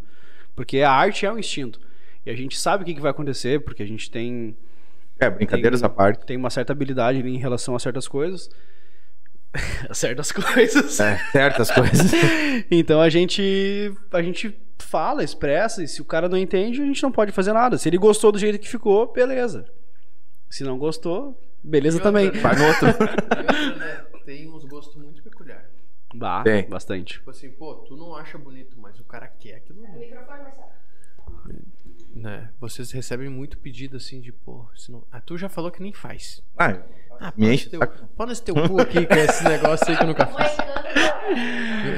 [0.55, 1.81] Porque a arte é um instinto.
[2.24, 4.57] E a gente sabe o que, que vai acontecer, porque a gente tem,
[5.19, 6.24] É, brincadeiras à parte.
[6.27, 8.49] tem uma certa habilidade ali em relação a certas coisas.
[9.89, 11.01] a certas coisas.
[11.01, 12.11] É, certas coisas.
[12.70, 17.03] Então a gente a gente fala, expressa, e se o cara não entende, a gente
[17.03, 17.77] não pode fazer nada.
[17.78, 19.65] Se ele gostou do jeito que ficou, beleza.
[20.51, 22.31] Se não gostou, beleza outra, também.
[22.31, 22.40] né?
[22.40, 22.86] Vai no outro.
[22.89, 23.07] Outra,
[23.77, 25.70] né, Tem uns gostos muito peculiares.
[26.15, 26.69] Bah, Tem.
[26.69, 27.15] bastante.
[27.15, 29.99] Tipo assim, pô, tu não acha bonito, mas o cara quer aquilo ali.
[30.01, 30.73] Microfone, Marcelo.
[32.14, 32.48] Né?
[32.60, 35.02] Vocês recebem muito pedido assim de, pô, se não...
[35.10, 36.43] ah, tu já falou que nem faz.
[36.59, 36.76] Ah,
[37.20, 37.80] Ah, Me pau enche teu,
[38.16, 40.59] pau nesse teu cu aqui, com esse negócio aí que eu nunca fiz.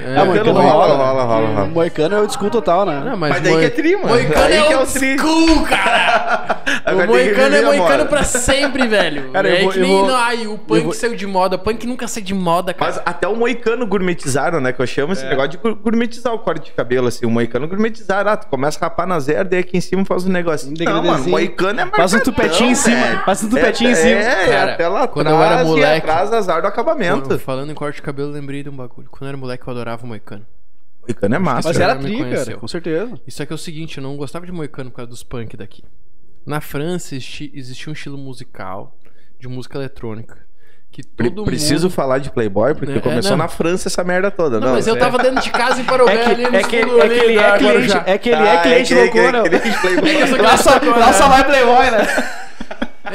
[0.07, 1.67] É, Ah, Moicano rola, rola, rola, rola.
[1.67, 3.01] Moicano é o desculto total, né?
[3.01, 4.09] Não, mas, Mas daí moi- que é tri, mano.
[4.09, 6.54] Moicano é, que é o school, cara!
[6.85, 9.31] Agora o moicano é moicano pra sempre, velho.
[9.35, 11.27] Cara, eu é vou- que eu nem vou- no- ai, o punk vou- saiu de
[11.27, 11.57] moda.
[11.59, 12.93] Punk nunca sai de moda, cara.
[12.93, 14.73] Mas até o moicano gourmetizaram, né?
[14.73, 17.27] Que eu chamo esse negócio de gourmetizar o corte de cabelo, assim.
[17.27, 18.31] O moicano gourmetizaram.
[18.33, 20.69] Ah, tu começa a rapar na zero, daí aqui em cima faz um negócio.
[20.71, 23.21] Um Não, mano, moicano é Faz um tupetinho em cima, velho.
[23.25, 24.21] faz um tupetinho é, em cima.
[24.21, 27.29] É, Cara, até lá quando eu era atrás moleque- e atrás azar do acabamento.
[27.29, 29.09] Mano, falando em corte de cabelo, eu lembrei de um bagulho.
[29.11, 30.45] Quando eu era moleque, eu adorava moicano.
[31.07, 31.69] Moicano é massa.
[31.69, 33.13] Mas era tri, cara, com certeza.
[33.27, 35.85] Isso aqui é o seguinte, eu não gostava de moicano por causa dos punk daqui.
[36.47, 38.97] Na França existi- existia um estilo musical
[39.41, 40.45] de música eletrônica
[40.91, 41.93] que Pre- todo Preciso mundo...
[41.95, 43.39] falar de Playboy, porque É, começou não.
[43.39, 44.61] na França essa merda toda.
[44.61, 46.63] Não, mas eu é- tava dentro de casa em Parobé É que, ali no é
[46.63, 48.89] que, fundo é que ele ali da é cliente, é que ele Ah, é cliente
[48.89, 49.43] que- loucura.
[49.43, 50.11] que- que- que Playboy.
[50.21, 52.07] Eu sou Lá só, lá só vai Playboy, né?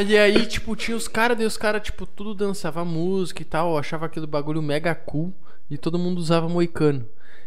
[0.05, 3.71] E aí, tipo, tinha os caras, daí os caras, tipo, tudo dançava música e tal,
[3.71, 5.33] eu achava aquele bagulho mega cool
[5.69, 7.05] e todo mundo usava moicano.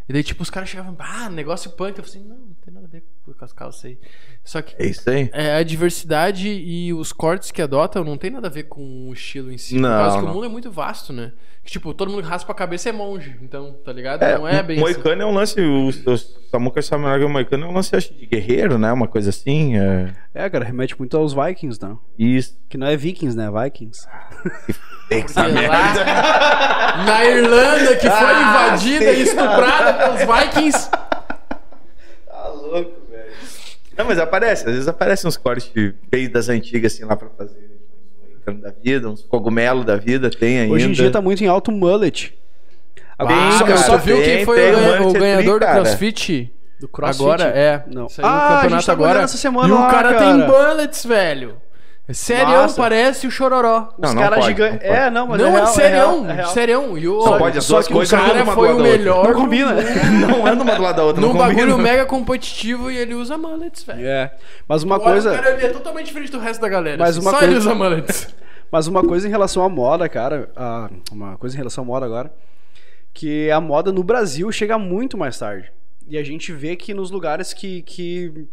[0.08, 1.98] E daí, tipo, os caras chegavam, ah, negócio punk.
[1.98, 3.06] Eu falei assim, não, não tem nada a ver com
[3.40, 3.98] as calças aí.
[4.44, 5.30] Só que É isso aí.
[5.32, 9.12] é, a diversidade e os cortes que adotam não tem nada a ver com o
[9.12, 9.76] estilo em si.
[9.78, 10.30] Não, por causa que não.
[10.30, 11.32] o mundo é muito vasto, né?
[11.64, 13.38] Que, tipo, todo mundo que raspa a cabeça é monge.
[13.40, 14.24] Então, tá ligado?
[14.24, 14.80] É, não é o bem assim.
[14.94, 15.60] Moicano é um lance.
[15.60, 16.18] O, o
[16.50, 18.92] Samuca Samurai Moicano é um lance acho, de guerreiro, né?
[18.92, 19.76] Uma coisa assim.
[19.78, 20.12] É...
[20.34, 21.96] É, cara, remete muito aos Vikings, né?
[22.18, 22.58] Isso.
[22.68, 23.48] Que não é Vikings, né?
[23.48, 24.08] Vikings.
[25.68, 29.20] Lá, na Irlanda, que foi Ah, invadida sim.
[29.20, 30.90] e estuprada pelos Vikings.
[32.26, 33.01] Tá louco.
[34.02, 34.66] Não, mas aparece.
[34.66, 35.70] Às vezes aparecem uns cortes
[36.10, 40.30] bem das antigas, assim, lá pra fazer uns moicano da vida, uns cogumelos da vida,
[40.30, 40.74] tem ainda.
[40.74, 42.36] Hoje em dia tá muito em alto mullet.
[43.18, 45.58] Agora, Bem, Ah, cara, só viu quem foi tem o, um ganha- o ganhador do
[45.58, 45.80] tri, cara.
[45.82, 46.52] CrossFit?
[46.80, 47.22] do CrossFit.
[47.22, 47.84] Agora é.
[47.86, 48.08] Não.
[48.08, 49.22] Saiu Ah, no a gente campeonato tava agora.
[49.22, 50.18] essa semana e o lá, cara, cara.
[50.38, 51.56] tem bullets, velho.
[52.08, 52.76] É Sério, Massa.
[52.82, 53.94] parece o Chororó.
[53.96, 54.72] Não, Os não caras pode, gigantes.
[54.80, 55.00] não pode.
[55.00, 56.48] É, não, mas não, é real, serião, é real, é real.
[56.48, 56.98] serião.
[56.98, 58.74] E o, Só pode as duas que o coisas andam cara uma do foi lado
[58.74, 58.98] o da outra.
[58.98, 59.72] melhor Não combina.
[60.28, 63.38] Não anda uma do lado da outra, Num não bagulho mega competitivo e ele usa
[63.38, 64.04] mullets, velho.
[64.04, 64.34] É.
[64.66, 65.30] Mas uma Olha, coisa.
[65.30, 66.96] O cara ele é totalmente diferente do resto da galera.
[66.98, 68.34] Mas assim, uma só coisa- ele usa mullets.
[68.70, 72.04] Mas uma coisa em relação à moda, cara, a- uma coisa em relação à moda
[72.04, 72.32] agora,
[73.14, 75.70] que a moda no Brasil chega muito mais tarde.
[76.08, 77.82] E a gente vê que nos lugares que.
[77.82, 78.46] que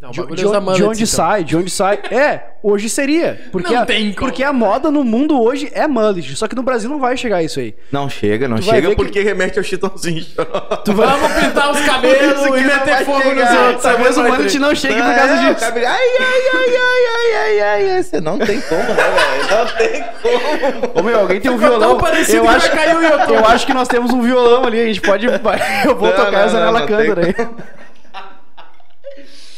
[0.00, 1.06] Não, de, de onde, de onde então.
[1.06, 1.98] sai, de onde sai.
[2.10, 3.40] É, hoje seria.
[3.50, 4.26] Porque, Não a, tem como.
[4.28, 6.36] porque a moda no mundo hoje é mullet.
[6.36, 7.74] Só que no Brasil não vai chegar isso aí.
[7.90, 10.24] Não chega, não Tu chega ver que- porque remete ao chitãozinho.
[10.84, 11.06] Tu vai...
[11.08, 13.82] Vamos pintar os cabelos e meter fogo nos outros.
[13.82, 15.66] Talvez o mullet não chegue por É, causa o disso.
[15.66, 18.02] cabelo- Ai, ai, ai, ai, ai, ai, ai, ai.
[18.04, 19.58] Você não tem como, né, velho?
[19.58, 21.00] Não tem como.
[21.00, 21.98] Ô meu, alguém tem um violão.
[22.28, 22.68] Eu acho,
[23.32, 24.80] eu acho que nós temos um violão ali.
[24.80, 25.26] A gente pode.
[25.84, 27.08] Eu vou Não, tocar não, essa nela tem aí.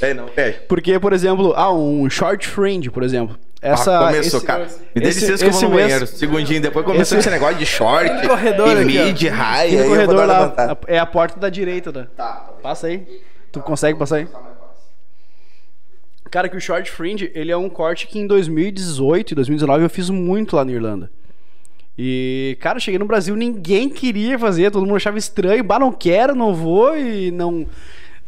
[0.00, 0.62] É, não, fecha.
[0.68, 3.38] Porque, por exemplo, ah, um short fringe, por exemplo.
[3.62, 4.66] Essa, ah, começou, esse- cara.
[4.94, 6.06] Me dê licença que eu vou no mês- banheiro.
[6.06, 8.08] Segundinho, depois começou esse- esse negócio de short.
[8.08, 9.68] Tem corredor e mid, high.
[9.68, 10.78] Tem aí eu vou corredor lá.
[10.86, 12.06] É a porta da direita, né?
[12.16, 12.50] Tá.
[12.62, 13.06] Passa aí.
[13.52, 14.28] Tu consegue passar aí?
[16.30, 19.90] Cara, que o short fringe, ele é um corte que em 2018 e 2019 eu
[19.90, 21.10] fiz muito lá na Irlanda.
[21.98, 26.34] E, cara, cheguei no Brasil, ninguém queria fazer, todo mundo achava estranho, bah, não quero,
[26.34, 27.66] não vou e não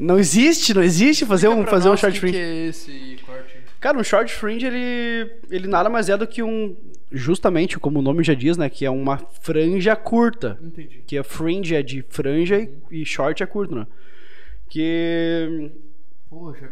[0.02, 2.36] não existe, não existe fazer um fazer um short que fringe.
[2.36, 3.56] que é esse corte?
[3.80, 6.76] Cara, um short fringe, ele, ele nada mais é do que um.
[7.10, 8.68] Justamente, como o nome já diz, né?
[8.68, 10.58] Que é uma franja curta.
[10.62, 11.02] Entendi.
[11.06, 13.86] Que a fringe é de franja e, e short é curto, né?
[14.68, 15.70] Que.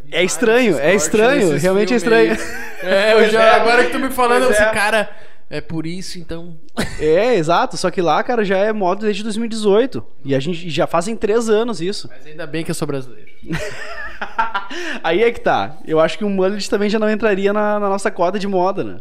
[0.04, 2.36] Vi É estranho, é estranho, realmente é estranho.
[2.82, 3.50] É, eu já, é.
[3.56, 4.72] agora que tu me falando, assim, é.
[4.72, 5.10] cara,
[5.50, 6.56] é por isso então.
[7.00, 7.76] É, exato.
[7.76, 10.06] Só que lá, cara, já é moda desde 2018.
[10.24, 12.08] E a gente já fazem três anos isso.
[12.08, 13.28] Mas ainda bem que eu sou brasileiro.
[15.02, 15.76] Aí é que tá.
[15.84, 18.84] Eu acho que o mullet também já não entraria na, na nossa cota de moda,
[18.84, 19.00] né?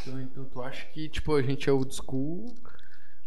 [0.00, 2.54] Então, então tu acha que, tipo, a gente é old school,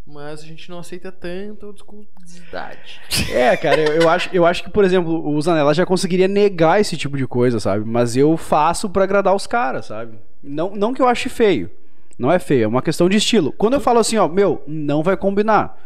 [0.04, 3.02] mas a gente não aceita tanto old school de idade.
[3.32, 6.82] É, cara, eu, eu acho, eu acho que, por exemplo, o Zanella já conseguiria negar
[6.82, 7.86] esse tipo de coisa, sabe?
[7.86, 10.18] Mas eu faço pra agradar os caras, sabe?
[10.42, 11.70] Não, não que eu ache feio.
[12.18, 13.52] Não é feio, é uma questão de estilo.
[13.52, 15.78] Quando eu falo assim, ó, meu, não vai combinar.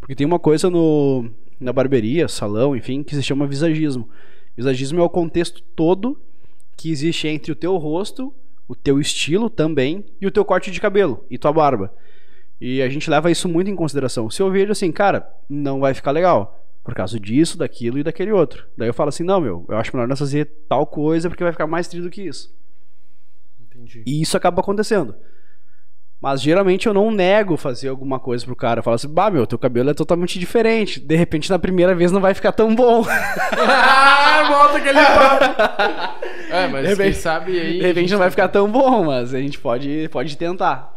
[0.00, 1.30] Porque tem uma coisa no,
[1.60, 4.08] na barbearia, salão, enfim, que se chama visagismo.
[4.56, 6.18] Visagismo é o contexto todo
[6.76, 8.34] que existe entre o teu rosto,
[8.68, 11.92] o teu estilo também e o teu corte de cabelo e tua barba.
[12.60, 14.30] E a gente leva isso muito em consideração.
[14.30, 16.62] Se eu vejo assim, cara, não vai ficar legal.
[16.82, 18.66] Por causa disso, daquilo e daquele outro.
[18.76, 21.52] Daí eu falo assim, não, meu, eu acho melhor nós fazer tal coisa porque vai
[21.52, 22.54] ficar mais tri do que isso.
[23.60, 24.02] Entendi.
[24.06, 25.14] E isso acaba acontecendo.
[26.20, 28.80] Mas geralmente eu não nego fazer alguma coisa pro cara.
[28.80, 30.98] Eu falo assim, bah, meu, teu cabelo é totalmente diferente.
[30.98, 33.04] De repente na primeira vez não vai ficar tão bom.
[33.08, 36.26] ah, volta aquele papo.
[36.48, 37.78] É, mas De quem repente- sabe aí.
[37.80, 40.94] De repente não vai ficar tão bom, mas a gente pode, pode tentar.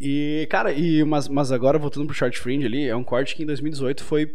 [0.00, 3.42] E, cara, e, mas, mas agora voltando pro short fringe ali, é um corte que
[3.42, 4.32] em 2018 foi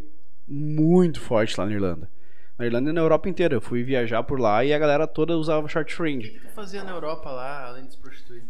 [0.47, 2.09] muito forte lá na Irlanda.
[2.57, 3.55] Na Irlanda e na Europa inteira.
[3.55, 6.29] Eu fui viajar por lá e a galera toda usava short fringe.
[6.29, 8.43] O que tu fazia na Europa lá, além de se prostituir?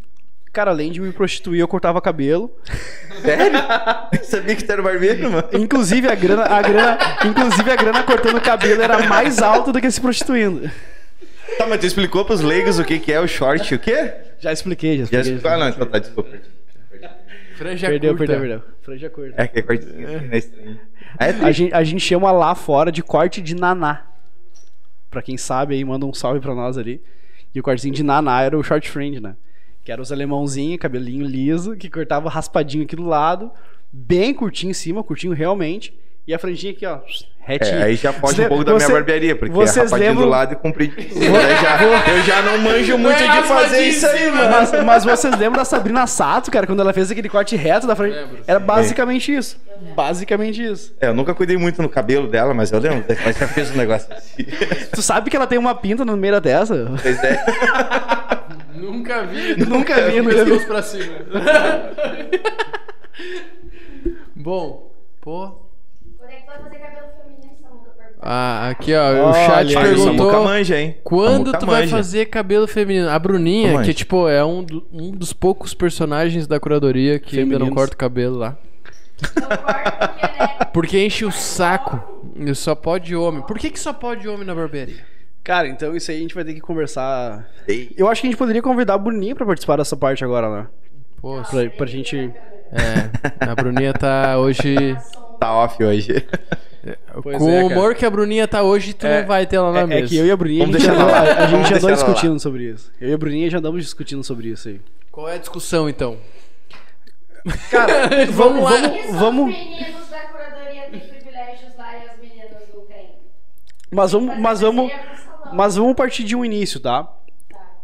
[0.53, 2.55] Cara, além de me prostituir, eu cortava cabelo.
[3.23, 3.59] Sério?
[4.23, 5.47] Sabia que tu era barbeiro, mano?
[5.53, 9.89] Inclusive a grana, a grana, inclusive a grana cortando cabelo era mais alta do que
[9.89, 10.69] se prostituindo.
[11.57, 14.13] Tá, mas tu explicou pros leigos o que, que é o short e o quê?
[14.39, 15.33] Já expliquei, já Já expliquei.
[15.33, 15.51] explicou?
[15.51, 16.29] Ah, não, então tá, desculpa.
[17.55, 18.33] Franja Perdeu, curta.
[18.33, 18.73] perdeu, perdeu.
[18.81, 19.41] Franja curta.
[19.41, 20.37] É que é cortezinho assim, né?
[20.37, 20.79] Estranho.
[21.19, 24.05] É, A gente, a gente chama lá fora de corte de naná.
[25.09, 27.01] Pra quem sabe aí, manda um salve pra nós ali.
[27.55, 29.35] E o cortezinho de naná era o short fringe, né?
[29.83, 33.51] Que era os alemãozinhos, cabelinho liso, que cortava raspadinho aqui do lado,
[33.91, 35.93] bem curtinho em cima, curtinho realmente,
[36.25, 36.99] E a franjinha aqui, ó,
[37.41, 37.75] retinha.
[37.79, 40.31] É, aí já Você- um pouco da minha barbearia, porque é vocês rapadinho lembram- do
[40.31, 41.05] lado e compridinho.
[41.21, 41.83] eu, já,
[42.13, 44.37] eu já não manjo muito é de fazer raspadinho isso em aí, cima.
[44.37, 44.49] mano.
[44.55, 47.93] Mas, mas vocês lembram da Sabrina Sato, cara, quando ela fez aquele corte reto da
[47.93, 48.13] frente?
[48.15, 49.59] Lembro, Era basicamente isso.
[49.93, 50.95] Basicamente isso.
[51.01, 53.03] É, eu nunca cuidei muito no cabelo dela, mas eu lembro.
[53.25, 54.45] Mas já fez um negócio assim.
[54.93, 56.89] Tu sabe que ela tem uma pinta no meio da testa?
[57.01, 57.43] Pois é.
[58.91, 59.55] Nunca vi.
[59.65, 60.65] Nunca vi, nunca vi.
[60.65, 61.13] Pra cima.
[64.35, 64.91] Bom,
[65.21, 65.49] pô.
[66.17, 67.91] Quando é que tu vai fazer cabelo feminino, Samuca?
[68.21, 69.83] Ah, aqui ó, o Olha chat aí.
[69.83, 70.97] Perguntou Samuca manja, hein?
[71.03, 71.95] quando Samuca tu vai manja.
[71.95, 73.09] fazer cabelo feminino.
[73.09, 73.85] A Bruninha, Manja.
[73.89, 77.75] que tipo é um, do- um dos poucos personagens da curadoria que ainda não Femininos.
[77.75, 78.57] corta o cabelo lá.
[79.17, 80.65] Porque, né?
[80.73, 82.11] Porque enche o saco.
[82.35, 83.41] E só pode homem.
[83.43, 85.05] Por que, que só pode homem na barbearia?
[85.43, 87.45] Cara, então isso aí a gente vai ter que conversar.
[87.67, 90.49] Ei, Eu acho que a gente poderia convidar a Bruninha pra participar dessa parte agora,
[90.49, 90.67] né?
[91.21, 92.17] Pô, Pra, pra gente.
[92.71, 93.45] é.
[93.45, 94.75] A Bruninha tá hoje.
[95.39, 96.25] Tá off hoje.
[97.21, 99.55] Pois com é, o humor que a Bruninha tá hoje, tu É, não vai ter
[99.57, 100.05] ela na É, mesa.
[100.05, 101.31] é que eu e a Bruninha, a Vamos gente, deixar andou, ela lá.
[101.31, 102.05] a, a gente Vamos andou ela lá.
[102.05, 102.91] discutindo sobre isso.
[102.99, 104.81] Eu e a Bruninha já andamos discutindo sobre isso aí.
[105.11, 106.17] Qual é a discussão então?
[107.69, 108.71] Cara, Vamos vamos, lá.
[108.71, 113.09] vamos, vamos, os meninos da curadoria têm privilégios lá e as meninas não têm?
[113.91, 114.91] mas vamos, mas vamos.
[115.53, 117.07] Mas vamos partir de um início, tá?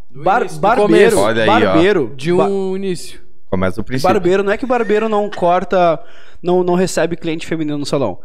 [0.10, 1.20] Do Bar- início, barbeiro.
[1.20, 1.54] Olha aí, ó.
[1.54, 3.22] barbeiro, De ba- um início.
[3.50, 4.12] Começa do princípio.
[4.14, 6.00] barbeiro, não é que o barbeiro não corta,
[6.42, 8.20] não, não recebe cliente feminino no salão.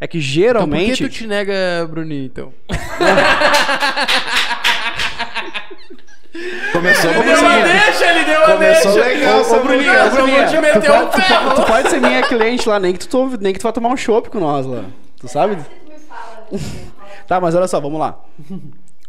[0.00, 2.52] É que Então por geralmente que tu te nega, Bruninho, então?
[6.72, 7.22] Começou bem.
[7.22, 7.64] Bruninha.
[7.64, 10.06] deixa, ele deu Começou legal, Ô, ô, mulher.
[10.06, 11.44] ô, Bruninha, te tu, meter pode, um tu, ferro.
[11.50, 13.88] pode, tu pode ser minha cliente lá, nem que tu, nem que tu vá tomar
[13.88, 14.84] um chopp com nós lá.
[15.18, 15.56] Tu sabe?
[15.56, 16.46] Tu me fala.
[16.52, 16.58] né?
[17.26, 18.18] Tá, mas olha só, vamos lá.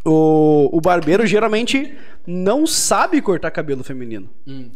[0.03, 1.95] O, o barbeiro geralmente
[2.25, 4.29] não sabe cortar cabelo feminino.
[4.47, 4.69] Hum.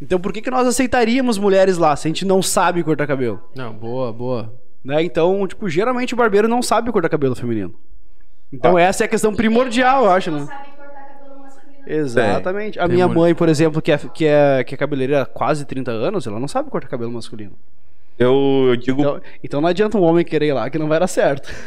[0.00, 3.42] Então por que, que nós aceitaríamos mulheres lá se a gente não sabe cortar cabelo?
[3.56, 4.52] Não, boa, boa.
[4.84, 5.02] Né?
[5.02, 7.74] Então, tipo, geralmente o barbeiro não sabe cortar cabelo feminino.
[8.52, 8.82] Então Ah.
[8.82, 10.46] essa é a questão primordial, eu acho, Não né?
[10.46, 11.82] sabe cortar cabelo masculino.
[11.86, 12.78] Exatamente.
[12.78, 15.64] A Tem minha mãe, por exemplo, que é, que, é, que é cabeleireira há quase
[15.64, 17.52] 30 anos, ela não sabe cortar cabelo masculino.
[18.16, 20.98] Eu, eu digo, Então, então não adianta um homem querer ir lá que não vai
[21.00, 21.48] dar certo.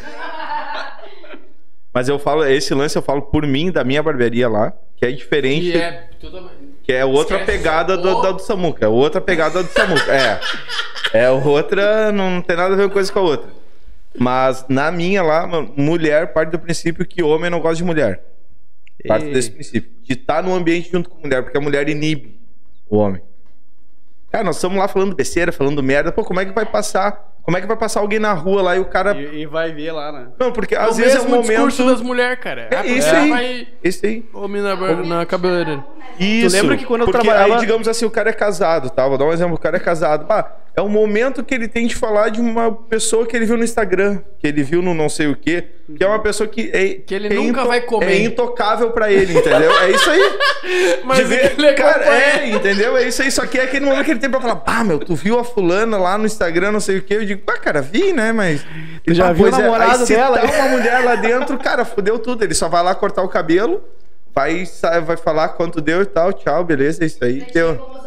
[1.93, 5.11] mas eu falo, esse lance eu falo por mim, da minha barbearia lá, que é
[5.11, 6.09] diferente, E é
[6.83, 7.57] que é outra Esquece.
[7.57, 10.39] pegada do, da do Samuca, é outra pegada do Samuca, é.
[11.13, 13.49] É outra, não tem nada a ver uma coisa com a outra.
[14.17, 18.21] Mas na minha lá, mulher parte do princípio que homem não gosta de mulher.
[19.07, 19.89] Parte E- desse princípio.
[20.03, 22.39] De estar no ambiente junto com mulher, porque a mulher inibe
[22.89, 23.21] o homem.
[24.31, 26.11] Cara, nós estamos lá falando besteira, falando merda.
[26.11, 27.30] Pô, como é que vai passar?
[27.43, 29.13] Como é que vai passar alguém na rua lá e o cara.
[29.15, 30.27] E, e vai ver lá, né?
[30.39, 31.47] Não, porque Às às vezes é um momento.
[31.47, 32.67] discurso das mulheres, cara.
[32.71, 33.29] É A isso aí.
[33.29, 34.23] vai Isso aí.
[34.33, 35.83] homem na, na cabeleireira.
[36.19, 36.55] Isso.
[36.55, 39.07] lembra que quando eu porque trabalhava- aí, digamos assim, o cara é casado, tá?
[39.07, 39.55] Vou dar um exemplo.
[39.55, 40.25] O cara é casado.
[40.27, 43.57] Pá, é o momento que ele tem de falar de uma pessoa que ele viu
[43.57, 45.65] no Instagram, que ele viu no não sei o quê,
[45.97, 48.13] que é uma pessoa que é, Que ele é nunca vai comer.
[48.13, 49.71] É intocável pra ele, entendeu?
[49.79, 50.31] É isso aí.
[51.03, 52.21] Mas de ver, ele cara, acompanha.
[52.21, 52.95] é, entendeu?
[52.95, 53.29] É isso aí.
[53.29, 55.43] Só que é aquele momento que ele tem pra falar, ah, meu, tu viu a
[55.43, 57.15] fulana lá no Instagram, não sei o quê.
[57.15, 58.31] Eu digo, pá, cara, vi, né?
[58.31, 58.65] Mas.
[59.05, 59.51] Tu já Ah, viu o é.
[59.51, 60.37] namorado se dela?
[60.39, 62.43] tá uma mulher lá dentro, cara, fudeu tudo.
[62.43, 63.83] Ele só vai lá cortar o cabelo,
[64.33, 64.63] vai,
[65.05, 67.45] vai falar quanto deu e tal, tchau, beleza, é isso aí.
[67.53, 68.00] Deu.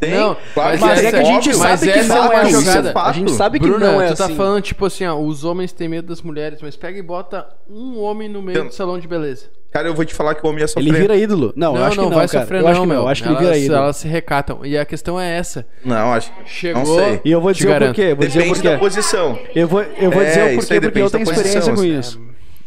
[0.00, 2.36] Tem, Não, claro, Mas essa- é que a gente óbvio, sabe mas que não é
[2.36, 2.92] é a jogada.
[3.00, 4.34] A gente sabe que Bruna, não é tu tá assim.
[4.36, 7.98] falando, tipo assim, ó, os homens têm medo das mulheres, mas pega e bota um
[8.00, 9.46] homem no meio Então- do salão de beleza.
[9.72, 10.88] Cara, eu vou te falar que o homem ia sofrer.
[10.88, 11.52] Ele vira ídolo.
[11.56, 12.44] Não, eu não, acho não, que não, vai cara.
[12.44, 12.94] sofrer eu não, acho que não.
[12.94, 13.02] meu.
[13.02, 13.78] Eu acho que elas, ele vira ídolo.
[13.80, 14.64] elas se recatam.
[14.64, 15.66] E a questão é essa.
[15.84, 16.30] Não, acho.
[16.46, 16.84] Chegou.
[16.84, 17.20] Não sei.
[17.24, 18.02] E eu vou dizer o porquê.
[18.02, 18.84] Eu vou dizer o Depende da porquê.
[18.84, 19.38] posição.
[19.52, 21.98] Eu vou, eu vou É, dizer o porquê, porque eu tenho experiência com assim.
[21.98, 22.20] isso.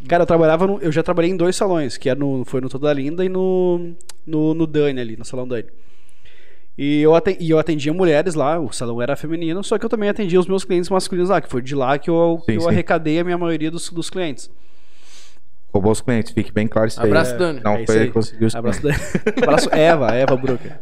[0.06, 2.68] Cara, eu trabalhava no, eu já trabalhei em dois salões, que era no, foi no
[2.68, 3.92] Toda Linda e no,
[4.26, 5.66] no, no Dani ali, no Salão Dani.
[6.78, 9.90] E eu, aten- e eu atendia mulheres lá, o salão era feminino, só que eu
[9.90, 12.58] também atendia os meus clientes masculinos lá, que foi de lá que eu, que Sim,
[12.58, 12.68] eu sim.
[12.70, 14.50] arrecadei a minha maioria dos, dos clientes.
[15.74, 17.08] Roubou os clientes, fique bem claro isso aí.
[17.08, 17.60] Abraço, É, Dani.
[17.64, 19.14] Não É foi ele que conseguiu os Abraço, clientes.
[19.14, 19.32] da...
[19.44, 20.80] Abraço Eva, Eva Broker.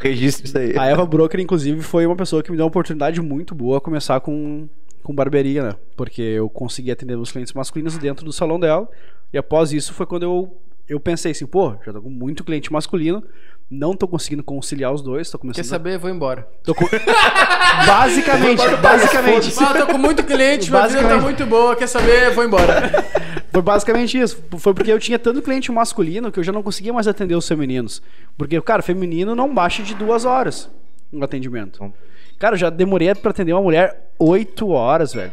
[0.00, 0.76] Registre isso aí.
[0.78, 3.80] A Eva Broker, inclusive, foi uma pessoa que me deu uma oportunidade muito boa a
[3.80, 4.68] começar com,
[5.02, 5.74] com barbearia, né?
[5.96, 8.88] Porque eu consegui atender os clientes masculinos dentro do salão dela.
[9.32, 10.56] E após isso foi quando eu,
[10.88, 13.24] eu pensei assim, pô, já tô com muito cliente masculino,
[13.70, 15.98] não tô conseguindo conciliar os dois, tô começando Quer saber?
[15.98, 16.48] Vou embora.
[16.62, 16.84] Tô com...
[17.86, 19.54] basicamente, basicamente.
[19.60, 21.74] Ah, tô com muito cliente, minha vida tá muito boa.
[21.74, 22.30] Quer saber?
[22.30, 23.04] Vou embora.
[23.52, 24.42] Foi basicamente isso.
[24.58, 27.48] Foi porque eu tinha tanto cliente masculino que eu já não conseguia mais atender os
[27.48, 28.02] femininos.
[28.36, 30.70] Porque, cara, feminino não baixa de duas horas
[31.10, 31.92] no atendimento.
[32.38, 35.32] Cara, eu já demorei pra atender uma mulher oito horas, velho.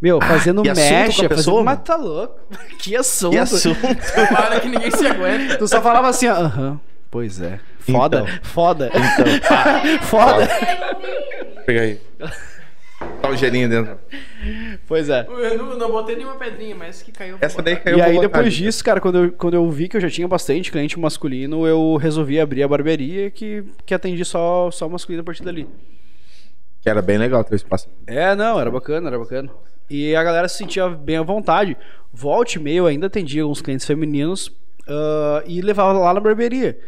[0.00, 1.64] Meu, fazendo que assunto com a mecha, pessoa, fazendo...
[1.64, 1.84] Mas mano?
[1.84, 2.40] tá louco.
[2.78, 3.32] Que assunto.
[3.32, 3.80] Que assunto.
[4.32, 5.56] Para que ninguém se aguenta.
[5.56, 6.78] Tu só falava assim, aham,
[7.10, 7.60] pois é.
[7.78, 8.40] Foda, Então.
[8.42, 8.90] foda.
[10.02, 10.42] Foda.
[10.44, 11.64] Eu não vi.
[11.66, 12.00] Pega aí.
[12.98, 13.98] botar um gelinho dentro.
[14.86, 15.26] Pois é.
[15.28, 17.36] Eu não, não botei nenhuma pedrinha, mas que caiu.
[17.40, 19.96] Essa daí caiu E aí, botar depois disso, cara, quando eu, quando eu vi que
[19.96, 24.70] eu já tinha bastante cliente masculino, eu resolvi abrir a barbearia que, que atendi só,
[24.70, 25.68] só masculino a partir dali.
[26.80, 27.88] Que era bem legal teu espaço.
[28.06, 29.50] É, não, era bacana, era bacana.
[29.90, 31.76] E a galera se sentia bem à vontade.
[32.12, 34.50] Volte e meio, ainda atendia alguns clientes femininos
[34.88, 36.78] ah, e levava lá na barbearia.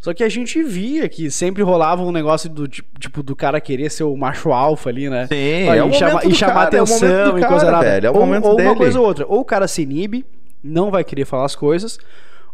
[0.00, 3.90] Só que a gente via que sempre rolava um negócio do tipo do cara querer
[3.90, 5.26] ser o macho alfa ali, né?
[5.26, 7.38] Sim, é e, o chama- momento e do chamar cara, é o momento atenção do
[7.40, 7.84] e coisa cara, nada.
[7.90, 8.74] velho, é o ou, momento ou uma dele.
[8.76, 9.26] coisa ou outra.
[9.28, 10.24] Ou o cara se inibe,
[10.62, 11.98] não vai querer falar as coisas,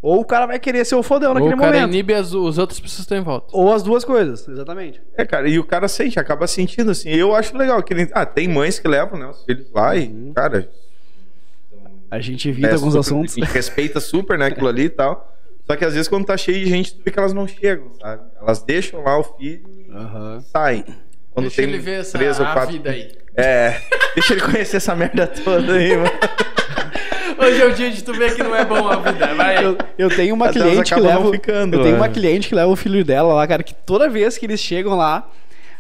[0.01, 1.91] ou o cara vai querer ser o fodão Ou naquele o cara momento.
[1.93, 3.49] inibe as, os outras pessoas que estão em volta.
[3.53, 5.03] Ou as duas coisas, exatamente.
[5.15, 7.11] É, cara, e o cara sente, acaba sentindo assim.
[7.11, 8.09] Eu acho legal que ele.
[8.15, 9.27] Ah, tem mães que levam, né?
[9.27, 10.33] Os filhos lá e, Uhum.
[10.35, 10.67] cara.
[12.11, 13.37] A gente evita é alguns super- assuntos.
[13.37, 15.33] A gente respeita super, né, aquilo ali e tal.
[15.67, 17.91] Só que às vezes quando tá cheio de gente, tu vê que elas não chegam,
[18.01, 18.23] sabe?
[18.41, 20.85] Elas deixam lá o filho e saem.
[21.31, 22.71] Quando Deixa tem ele ver essa três ou quatro.
[22.73, 23.11] vida aí.
[23.37, 23.81] É,
[24.15, 26.11] deixa ele conhecer essa merda toda aí, mano.
[27.37, 29.35] Hoje é o dia de tu ver que não é bom a vida.
[29.35, 29.65] Vai.
[29.65, 31.31] Eu, eu tenho uma Até cliente que leva.
[31.33, 32.15] ficando, eu tenho uma né?
[32.15, 35.29] cliente que leva o filho dela lá, cara, que toda vez que eles chegam lá,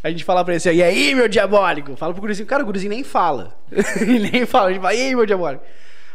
[0.02, 1.94] a gente fala pra ele assim, e aí, meu diabólico?
[1.96, 3.54] Fala pro gurizinho, cara, o gurizinho nem fala.
[4.00, 5.62] ele nem fala, a gente fala, e aí, meu diabólico?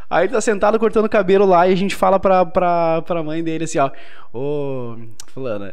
[0.10, 3.22] Aí ele tá sentado cortando o cabelo lá e a gente fala pra, pra, pra
[3.24, 3.92] mãe dele assim, ó,
[4.34, 4.96] ô,
[5.34, 5.72] fulana,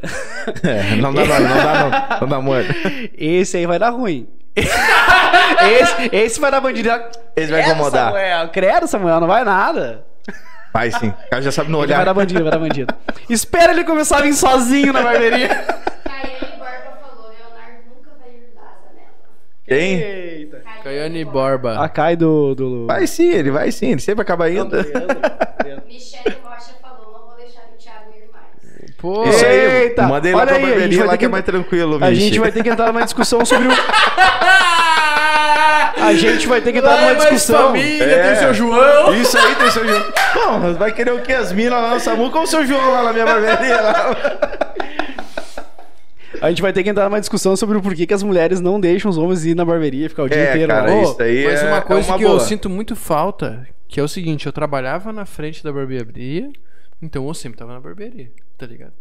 [0.63, 2.19] É, não dá não, não dá não.
[2.21, 2.63] Não dá amor.
[3.17, 4.29] esse aí vai dar ruim.
[4.57, 6.91] esse, esse vai dar bandido.
[7.35, 8.07] Esse vai incomodar.
[8.13, 10.05] Samuel, credo, Samuel, não vai nada.
[10.73, 11.09] Vai sim.
[11.09, 12.05] O cara já sabe no Ele vai olhar.
[12.05, 12.95] dar bandido, vai dar bandido.
[13.31, 15.65] Espera ele começar a vir sozinho na barbearia.
[19.67, 19.99] Quem?
[20.87, 21.81] Caiane Borba.
[21.83, 22.55] A Kai do.
[22.55, 22.87] do...
[22.87, 23.91] Vai sim, ele vai sim.
[23.91, 24.77] Ele sempre acaba indo.
[25.89, 28.95] Michelle Rocha falou, não vou deixar o Thiago ir mais.
[28.97, 29.25] Pô.
[29.29, 31.45] Isso aí, Eita, manda ele lá pra barbearia vai lá ter que é que- mais
[31.45, 32.21] tranquilo, A Michi.
[32.23, 33.71] gente vai ter que entrar numa discussão sobre o.
[35.99, 37.67] A gente vai ter que entrar numa discussão.
[37.69, 38.23] família, É.
[38.23, 39.15] tem o seu João.
[39.15, 40.05] Isso aí tem seu João.
[40.35, 41.33] Bom, vai querer o quê?
[41.33, 44.17] As minas lá no Samu com o seu João lá na minha barbearia lá.
[46.41, 48.79] A gente vai ter que entrar numa discussão sobre o porquê que as mulheres não
[48.81, 51.03] deixam os homens ir na barbearia e ficar o dia É, inteiro cara, lá.
[51.03, 52.37] isso aí Mas é, uma coisa é uma que boa.
[52.37, 56.51] eu sinto muito falta, que é o seguinte, eu trabalhava na frente da barbearia,
[57.01, 58.93] então eu sempre tava na barbearia, tá ligado?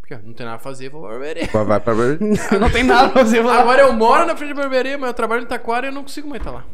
[0.00, 1.48] Porque ó, não tem nada a fazer, vou pra barbearia.
[1.52, 2.18] Vai, pra barbearia.
[2.60, 3.40] não tem nada pra fazer.
[3.40, 3.58] lá.
[3.60, 6.02] Agora eu moro na frente da barbearia, mas eu trabalho em Taquara e eu não
[6.02, 6.64] consigo mais estar lá.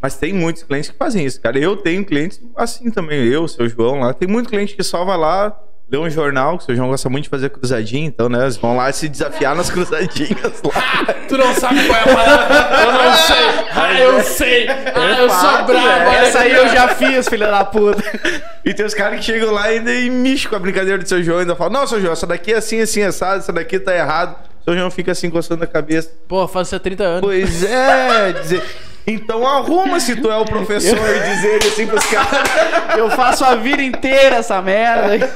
[0.00, 1.58] Mas tem muitos clientes que fazem isso, cara.
[1.58, 4.14] Eu tenho clientes assim também, eu, seu João lá.
[4.14, 5.60] Tem muito cliente que só vai lá,
[5.90, 8.42] lê um jornal, que o seu João gosta muito de fazer cruzadinha, então, né?
[8.42, 11.14] Eles vão lá se desafiar nas cruzadinhas lá.
[11.28, 12.80] Tu não sabe qual é a palavra?
[12.82, 13.46] Eu não sei.
[13.74, 14.68] Ah, eu sei.
[14.68, 16.10] Ah, eu sou brabo.
[16.10, 18.02] olha Essa aí eu já fiz, filha da puta.
[18.64, 21.38] E tem os caras que chegam lá e mexem com a brincadeira do seu João,
[21.38, 24.36] ainda falam, não, seu João, essa daqui é assim, assim, assado, essa daqui tá errado.
[24.60, 26.10] O seu João fica assim, coçando a cabeça.
[26.26, 27.20] Pô, faz isso há 30 anos.
[27.20, 28.62] Pois é, dizer...
[29.10, 32.48] Então arruma se tu é o professor e dizer assim pros caras.
[32.98, 35.30] Eu faço a vida inteira essa merda.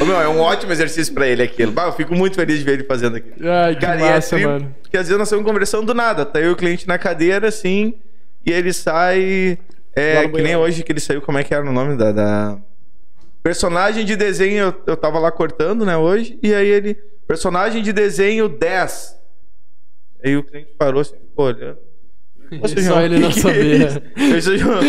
[0.00, 1.70] Ô, meu, é um ótimo exercício pra ele aquilo.
[1.70, 3.34] Bah, eu fico muito feliz de ver ele fazendo aquilo.
[3.50, 4.74] Ai, que Cara, e é massa, tri- mano.
[4.80, 6.24] Porque às vezes nós estamos conversando do nada.
[6.24, 7.94] Tá eu e o cliente na cadeira, assim,
[8.46, 9.58] e ele sai.
[9.94, 12.12] É, que nem hoje que ele saiu, como é que era o nome da.
[12.12, 12.56] da-
[13.42, 16.94] Personagem de desenho, eu, eu tava lá cortando, né, hoje, e aí ele.
[17.26, 19.16] Personagem de desenho 10.
[20.24, 21.78] Aí o cliente parou assim, ficou olhando.
[22.62, 23.86] Ô, seu Só João, ele que não que é sabia.
[23.86, 24.02] isso?
[24.34, 24.80] Eu, seu João.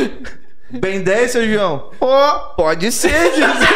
[0.71, 1.91] Bem 10, seu João.
[1.99, 3.67] Pô, pode ser, Jesus.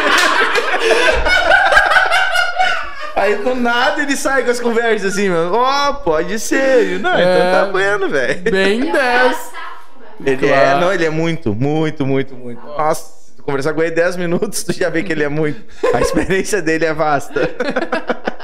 [3.14, 5.54] Aí do nada ele sai com as conversas assim, mano.
[5.54, 6.98] Ó, pode ser.
[7.00, 7.50] Não, então É.
[7.52, 8.40] tá bueno, velho.
[8.42, 9.36] Bem Ele é um cara 10.
[9.36, 10.32] safo, né?
[10.32, 10.80] Ele é, Claro.
[10.80, 12.60] não, ele é muito, muito, muito, muito.
[12.66, 15.62] Nossa, se tu conversar com ele 10 minutos, tu já vê que ele é muito.
[15.94, 17.40] A experiência dele é vasta.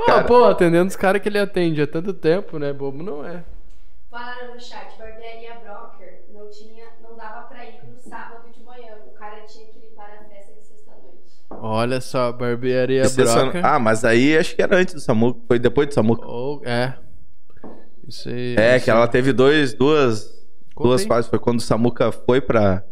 [0.00, 0.24] Ah, Cara.
[0.24, 2.72] pô, atendendo os caras que ele atende há tanto tempo, né?
[2.72, 3.42] Bobo não é.
[4.10, 8.96] Falaram no chat, barbearia Broker não tinha, não dava pra ir no sábado de manhã.
[9.06, 11.40] O cara tinha que limpar a festa de sexta-noite.
[11.48, 13.60] Olha só, barbearia broca.
[13.62, 16.26] Ah, mas aí acho que era antes do Samuco, foi depois do Samuco.
[16.26, 16.94] Ou, é.
[18.08, 18.56] Isso aí.
[18.58, 20.24] É, isso que ela teve dois, duas,
[20.74, 21.30] Conta duas fases.
[21.30, 22.82] Foi quando o Samuca foi pra,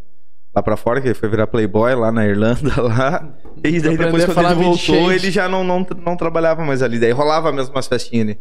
[0.55, 3.29] lá pra fora, que ele foi virar playboy lá na Irlanda, lá.
[3.65, 7.01] E daí depois, quando ele voltou, ele já não, não, não trabalhava mais ali.
[7.01, 8.41] Daí rolava mesmo umas festinhas ali.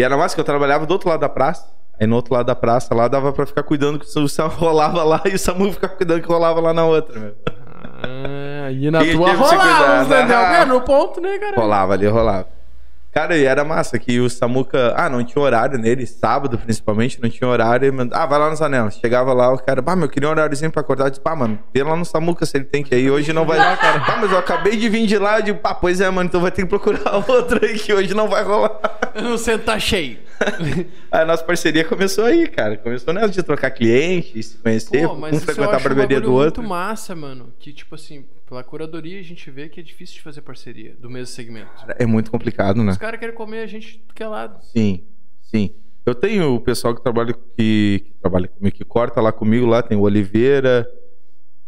[0.00, 1.68] E era mais que eu trabalhava do outro lado da praça.
[2.00, 5.04] Aí no outro lado da praça lá dava pra ficar cuidando que o Samu rolava
[5.04, 7.34] lá e o Samu ficava cuidando que rolava lá na outra, meu.
[8.02, 10.62] Ah, e na E tua rolava, cuidar, né?
[10.62, 11.54] É, no ponto, né, cara?
[11.54, 12.48] Rolava ali, rolava.
[13.12, 14.94] Cara, e era massa que o Samuca.
[14.96, 17.92] Ah, não tinha horário nele, sábado principalmente, não tinha horário.
[18.12, 18.96] Ah, vai lá nos anelas.
[18.98, 21.06] Chegava lá, o cara, bah, meu, eu queria um horáriozinho pra acordar.
[21.06, 23.10] Eu disse, pá, mano, vê lá no Samuca se ele tem que ir.
[23.10, 24.00] Hoje não vai dar, cara.
[24.00, 25.38] Pá, mas eu acabei de vir de lá.
[25.38, 28.14] Eu digo, pá, pois é, mano, então vai ter que procurar outro aí que hoje
[28.14, 28.78] não vai rolar.
[29.32, 30.18] O centro tá cheio.
[31.12, 32.74] Aí a nossa parceria começou aí, cara.
[32.78, 36.62] Começou nessa de trocar cliente, se conhecer, Pô, um frequentar a barbearia do muito outro.
[36.62, 37.52] massa, mano.
[37.58, 41.08] Que, tipo assim, pela curadoria a gente vê que é difícil de fazer parceria do
[41.08, 41.70] mesmo segmento.
[41.96, 42.90] É muito complicado, né?
[42.90, 44.60] Os caras querem comer a gente do que é lado.
[44.64, 45.04] Sim,
[45.40, 45.72] sim.
[46.04, 49.84] Eu tenho o pessoal que trabalha que, que trabalha comigo, que corta lá comigo, lá
[49.84, 50.84] tem o Oliveira,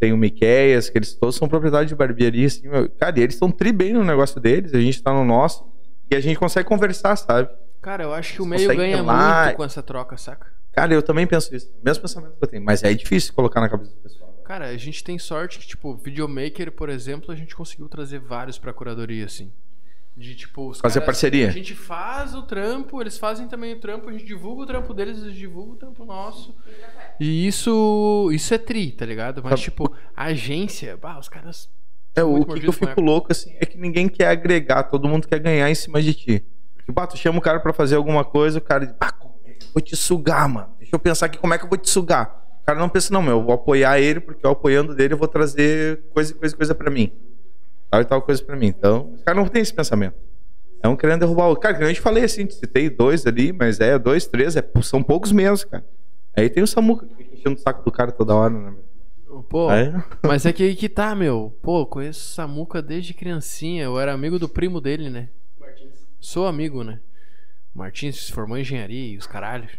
[0.01, 2.91] tem o Miqueias, que eles todos são propriedade de barbearia, assim, meu.
[2.91, 5.65] cara, e eles estão tri bem no negócio deles, a gente tá no nosso,
[6.11, 7.49] e a gente consegue conversar, sabe?
[7.81, 10.49] Cara, eu acho que o meio ganha lá muito com essa troca, saca?
[10.73, 13.69] Cara, eu também penso isso, mesmo pensamento que eu tenho, mas é difícil colocar na
[13.69, 14.32] cabeça do pessoal.
[14.45, 18.59] Cara, a gente tem sorte que, tipo, videomaker, por exemplo, a gente conseguiu trazer vários
[18.59, 19.51] pra curadoria, assim.
[20.15, 21.49] De, tipo, os Fazer caras- parceria.
[21.49, 24.93] A gente faz o trampo, eles fazem também o trampo, a gente divulga o trampo
[24.93, 26.55] deles, eles divulgam o trampo nosso.
[27.19, 29.43] E isso, isso é tri, tá ligado?
[29.43, 31.71] Mas, tipo, a agência, bah, os caras.
[32.15, 35.27] É, o que, que eu fico louco, assim, é que ninguém quer agregar, todo mundo
[35.27, 36.45] quer ganhar em cima de ti.
[36.85, 39.15] Tipo, ah, tu chama o cara pra fazer alguma coisa, o cara diz, ah,
[39.47, 40.75] é vou te sugar, mano?
[40.79, 42.42] Deixa eu pensar aqui como é que eu vou te sugar.
[42.63, 45.19] O cara não pensa, não, meu, eu vou apoiar ele, porque eu apoiando dele eu
[45.19, 47.13] vou trazer coisa, coisa, coisa pra mim.
[47.91, 48.69] Tal e tal coisa pra mim.
[48.69, 50.15] Então, o cara não tem esse pensamento.
[50.83, 51.63] É um querendo derrubar o outro.
[51.63, 54.65] Cara, que eu te falei assim, te citei dois ali, mas é dois, três, é,
[54.83, 55.85] são poucos menos, cara.
[56.37, 58.71] Aí tem o Samuca, que fica enchendo o saco do cara toda hora, né?
[58.71, 59.43] meu?
[59.45, 61.57] Pô, Aí- mas é que aí que tá, meu.
[61.63, 63.85] Pô, conheço o Samuca desde criancinha.
[63.85, 65.29] Eu era amigo do primo dele, né?
[66.21, 67.01] Sou amigo, né?
[67.75, 69.73] O Martins se formou em engenharia e os caralhos.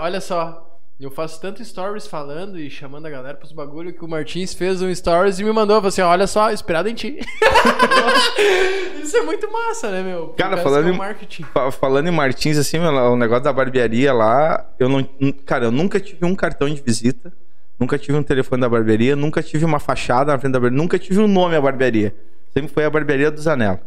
[0.00, 0.65] Olha só,
[1.04, 4.80] eu faço tanto stories falando e chamando a galera pros bagulho que o Martins fez
[4.80, 5.76] um stories e me mandou.
[5.76, 7.18] Falou assim: olha só, inspirado em ti.
[9.02, 10.28] Isso é muito massa, né, meu?
[10.30, 11.42] Cara, falando é um em- marketing.
[11.44, 15.02] Fa- Falando em Martins, assim, meu, o negócio da barbearia lá, eu não.
[15.44, 17.32] Cara, eu nunca tive um cartão de visita,
[17.78, 20.98] nunca tive um telefone da barbearia, nunca tive uma fachada na frente da barbearia, nunca
[20.98, 22.14] tive um nome à barbearia.
[22.52, 23.80] Sempre foi a barbearia do Zanella.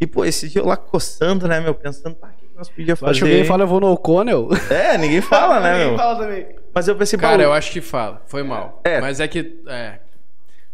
[0.00, 3.18] E, pô, esse dia eu lá coçando, né, meu, pensando, que nós acha fazer?
[3.18, 4.48] que alguém fala, eu vou no O'Connell?
[4.70, 5.96] É, ninguém fala, né, Ninguém meu?
[5.98, 6.46] fala também.
[6.74, 8.22] Mas eu pensei, Cara, eu acho que fala.
[8.26, 8.80] Foi mal.
[8.84, 9.00] É.
[9.00, 9.60] Mas é que.
[9.66, 9.94] É.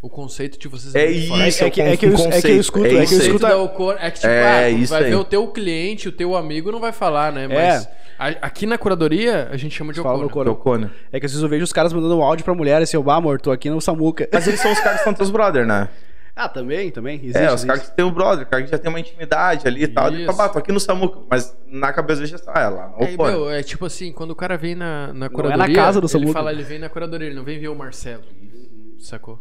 [0.02, 1.48] O conceito de vocês É forte.
[1.48, 3.14] isso, É que- um é que eu- é que eu conceito, escuto- é é que
[3.14, 5.10] eu escuto- da Ocor- é que, tipo, É, ah, isso vai aí.
[5.10, 7.48] ver o teu cliente, o teu amigo não vai falar, né?
[7.48, 7.88] Mas
[8.18, 10.44] a- aqui na curadoria a gente chama de Fala no Ocor.
[10.44, 10.90] Que é o Conan.
[11.10, 13.10] É que às vezes eu vejo os caras mandando um áudio pra mulher assim, eu,
[13.10, 14.28] ah, amor, tô aqui no Samuca.
[14.32, 15.88] Mas eles são os caras que são teus brother, né?
[16.38, 17.16] Ah, também, também.
[17.16, 19.66] Existe, é, os caras que tem o brother, o cara que já tem uma intimidade
[19.66, 20.08] ali e tal.
[20.08, 21.20] Ele fala, ah, tô aqui no Samuca.
[21.30, 24.36] Mas na cabeça já está, ah, é lá É, meu, é tipo assim, quando o
[24.36, 26.32] cara vem na, na é curadoria, na casa do ele Samuca.
[26.34, 28.22] fala, ele vem na curadoria, ele não vem ver o Marcelo.
[28.98, 29.40] Sacou?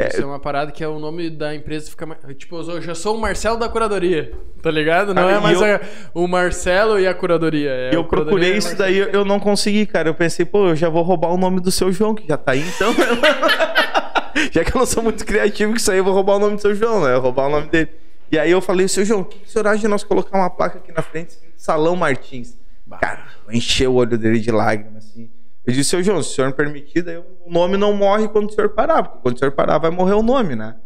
[0.00, 2.20] É, Isso é uma parada que é o nome da empresa fica mais.
[2.36, 4.30] Tipo, eu já sou o Marcelo da curadoria,
[4.62, 5.12] tá ligado?
[5.12, 5.80] Não Cara, é mais eu- a-
[6.14, 7.70] o Marcelo e a curadoria.
[7.70, 10.08] É eu curadoria procurei e isso daí, eu não consegui, cara.
[10.08, 12.52] Eu pensei, pô, eu já vou roubar o nome do seu João, que já tá
[12.52, 12.94] aí, então.
[14.52, 16.56] já que eu não sou muito criativo com isso aí, eu vou roubar o nome
[16.56, 17.10] do seu João, né?
[17.10, 17.90] Eu vou roubar o nome dele.
[18.30, 20.36] E aí eu falei, seu João, o que que o senhor acha de nós colocar
[20.38, 22.56] uma placa aqui na frente, escrito Salão Martins?
[23.00, 25.28] Cara, encheu o olho dele de lágrimas, assim.
[25.66, 28.48] Eu disse, seu João, se o senhor me permitir, daí o nome não morre quando
[28.48, 30.76] o senhor parar, porque quando o senhor parar vai morrer o nome, né?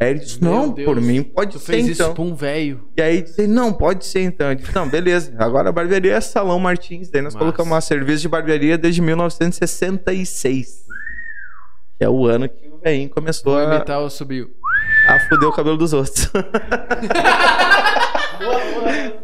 [0.00, 2.06] Aí ele disse, Meu não, Deus, por mim pode Tu ser fez então.
[2.06, 2.88] isso pra um velho.
[2.96, 4.48] E aí disse, não, pode ser então.
[4.48, 5.34] Eu disse, não, beleza.
[5.38, 7.10] Agora a barbearia é Salão Martins.
[7.10, 7.44] Daí nós Massa.
[7.44, 10.86] colocamos uma serviço de barbearia desde 1966.
[11.98, 14.50] Que é o ano que velhinho começou Vou a, imitar o subiu.
[15.08, 16.30] a fuder o cabelo dos outros.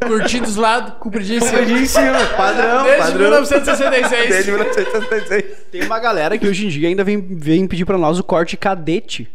[0.06, 1.60] Curtinho dos lados, compridinho em cima.
[1.62, 3.20] em cima, padrão, Desde padrão.
[3.22, 4.28] 1966.
[4.28, 5.44] Desde 1966.
[5.72, 8.56] Tem uma galera que hoje em dia ainda vem, vem pedir pra nós o corte
[8.56, 9.28] cadete.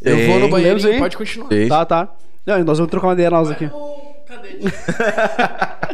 [0.00, 1.48] Eu vou no banheiro, pode continuar.
[1.68, 2.08] Tá, tá.
[2.46, 3.70] Não, nós vamos trocar uma ideia nós aqui.
[4.28, 4.58] Cadê?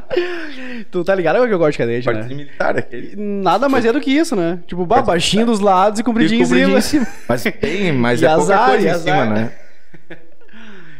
[0.90, 2.34] Tu tá ligado que é o corte cadete, Partido né?
[2.34, 3.14] militar, aquele.
[3.16, 4.60] Nada mais é do que isso, né?
[4.66, 7.06] Tipo, ba- baixinho dos lados e compridinho, E em cima.
[7.28, 9.24] Mas tem, mas E é pouca azar, coisa e em azar.
[9.24, 9.52] cima, né?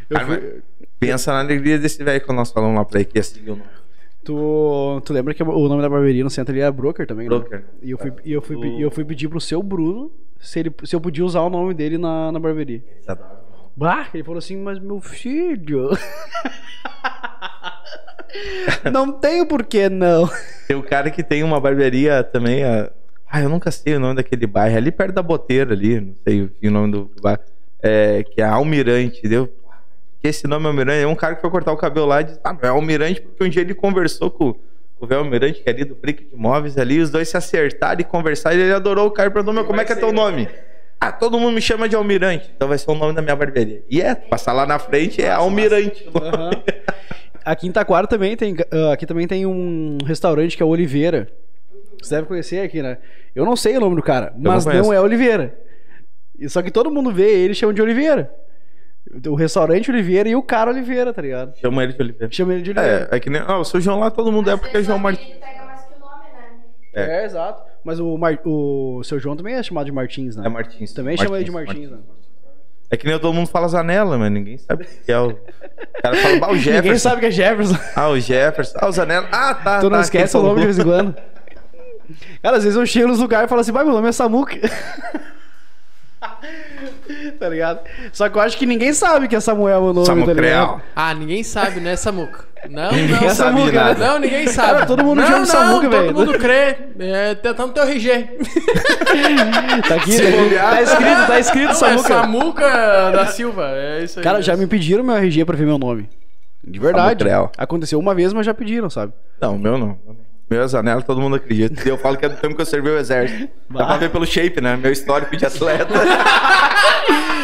[0.09, 0.61] Eu Cara, fui-
[0.99, 3.55] Pensa na alegria desse velho quando nós falamos lá pra ele que ia seguir o
[3.55, 3.69] nome.
[4.23, 7.37] Tu, tu lembra que o nome da barbearia no centro ali era Broker também, né?
[7.37, 7.63] Broker.
[7.81, 10.73] E eu fui, e eu fui, e eu fui pedir pro seu Bruno se, ele,
[10.83, 12.81] se eu podia usar o nome dele na, na barbearia.
[13.75, 15.89] Bah, ele falou assim, mas meu filho.
[18.91, 20.29] não tenho por que não.
[20.67, 22.63] Tem o cara que tem uma barbearia também.
[22.63, 22.89] A...
[23.29, 24.77] Ah, eu nunca sei o nome daquele bairro.
[24.77, 25.99] Ali perto da Boteira, ali.
[25.99, 27.41] Não sei o nome do bairro.
[27.81, 29.53] É, que é Almirante, entendeu?
[30.21, 31.03] Que esse nome é Almirante.
[31.03, 33.43] É um cara que foi cortar o cabelo lá e disse: Ah, é Almirante, porque
[33.43, 34.55] um dia ele conversou com,
[34.99, 36.99] o velho Almirante, que é ali do Brick de Imóveis ali.
[36.99, 38.57] Os dois se acertaram e conversaram.
[38.57, 40.47] E ele adorou o cara e perguntou: Meu, como é que é teu nome?
[40.99, 42.51] Ah, todo mundo me chama de Almirante.
[42.55, 43.83] Então vai ser o nome da minha barbearia.
[43.89, 46.07] E é, passar lá na frente é Almirante.
[46.15, 46.49] Aham.
[47.43, 48.55] aqui em Taquara também tem.
[48.71, 51.27] ah, aqui também tem um restaurante que é o Oliveira.
[52.01, 52.97] Você deve conhecer aqui, né?
[53.35, 54.93] Eu não sei o nome do cara, não mas não, conheço.
[54.93, 55.57] é Oliveira.
[56.47, 58.31] Só que todo mundo vê ele e chama de Oliveira.
[59.27, 61.55] O restaurante Oliveira e o cara Oliveira, tá ligado?
[61.59, 62.31] Chama ele de Oliveira.
[62.33, 63.07] Chama ele de Oliveira.
[63.11, 63.41] É, é que nem.
[63.45, 65.23] Ah, o seu João lá todo mundo é Às porque é João o Martins.
[65.25, 66.59] apelido pega mais que o nome, né?
[66.93, 67.21] É.
[67.21, 67.63] É, exato.
[67.85, 68.39] Mas o, Mar...
[68.43, 70.47] o seu João também é chamado de Martins, né?
[70.47, 70.91] É Martins.
[70.91, 71.99] Também chama ele de Martins, né?
[72.89, 75.29] É que nem todo mundo fala Zanella, mas ninguém sabe o que é o.
[75.29, 76.81] O cara fala, ah, o Jefferson.
[76.81, 77.77] Ninguém sabe que é Jefferson.
[77.95, 78.77] Ah, o Jefferson.
[78.81, 79.27] Ah, o Zanella.
[79.31, 79.79] Ah, tá.
[79.79, 81.15] tu não tá, esquece o nome de vez em quando.
[82.41, 84.55] Cara, às vezes eu chego nos lugares e falo assim, vai, meu nome é Samuca.
[87.39, 87.79] tá ligado?
[88.11, 90.35] Só que eu acho que ninguém sabe que é Samuel o nome, tá Samuel.
[90.35, 90.81] ligado?
[90.95, 92.45] Ah, ninguém sabe, né, Samuca?
[92.69, 93.27] Não, Ninguém não.
[93.27, 94.07] É sabe Samuca, nada.
[94.07, 94.87] Não, ninguém sabe.
[94.87, 96.13] Todo mundo não, chama não, Samuca, velho.
[96.13, 96.75] Todo mundo crê.
[96.99, 98.09] É, tá no teu RG.
[99.87, 100.55] Tá aqui, tá, aqui.
[100.55, 102.09] tá escrito, tá escrito Não, é Samuca.
[102.09, 103.69] Samuca da Silva.
[103.71, 104.23] É isso aí.
[104.23, 106.09] Cara, já me pediram meu RG pra ver meu nome.
[106.63, 107.23] De verdade.
[107.57, 109.13] Aconteceu uma vez, mas já pediram, sabe?
[109.39, 109.97] Não, o meu não.
[110.55, 111.81] Meu é Zanella, todo mundo acredita.
[111.85, 113.49] E eu falo que é do tempo que eu servi o exército.
[113.69, 114.77] Dá pra ver pelo shape, né?
[114.77, 115.93] Meu histórico de atleta.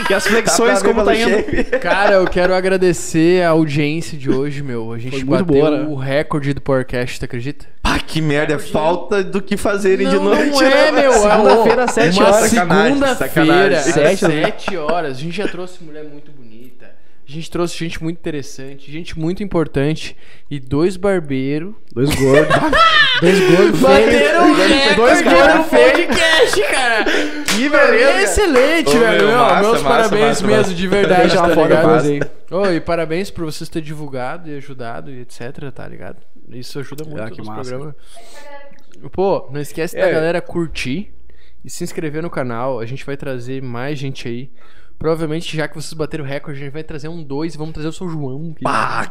[0.09, 1.29] E as flexões, como tá indo.
[1.29, 1.63] shape.
[1.79, 4.91] Cara, eu quero agradecer a audiência de hoje, meu.
[4.91, 5.85] A gente Foi muito bateu boa, né?
[5.87, 7.65] o recorde do podcast, tu acredita?
[7.83, 8.55] Ah, que merda.
[8.55, 10.49] É falta do que fazerem de Não, noite.
[10.49, 11.01] não é, né?
[11.03, 11.13] meu.
[11.13, 12.35] Segunda-feira, é às sete horas.
[12.49, 13.79] Segunda-feira, sacanagem.
[13.79, 14.43] sete, Sete, né?
[14.45, 15.17] sete horas.
[15.17, 16.50] A gente já trouxe mulher muito bonita.
[17.31, 20.17] A gente trouxe gente muito interessante, gente muito importante.
[20.49, 21.73] E dois barbeiros.
[21.93, 22.55] Dois gordos.
[23.21, 24.55] Dois gordos Bateram
[24.97, 25.91] Dois do gordos feios.
[25.91, 27.05] podcast, cara.
[27.45, 28.21] Que beleza.
[28.23, 29.27] Excelente, Ô, velho.
[29.27, 30.73] meu, massa, meus massa, parabéns massa, mesmo, massa.
[30.73, 31.35] de verdade, Deixa
[32.49, 32.57] tá.
[32.57, 36.17] Ô, e parabéns por vocês terem divulgado e ajudado e etc, tá ligado?
[36.49, 37.69] Isso ajuda muito Ah, que massa.
[37.69, 37.95] programas.
[39.13, 40.11] Pô, não esquece da É.
[40.11, 41.13] galera curtir
[41.63, 42.79] e se inscrever no canal.
[42.79, 44.51] A gente vai trazer mais gente aí.
[45.01, 47.73] Provavelmente, já que vocês bateram o recorde, a gente vai trazer um dois e vamos
[47.73, 48.53] trazer o seu João.
[48.55, 49.03] que- Boa,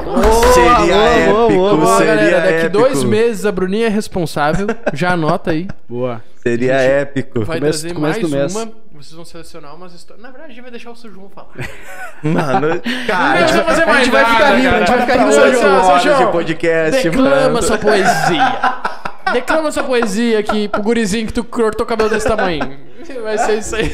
[0.55, 1.77] seria boa, épico.
[1.77, 2.71] boa, seria galera, daqui épico.
[2.79, 4.69] dois meses a Bruninha é responsável.
[4.95, 5.67] Já anota aí.
[5.89, 6.23] Boa.
[6.37, 7.45] Seria épico.
[7.45, 8.55] Vai Começo- trazer começo mais do mês.
[8.55, 8.73] uma.
[8.95, 10.23] Vocês vão selecionar umas histórias.
[10.23, 11.49] Na verdade, a gente vai deixar o seu João falar.
[12.23, 13.47] Mano, Não cara.
[13.47, 15.59] vai fazer a mais gente vai ficar rindo, a gente vai ficar rindo, Seu oito
[15.61, 16.27] João, seu horas João.
[16.27, 17.63] de podcast, Declama mano.
[17.63, 18.81] sua poesia.
[19.33, 22.79] Declama sua poesia aqui pro gurizinho que tu cortou o cabelo desse tamanho.
[23.23, 23.91] Vai ser isso aí.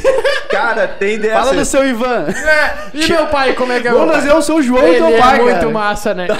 [0.50, 1.38] Cara, tem dessa.
[1.38, 2.26] Fala do seu Ivan.
[2.28, 3.90] É, e meu pai, como é que é?
[3.90, 4.22] Vamos meu pai?
[4.22, 5.70] trazer o seu João e Ele teu pai, é muito cara.
[5.70, 6.26] massa, né?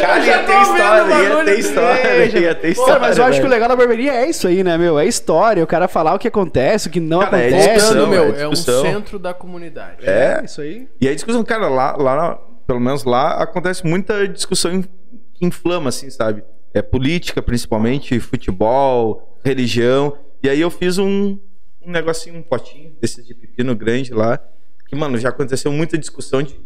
[0.00, 3.00] Cara, Eu já ia ter história, ia ter história, ia ter Pô, história.
[3.00, 4.98] mas eu acho que o legal da barbearia é isso aí, né, meu?
[4.98, 7.68] É história, o cara falar o que acontece, o que não Cara, é acontece.
[7.68, 8.82] discussão, Voltando, meu, é é um discussão.
[8.82, 9.98] centro da comunidade.
[10.08, 10.42] É.
[10.44, 10.88] isso aí.
[11.00, 14.82] E aí, discussão, cara, lá, lá, pelo menos lá, acontece muita discussão
[15.34, 16.42] que inflama, assim, sabe?
[16.74, 20.18] É política, principalmente, futebol, religião.
[20.42, 21.38] E aí eu fiz um,
[21.80, 24.38] um negocinho, um potinho desses de pepino grande lá.
[24.88, 26.58] Que, mano, já aconteceu muita discussão de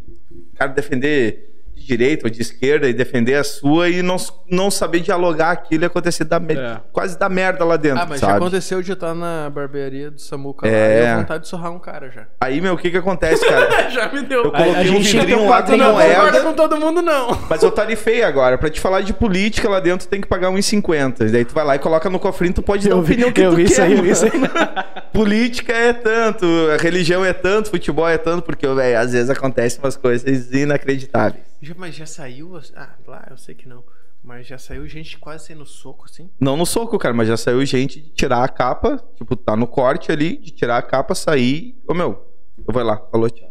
[0.57, 4.17] cara defender de direita ou de esquerda e defender a sua e não,
[4.51, 6.79] não saber dialogar aquilo e acontecer da me- É.
[6.93, 8.39] quase da merda lá dentro, Ah, mas já sabe?
[8.39, 11.05] aconteceu de estar na barbearia do Samuca lá É.
[11.05, 12.27] e eu vontade de sorrar um cara já.
[12.41, 13.89] Aí, meu, o que que acontece, cara?
[13.91, 14.45] já me deu.
[14.45, 16.41] Eu coloquei a um que ter vidrinho um lá quadrinho, não moeda.
[16.43, 17.39] com todo mundo, não.
[17.49, 18.59] Mas eu tarifei agora.
[18.59, 21.31] Pra te falar de política lá dentro, tem que pagar 1,50.
[21.31, 23.33] Daí tu vai lá e coloca no cofrinho, tu pode dar a Eu vi, opinião
[23.33, 23.71] que eu tu vi quer.
[23.73, 24.31] isso aí, eu vi isso aí.
[25.13, 29.81] política é tanto, a religião é tanto, futebol é tanto, porque, velho, às vezes acontecem
[29.83, 31.43] umas coisas inacreditáveis.
[31.61, 32.59] Já- mas já saiu.
[32.77, 33.83] Ah, lá, eu sei que não.
[34.23, 36.29] Mas já saiu gente quase saindo soco, assim.
[36.41, 39.67] Não no soco, cara, mas já saiu gente de tirar a capa, tipo, tá no
[39.67, 41.81] corte ali, de tirar a capa, sair.
[41.87, 42.27] Ô meu,
[42.67, 43.49] eu vou lá, falou, tchau.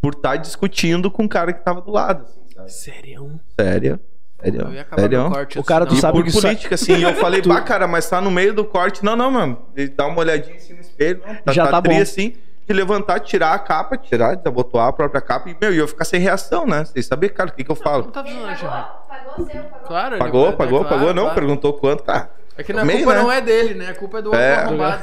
[0.00, 2.72] Por estar discutindo com o cara que tava do lado, assim, sabe?
[2.72, 3.40] Sério?
[3.58, 4.00] Sério.
[4.40, 4.60] Sério.
[4.62, 5.30] Eu ia acabar Sério.
[5.30, 5.58] corte.
[5.58, 7.86] O cara, tu E sabe por que isso- política, assim, e eu falei, bah, cara,
[7.86, 9.04] mas tá no meio do corte.
[9.04, 9.66] Não, não, mano.
[9.94, 12.00] Dá uma olhadinha assim no espelho, não, tá, Já tá tri, bom.
[12.00, 12.34] assim,
[12.72, 16.04] de levantar, tirar a capa, tirar, desabotoar a própria capa e, meu, e eu ficar
[16.04, 16.84] sem reação, né?
[16.84, 18.04] Vocês sabem, cara, o que que eu Não falo?
[18.04, 19.08] tá Ele nada, pagou?
[19.08, 19.62] Pagou o seu?
[19.64, 19.80] Pagou?
[19.88, 21.34] Claro, ele Pagou, pagou, é claro, pagou, não, claro.
[21.34, 22.28] perguntou quanto, tá.
[22.56, 23.22] É que na Meio, culpa né?
[23.22, 23.88] não é dele, né?
[23.90, 24.54] A culpa é do outro É.
[24.54, 25.02] arrombado.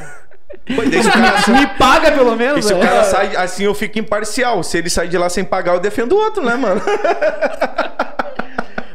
[0.70, 2.86] E se cara, Me paga pelo e menos, se o né?
[2.88, 4.64] cara sai, assim, eu fico imparcial.
[4.64, 6.82] Se ele sai de lá sem pagar, eu defendo o outro, né, mano?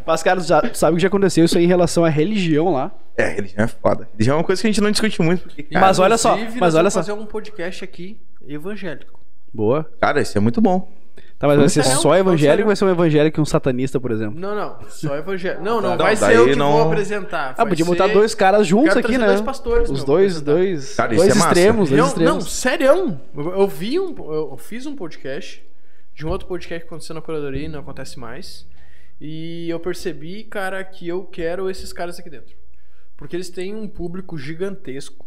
[0.07, 2.90] Mas, cara, sabe o que já aconteceu isso aí em relação à religião lá?
[3.16, 4.09] É, religião é foda.
[4.12, 6.36] Religião é uma coisa que a gente não discute muito, porque, cara, Mas olha só,
[6.59, 7.01] mas olha vamos só.
[7.01, 9.20] fazer um podcast aqui evangélico.
[9.52, 9.85] Boa.
[10.01, 10.90] cara, isso é muito bom.
[11.39, 14.12] Tá, mas vai ser só evangélico ou vai ser um evangélico e um satanista, por
[14.12, 14.39] exemplo?
[14.40, 14.89] Não, não.
[14.89, 15.62] Só evangélico.
[15.64, 17.55] Não, não, Não, vai ser eu que não- vou apresentar.
[17.59, 19.27] Ah, podia ser- botar dois caras juntos aqui, né?
[19.27, 21.48] dois pastores, Os dois, dois, Cara, isso dois é massa.
[21.52, 22.32] extremos, dois Não, extremos.
[22.35, 22.86] não, sério.
[22.86, 23.19] Eu,
[23.59, 24.14] eu vi um.
[24.32, 25.62] Eu fiz um podcast
[26.14, 28.64] de um outro podcast que aconteceu na curadoria e não acontece mais.
[29.20, 32.55] E eu percebi, cara, que eu quero esses caras aqui dentro.
[33.16, 35.27] Porque eles têm um público gigantesco.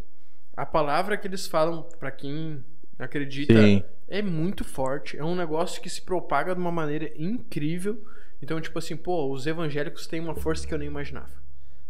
[0.55, 2.63] A palavra que eles falam, pra quem
[2.97, 3.83] acredita, Sim.
[4.07, 5.17] é muito forte.
[5.17, 8.03] É um negócio que se propaga de uma maneira incrível.
[8.41, 11.29] Então, tipo assim, pô, os evangélicos têm uma força que eu nem imaginava.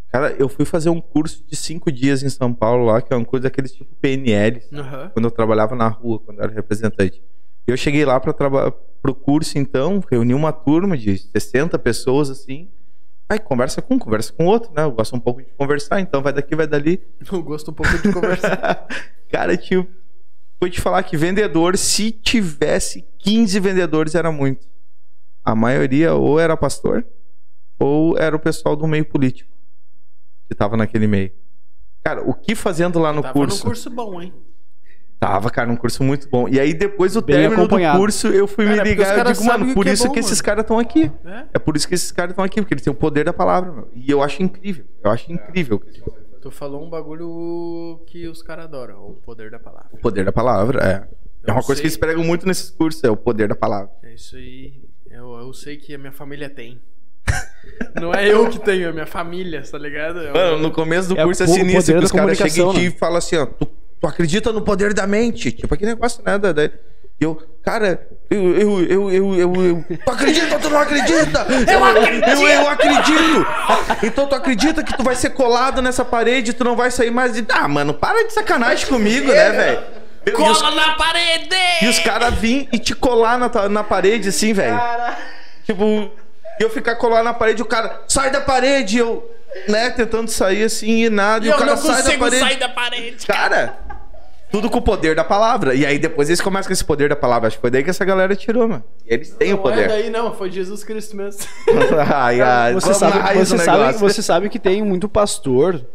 [0.09, 3.17] Cara, eu fui fazer um curso de cinco dias em São Paulo lá, que é
[3.17, 5.09] um curso daqueles tipo PNL, Aham.
[5.13, 7.21] quando eu trabalhava na rua, quando eu era representante.
[7.67, 8.71] Eu cheguei lá para trabalhar
[9.01, 12.69] pro curso, então, reuni uma turma de 60 pessoas, assim.
[13.27, 14.83] Aí conversa com um, conversa com outro, né?
[14.83, 17.01] Eu gosto um pouco de conversar, então vai daqui, vai dali.
[17.31, 18.87] Eu gosto um pouco de conversar.
[19.29, 19.87] Cara, tio,
[20.59, 24.67] vou te falar que vendedor, se tivesse 15 vendedores, era muito.
[25.43, 27.05] A maioria ou era pastor,
[27.79, 29.51] ou era o pessoal do meio político,
[30.47, 31.31] que tava naquele meio.
[32.03, 33.57] Cara, o que fazendo lá no Tava curso?
[33.57, 34.33] num curso bom, hein?
[35.19, 36.47] Tava, cara, um curso muito bom.
[36.47, 37.97] E aí, depois do Bem término do acompanhado.
[37.97, 39.17] curso, eu fui Cara, me os ligar.
[39.17, 40.43] Eu digo, mano, por que é isso bom, que esses mano.
[40.43, 41.11] caras estão aqui.
[41.25, 41.45] É.
[41.53, 43.71] É por isso que esses caras estão aqui, porque eles têm o poder da palavra,
[43.71, 43.89] meu.
[43.95, 44.85] E eu acho incrível.
[45.03, 45.81] Eu acho incrível
[46.45, 49.89] Tu falou um bagulho que os caras adoram, o poder da palavra.
[49.91, 50.79] o poder da palavra.
[50.79, 50.91] É,
[51.47, 51.81] é Eu uma coisa sei.
[51.81, 53.89] que eles pregam muito nesses cursos, é o poder da palavra.
[54.03, 54.79] É isso aí.
[55.09, 56.79] Eu, eu sei que a minha família tem.
[57.99, 60.19] Não é eu que tenho, é minha família, tá ligado?
[60.19, 62.85] É Mano, no começo do É curso é sinistro que os caras chegam ti né?
[62.85, 63.65] e falam assim, ó, tu,
[63.99, 65.51] tu acredita no poder da mente?
[65.51, 66.37] Tipo aquele negócio, né?
[66.37, 66.69] Da, da-
[67.19, 71.47] E eu, cara, eu, eu, eu, eu, eu, eu- Tu acredita ou tu não acredita?
[71.71, 72.29] Eu acredito!
[72.29, 73.47] Eu, eu acredito!
[74.03, 77.11] Então tu acredita que tu vai ser colado nessa parede e tu não vai sair
[77.11, 77.45] mais de.
[77.49, 79.83] Ah, mano, para de sacanagem comigo, né, velho?
[80.25, 81.55] E os- Cola na parede!
[81.83, 84.77] E os caras virem e te colar na, na parede, assim, velho.
[85.65, 86.11] Tipo,
[86.59, 89.29] eu ficar colado na parede, o cara, sai da parede, eu,
[89.69, 91.45] né, tentando sair assim e nada.
[91.45, 92.39] E, o eu cara não sai da consigo parede.
[92.43, 93.25] sair da parede.
[93.27, 93.77] Cara,
[94.55, 95.75] tudo com o poder da palavra.
[95.75, 97.47] E aí depois eles começam com esse poder da palavra.
[97.47, 98.85] Acho que foi daí que essa galera tirou, mano.
[99.05, 99.87] E eles têm o Não é poder.
[99.89, 101.41] daí não, foi Jesus Cristo mesmo.
[102.09, 105.85] ai, ai, Você sabe, você, sabe, você sabe que tem muito pastor.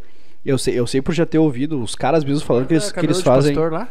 [0.44, 3.00] Eu sei, eu sei por já ter ouvido os caras mesmo falando que eles, que
[3.00, 3.54] eles fazem.
[3.56, 3.88] lá?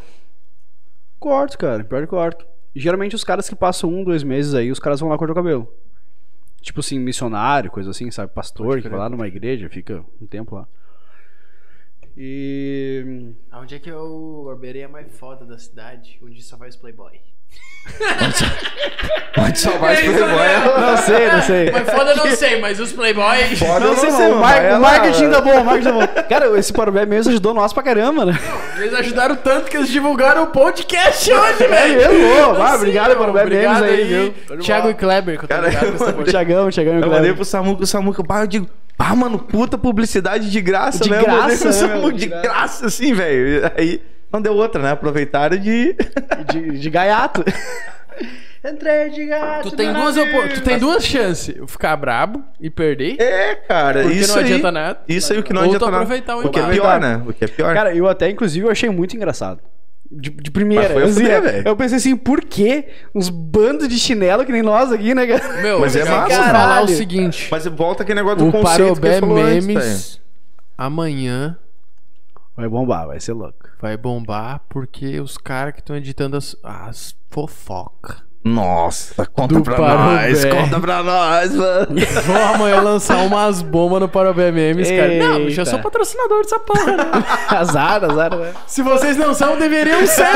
[1.20, 1.84] Corto, cara.
[1.84, 2.46] Pior que corto.
[2.76, 5.32] E geralmente os caras que passam um, dois meses aí, os caras vão lá cortar
[5.32, 5.68] o cabelo.
[6.62, 8.32] Tipo assim, missionário, coisa assim, sabe?
[8.32, 10.68] Pastor, que vai lá numa igreja, fica um tempo lá.
[12.18, 13.34] E.
[13.54, 16.20] Onde é que é o barbearia mais foda da cidade?
[16.24, 17.14] Onde só vai os playboy.
[19.36, 20.38] Pode salvar esse É isso playboy.
[20.48, 20.80] mesmo.
[20.80, 21.72] Não sei, não sei.
[21.72, 23.56] Mas foda eu não sei, mas os playboy...
[23.56, 25.32] Foda, Não eu sei, não não, sei, o, mar- vai o marketing velho.
[25.32, 26.24] tá bom, o marketing tá bom.
[26.30, 28.34] Cara, esse Parobé mesmo ajudou nós pra caramba, né?
[28.78, 31.96] Eles ajudaram tanto que eles divulgaram o podcast hoje, É velho.
[31.96, 33.18] mesmo, ô, Não ah, obrigado.
[33.18, 34.58] Parobé Memes aí, viu?
[34.60, 36.26] Thiago e Kleber, que eu tô Cara, ligado com essa eu porra.
[36.26, 38.70] Tiagão, Tiagão e Eu mandei pro Samuca, o Samuca, eu digo,
[39.00, 41.22] ah, mano, puta publicidade de graça, De né?
[41.24, 42.12] Graça, né, meu?
[42.12, 43.72] de De graça, assim, velho.
[43.76, 44.02] Aí
[44.32, 44.92] não deu outra, né?
[44.92, 45.96] Aproveitaram de.
[46.52, 47.44] De, de gaiato.
[48.64, 49.70] Entrei de gato.
[49.70, 50.16] Tu tem, duas,
[50.54, 51.56] tu tem duas chances.
[51.66, 53.16] Ficar brabo e perder.
[53.20, 54.46] É, cara, Porque isso não aí.
[54.46, 55.00] adianta nada.
[55.08, 55.98] Isso aí o que não Ou adianta nada.
[55.98, 57.24] aproveitar o O que é pior, né?
[57.26, 57.74] O que é pior.
[57.74, 59.62] Cara, eu até, inclusive, eu achei muito engraçado.
[60.12, 60.84] De, de primeira.
[60.86, 61.68] Mas foi assim, fuder, eu- velho.
[61.68, 62.90] eu pensei assim, por quê?
[63.14, 65.62] Uns bandos de chinelo que nem nós aqui, né, cara?
[65.62, 66.20] Meu, Mas é massa.
[66.36, 66.86] vou falar Caralho.
[66.86, 67.48] o seguinte.
[67.52, 69.66] Mas volta aquele negócio do O conceito que Parobé falou antes.
[69.68, 70.22] Memes
[70.78, 71.58] amanhã
[72.56, 73.70] Vai bombar, vai ser louco.
[73.82, 78.18] vai bombar porque os caras que estão editando as, as fofocas
[78.54, 80.30] Nossa, conta Do pra Parobé.
[80.30, 81.88] nós, conta pra nós, mano.
[82.26, 85.14] vão amanhã lançar umas bombas no Parobé Memes, cara.
[85.20, 85.84] Não, bicho, eu sou Eita.
[85.90, 87.04] patrocinador dessa porra, né?
[87.50, 88.52] azar, azar, né?
[88.66, 90.26] Se vocês não são, deveriam ser?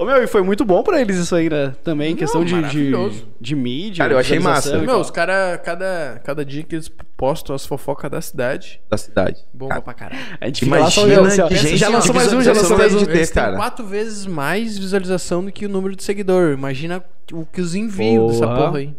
[0.00, 1.74] Ô, meu, e foi muito bom pra eles isso aí, né?
[1.84, 3.28] Também, em questão de, de, maravilhoso.
[3.38, 4.02] de mídia.
[4.02, 4.82] Cara, eu achei visualização massa.
[4.82, 5.00] e Meu, tal.
[5.02, 9.44] os caras, cada, cada dia que eles postam as fofocas da cidade, Da cidade.
[9.52, 10.20] bomba Cara, pra caralho.
[10.40, 11.48] A gente fica lá só Imagina olhando, assim, ó.
[11.48, 12.98] de gente já lançou mais um, já lançou mais um.
[12.98, 13.56] de ter, Eles têm cara.
[13.56, 16.52] quatro vezes mais visualização do que o número de seguidor.
[16.54, 17.04] Imagina
[17.34, 18.56] o que os envios dessa Porra.
[18.68, 18.96] porra aí.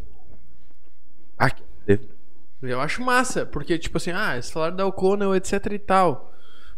[1.38, 1.64] Ah, que-
[2.62, 6.32] Eu acho massa, porque, tipo assim, ah, eles falaram da O'Connell, etc e tal.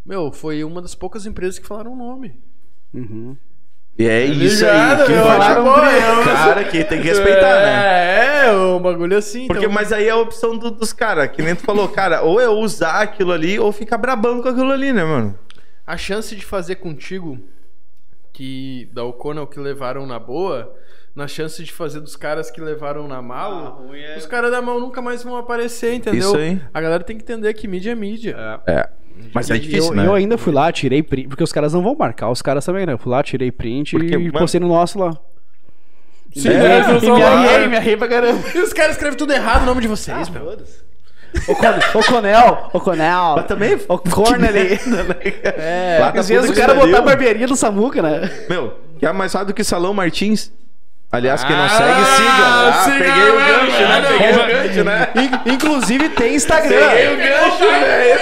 [0.05, 2.39] Meu, foi uma das poucas empresas que falaram o nome.
[2.93, 3.35] Uhum.
[3.97, 5.07] E é isso ligado, aí.
[5.07, 5.23] Que meu?
[5.23, 8.43] vai bem, Cara, que tem que respeitar, né?
[8.43, 9.45] É, é, um bagulho assim.
[9.47, 12.21] Porque, então, mas aí é a opção do- dos caras, que nem tu falou, cara,
[12.23, 15.37] ou é usar aquilo ali, ou ficar brabando com aquilo ali, né, mano?
[15.85, 17.39] A chance de fazer contigo,
[18.31, 20.73] que da O'Connell que levaram na boa,
[21.15, 23.85] na chance de fazer dos caras que levaram na mal,
[24.17, 26.29] os caras da mão nunca mais vão aparecer, entendeu?
[26.29, 26.59] Isso aí.
[26.73, 28.35] A galera tem que entender que mídia é mídia.
[28.65, 28.89] É.
[29.33, 30.05] Mas é difícil, eu, né?
[30.05, 32.85] eu ainda fui lá, tirei print, porque os caras não vão marcar, os caras também,
[32.85, 32.93] né?
[32.93, 35.17] Eu fui lá, tirei print Porque, e mano- postei no nosso lá.
[36.35, 36.81] Sim, né?
[37.01, 38.41] e me arriei, me arriei pra caramba.
[38.53, 40.57] E os caras escrevem tudo errado o nome de vocês, meu.
[41.47, 43.33] O, Con o Conel, o Conel.
[43.37, 43.79] Mas também.
[43.87, 44.79] O Corneli.
[45.43, 45.97] É.
[45.99, 48.29] Lá Às vezes o cara botar a barbearia do Samuca, né?
[48.47, 50.51] Meu, que é mais rápido do que Salão Martins.
[51.13, 52.43] Aliás, quem não Ah, segue, siga.
[52.43, 54.01] Ah, siga peguei o mesmo, gancho, né?
[54.01, 54.07] né?
[54.17, 55.09] Peguei o gancho, né?
[55.45, 56.89] In- Inclusive tem Instagram.
[56.89, 58.19] Peguei o gancho, velho.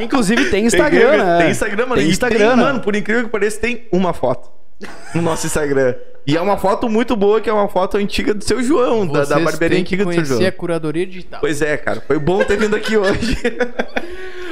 [0.00, 1.38] Inclusive tem Instagram, tem, né?
[1.38, 2.00] Tem Instagram, mano.
[2.00, 2.62] Tem Instagram, tem, né?
[2.62, 4.48] mano, por incrível que pareça, tem uma foto
[5.14, 5.94] no nosso Instagram.
[6.26, 9.24] E é uma foto muito boa, que é uma foto antiga do seu João, da,
[9.24, 10.46] da barbearia antiga do seu João.
[10.46, 11.40] a curadoria digital.
[11.40, 12.00] Pois é, cara.
[12.06, 13.36] Foi bom ter vindo aqui hoje.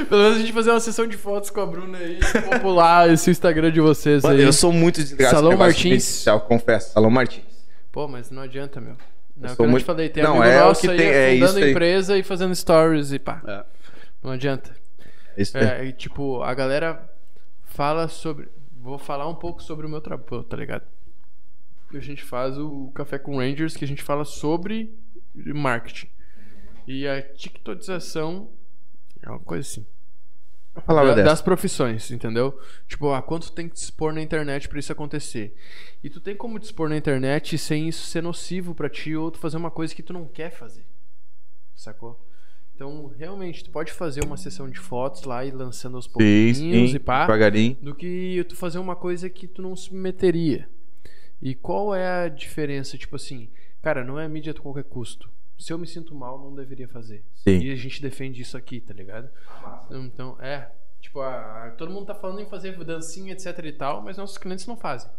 [0.08, 2.18] Pelo menos a gente fazer uma sessão de fotos com a Bruna aí,
[2.50, 4.42] popular esse Instagram de vocês Mano, aí.
[4.44, 6.24] eu sou muito desligado Salão Martins.
[6.48, 6.92] confesso.
[6.92, 7.44] Salão Martins.
[7.90, 8.96] Pô, mas não adianta, meu.
[9.36, 11.06] Não, Eu é eu muito- te falei, tem Não, amigo é o que aí tem-
[11.08, 11.70] é fundando isso aí.
[11.70, 13.42] empresa e fazendo stories e pá.
[13.46, 13.64] É.
[14.22, 14.74] Não adianta.
[15.36, 15.64] Isso aí.
[15.64, 17.10] É, e, tipo, a galera
[17.64, 18.48] fala sobre.
[18.80, 20.82] Vou falar um pouco sobre o meu trabalho, tá ligado?
[21.94, 24.94] A gente faz o Café com Rangers, que a gente fala sobre
[25.34, 26.08] marketing.
[26.86, 28.48] E a TikTokização
[29.22, 29.86] é uma coisa assim.
[30.74, 31.28] Uma palavra Da- dessa.
[31.28, 32.58] das profissões, entendeu?
[32.88, 35.54] Tipo, ah, quanto tu tem que dispor na internet pra isso acontecer?
[36.02, 39.38] E tu tem como dispor na internet sem isso ser nocivo pra ti ou tu
[39.38, 40.86] fazer uma coisa que tu não quer fazer.
[41.74, 42.26] Sacou?
[42.74, 46.90] Então, realmente, tu pode fazer uma sessão de fotos lá e lançando aos Sim, pouquinhos
[46.90, 46.96] sim.
[46.96, 47.76] e pá, Devagarinho.
[47.80, 50.68] do que tu fazer uma coisa que tu não se meteria.
[51.40, 52.96] E qual é a diferença?
[52.96, 53.50] Tipo assim,
[53.82, 55.28] cara, não é mídia a qualquer custo.
[55.58, 57.24] Se eu me sinto mal, não deveria fazer.
[57.34, 57.58] Sim.
[57.58, 59.28] E a gente defende isso aqui, tá ligado?
[59.90, 60.68] Então, é.
[61.00, 64.38] Tipo, a- a- todo mundo tá falando em fazer dancinha, etc e tal, mas nossos
[64.38, 65.10] clientes não fazem.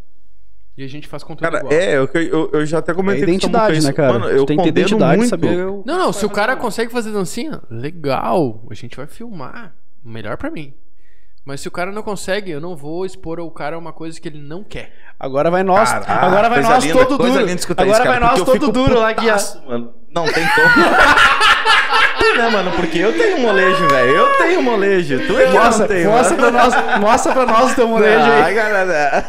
[0.76, 1.74] E a gente faz conteúdo Cara, igual.
[1.74, 4.14] é, eu, eu, eu já até É comentei com o identidade, né, cara?
[4.14, 5.30] Mano, eu tem que ter identidade, muito.
[5.30, 9.76] saber Não, não, se o cara consegue fazer dancinha, legal, a gente vai filmar.
[10.04, 10.74] Melhor pra mim.
[11.46, 14.28] Mas se o cara não consegue, eu não vou expor ao cara uma coisa que
[14.30, 14.94] ele não quer.
[15.20, 15.92] Agora vai nós.
[15.92, 17.40] Caraca, agora vai coisa nós linda, todo duro.
[17.40, 19.26] Agora isso, cara, vai nós todo duro lá que
[19.68, 19.94] mano.
[20.10, 20.86] Não tem como.
[22.38, 22.72] né, mano?
[22.72, 24.10] Porque eu tenho molejo, velho.
[24.12, 25.20] Eu tenho molejo.
[25.28, 26.52] Tu é que Mostra, não tem, mostra, mano.
[26.52, 28.54] pra nós, mostra pra nós o teu molejo Ai, aí.
[28.56, 29.26] galera.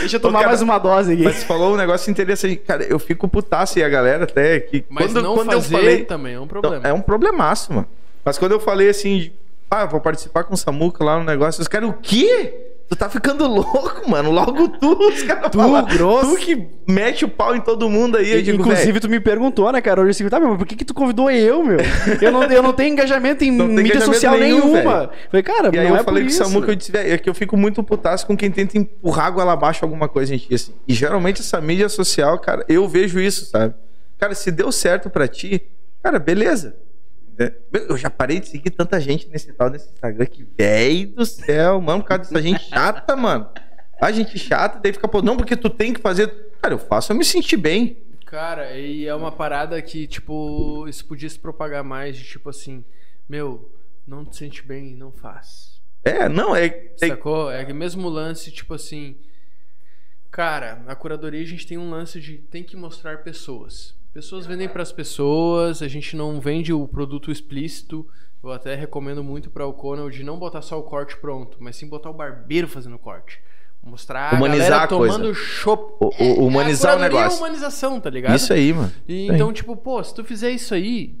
[0.00, 1.22] Deixa eu tomar cara, mais uma dose aqui.
[1.22, 2.56] Mas você falou um negócio interessante.
[2.56, 5.78] Cara, eu fico putaço e a galera até que Mas quando, não quando fazer eu
[5.80, 6.04] falei...
[6.04, 6.88] também é um Então, problema.
[6.88, 7.86] é um problemaço, mano.
[8.24, 9.30] Mas quando eu falei assim,
[9.70, 12.64] ah, vou participar com o Samuca lá no negócio, os caras, o quê?
[12.88, 14.30] Tu tá ficando louco, mano.
[14.30, 16.34] Logo tu, os caras Tu, falam, grosso.
[16.34, 18.30] Tu que mete o pau em todo mundo aí.
[18.32, 20.00] Eu digo, Inclusive, "Véi, tu me perguntou, né, cara?
[20.00, 21.78] Hoje assim, tá, meu, mas por que, que tu convidou eu, meu?
[22.18, 25.10] Eu não, eu não tenho engajamento em mídia engajamento social nenhum, nenhuma.
[25.30, 26.32] Falei, cara, E aí eu é falei com o.
[26.32, 29.30] Samuca, eu disse, velho, é que eu fico muito putaço com quem tenta empurrar a
[29.30, 30.52] goela abaixo alguma coisa, gente.
[30.54, 30.72] Assim.
[30.88, 33.74] E geralmente essa mídia social, cara, eu vejo isso, sabe?
[34.18, 35.60] Cara, se deu certo pra ti,
[36.02, 36.74] cara, beleza.
[37.72, 41.80] Eu já parei de seguir tanta gente nesse tal desse Instagram que, velho do céu,
[41.80, 43.48] mano, por causa dessa gente chata, mano.
[44.00, 46.28] A gente chata, daí fica, pô, não, porque tu tem que fazer.
[46.60, 47.98] Cara, eu faço, eu me sentir bem.
[48.26, 52.84] Cara, e é uma parada que, tipo, isso podia se propagar mais de tipo assim,
[53.28, 53.72] meu,
[54.06, 55.80] não te sente bem, não faz.
[56.04, 56.66] É, não, é.
[56.66, 57.50] é Sacou?
[57.50, 59.16] É que mesmo lance, tipo assim.
[60.30, 63.97] Cara, na curadoria a gente tem um lance de tem que mostrar pessoas.
[64.18, 68.04] Pessoas vendem pras pessoas, a gente não vende o produto explícito.
[68.42, 71.76] Eu até recomendo muito para o Conal de não botar só o corte pronto, mas
[71.76, 73.40] sim botar o barbeiro fazendo o corte.
[73.80, 75.14] Mostrar Humanizar a a coisa.
[75.14, 75.94] tomando chopp.
[76.00, 77.38] O- o- humanizar a o É negócio.
[77.38, 78.34] humanização, tá ligado?
[78.34, 78.92] isso aí, mano.
[79.06, 81.14] E então, tipo, pô, se tu fizer isso aí,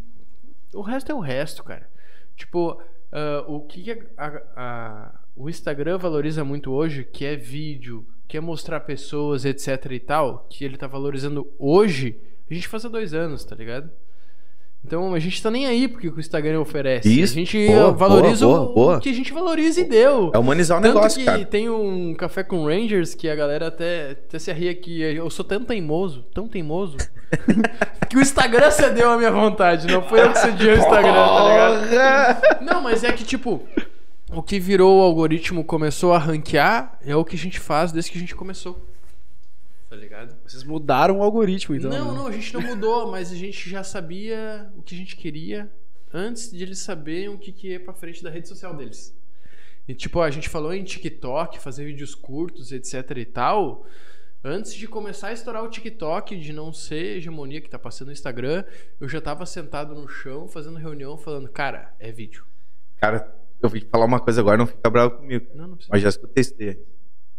[0.74, 1.88] o resto é o resto, cara.
[2.34, 8.04] Tipo, ah, o que que a- a- o Instagram valoriza muito hoje, que é vídeo,
[8.26, 12.18] que é mostrar pessoas, etc e tal, que ele tá valorizando hoje,
[12.50, 13.90] a gente faz há dois anos, tá ligado?
[14.84, 17.08] Então a gente tá nem aí porque o Instagram oferece.
[17.08, 17.32] Isso.
[17.32, 20.30] A gente Boa, valoriza boa, o- boa, o que a gente valoriza e deu.
[20.32, 21.44] É humanizar o Tanto negócio, que cara.
[21.44, 25.44] tem um café com Rangers que a galera até, até se ria que eu sou
[25.44, 26.96] tão teimoso, tão teimoso,
[28.08, 31.80] que o Instagram cedeu a minha vontade, não foi eu que cedi o Instagram, tá
[31.88, 32.64] ligado?
[32.64, 33.60] Não, mas é que tipo,
[34.30, 38.12] o que virou o algoritmo começou a ranquear é o que a gente faz desde
[38.12, 38.80] que a gente começou.
[39.90, 40.36] Tá ligado?
[40.48, 41.90] Vocês mudaram o algoritmo, então.
[41.90, 42.18] não, né?
[42.18, 45.70] não, a gente não mudou, mas a gente já sabia o que a gente queria
[46.12, 49.14] antes de eles saberem o que, que ia pra frente da rede social deles.
[49.86, 53.86] E tipo, a gente falou em TikTok, fazer vídeos curtos, etc e tal.
[54.42, 58.12] Antes de começar a estourar o TikTok, de não ser hegemonia que tá passando no
[58.12, 58.64] Instagram,
[59.00, 62.46] eu já tava sentado no chão, fazendo reunião, falando, cara, é vídeo.
[62.96, 65.46] Cara, eu te falar uma coisa agora, não fica bravo comigo.
[65.54, 65.92] Não, não precisa.
[65.92, 66.78] Mas já escutei isso daí.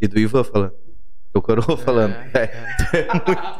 [0.02, 0.89] E do Ivan falando.
[1.32, 2.16] Do Coroa falando.
[2.34, 3.08] É, É.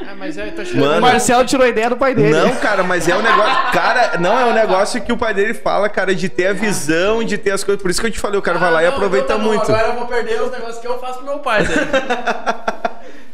[0.10, 0.98] Ah, mas é, tá Mano.
[0.98, 2.32] O Marcelo tirou a ideia do pai dele.
[2.32, 3.72] Não, cara, mas é um negócio.
[3.72, 7.24] Cara, não, é um negócio que o pai dele fala, cara, de ter a visão,
[7.24, 7.80] de ter as coisas.
[7.82, 9.40] Por isso que eu te falei, o cara vai lá e Ah, não, aproveita então
[9.40, 9.72] bom, muito.
[9.72, 11.64] Agora eu vou perder os negócios que eu faço pro meu pai.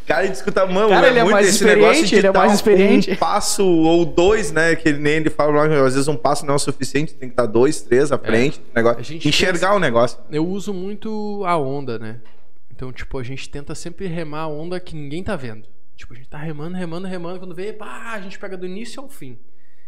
[0.06, 2.28] Cara, de escutar, mano, Cara, é ele é muito mais esse experiente, negócio de ele
[2.28, 3.12] é mais experiente.
[3.12, 4.76] Um passo ou dois, né?
[4.76, 7.34] Que ele- nem ele fala, às vezes um passo não é o suficiente, tem que
[7.34, 8.62] estar dois, três à frente.
[8.76, 10.20] negócio, enxergar pensa- o negócio.
[10.32, 12.18] Eu uso muito a onda, né?
[12.76, 15.68] Então, tipo, a gente tenta sempre remar a onda que ninguém tá vendo.
[15.96, 17.40] Tipo, a gente tá remando, remando, remando.
[17.40, 19.40] Quando vê, pá, a gente pega do início ao fim.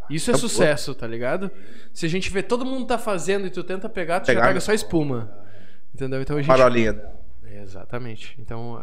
[0.09, 1.51] Isso é sucesso, tá ligado?
[1.93, 4.45] Se a gente vê todo mundo tá fazendo e tu tenta pegar, tu Pegar, já
[4.47, 4.59] pega né?
[4.61, 5.29] só espuma.
[5.93, 6.21] Entendeu?
[6.21, 6.47] Então a gente.
[6.47, 6.97] Parolinha.
[7.61, 8.35] Exatamente.
[8.39, 8.81] Então,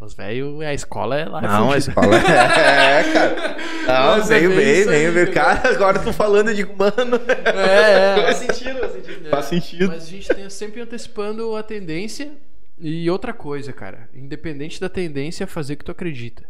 [0.00, 1.40] os velhos, a escola é lá.
[1.40, 1.90] Não, a fudida.
[1.90, 3.56] escola é, cara.
[3.86, 5.26] Não, Mas é veio bem veio bem.
[5.32, 7.20] Cara, agora eu tô falando, eu digo, mano.
[7.28, 8.22] É, é.
[8.22, 9.30] Faz sentido, faz sentido.
[9.30, 9.88] Faz sentido.
[9.88, 12.32] Mas a gente tem sempre antecipando a tendência.
[12.78, 14.08] E outra coisa, cara.
[14.12, 16.44] Independente da tendência, é fazer o que tu acredita.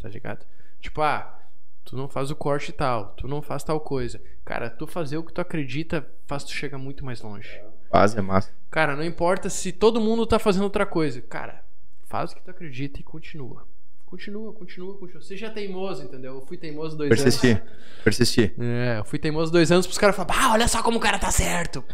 [0.00, 0.46] Tá ligado?
[0.80, 1.38] Tipo, ah,
[1.84, 3.14] tu não faz o corte tal.
[3.16, 4.20] Tu não faz tal coisa.
[4.44, 7.60] Cara, tu fazer o que tu acredita faz tu chegar muito mais longe.
[7.90, 8.52] Faz, é massa.
[8.70, 11.20] Cara, não importa se todo mundo tá fazendo outra coisa.
[11.22, 11.64] Cara,
[12.06, 13.66] faz o que tu acredita e continua.
[14.10, 15.22] Continua, continua, continua.
[15.22, 16.34] Seja teimoso, entendeu?
[16.34, 17.58] Eu fui teimoso dois Persistir.
[17.58, 17.70] anos.
[18.02, 18.54] Persistir.
[18.58, 21.16] É, eu fui teimoso dois anos pros caras falarem, ah, olha só como o cara
[21.16, 21.84] tá certo.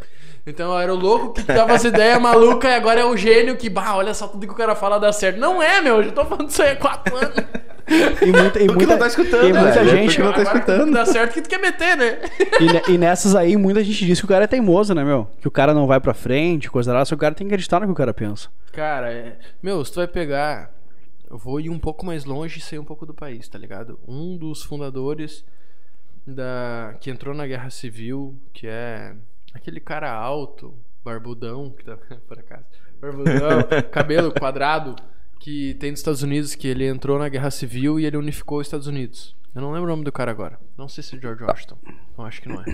[0.46, 3.56] Então eu era o louco que dava as ideias malucas e agora é o gênio
[3.56, 5.38] que, bah, olha só tudo que o cara fala dá certo.
[5.38, 7.36] Não é, meu, eu já tô falando isso aí há quatro anos.
[7.86, 9.90] E muita, e muita, não tá escutando, e muita velho.
[9.90, 10.20] gente.
[10.20, 10.92] Não tá escutando.
[10.92, 12.18] Dá certo que tu quer meter, né?
[12.88, 15.28] E, e nessas aí, muita gente diz que o cara é teimoso, né, meu?
[15.40, 17.78] Que o cara não vai pra frente, coisa lá, só o cara tem que acreditar
[17.78, 18.48] no que o cara pensa.
[18.72, 19.36] Cara, é...
[19.62, 20.75] meu, se tu vai pegar.
[21.28, 23.98] Eu vou ir um pouco mais longe e sair um pouco do país, tá ligado?
[24.06, 25.44] Um dos fundadores
[26.26, 29.14] da que entrou na guerra civil, que é
[29.52, 30.74] aquele cara alto,
[31.04, 31.96] barbudão, que tá
[32.26, 32.64] por acaso.
[33.00, 34.96] Barbudão, cabelo quadrado,
[35.38, 38.66] que tem nos Estados Unidos, que ele entrou na guerra civil e ele unificou os
[38.66, 39.36] Estados Unidos.
[39.54, 40.60] Eu não lembro o nome do cara agora.
[40.76, 41.78] Não sei se é George Washington.
[42.18, 42.64] Eu acho que não é.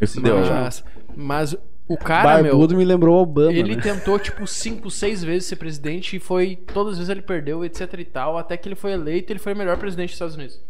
[0.00, 0.60] Esse deu já.
[0.60, 0.84] Mas,
[1.16, 1.56] mas
[1.86, 2.52] o cara, meu.
[2.52, 3.82] Barbudo me lembrou Obama, Ele né?
[3.82, 6.56] tentou, tipo, cinco, seis vezes ser presidente e foi.
[6.56, 8.38] Todas as vezes ele perdeu, etc e tal.
[8.38, 10.60] Até que ele foi eleito ele foi o melhor presidente dos Estados Unidos.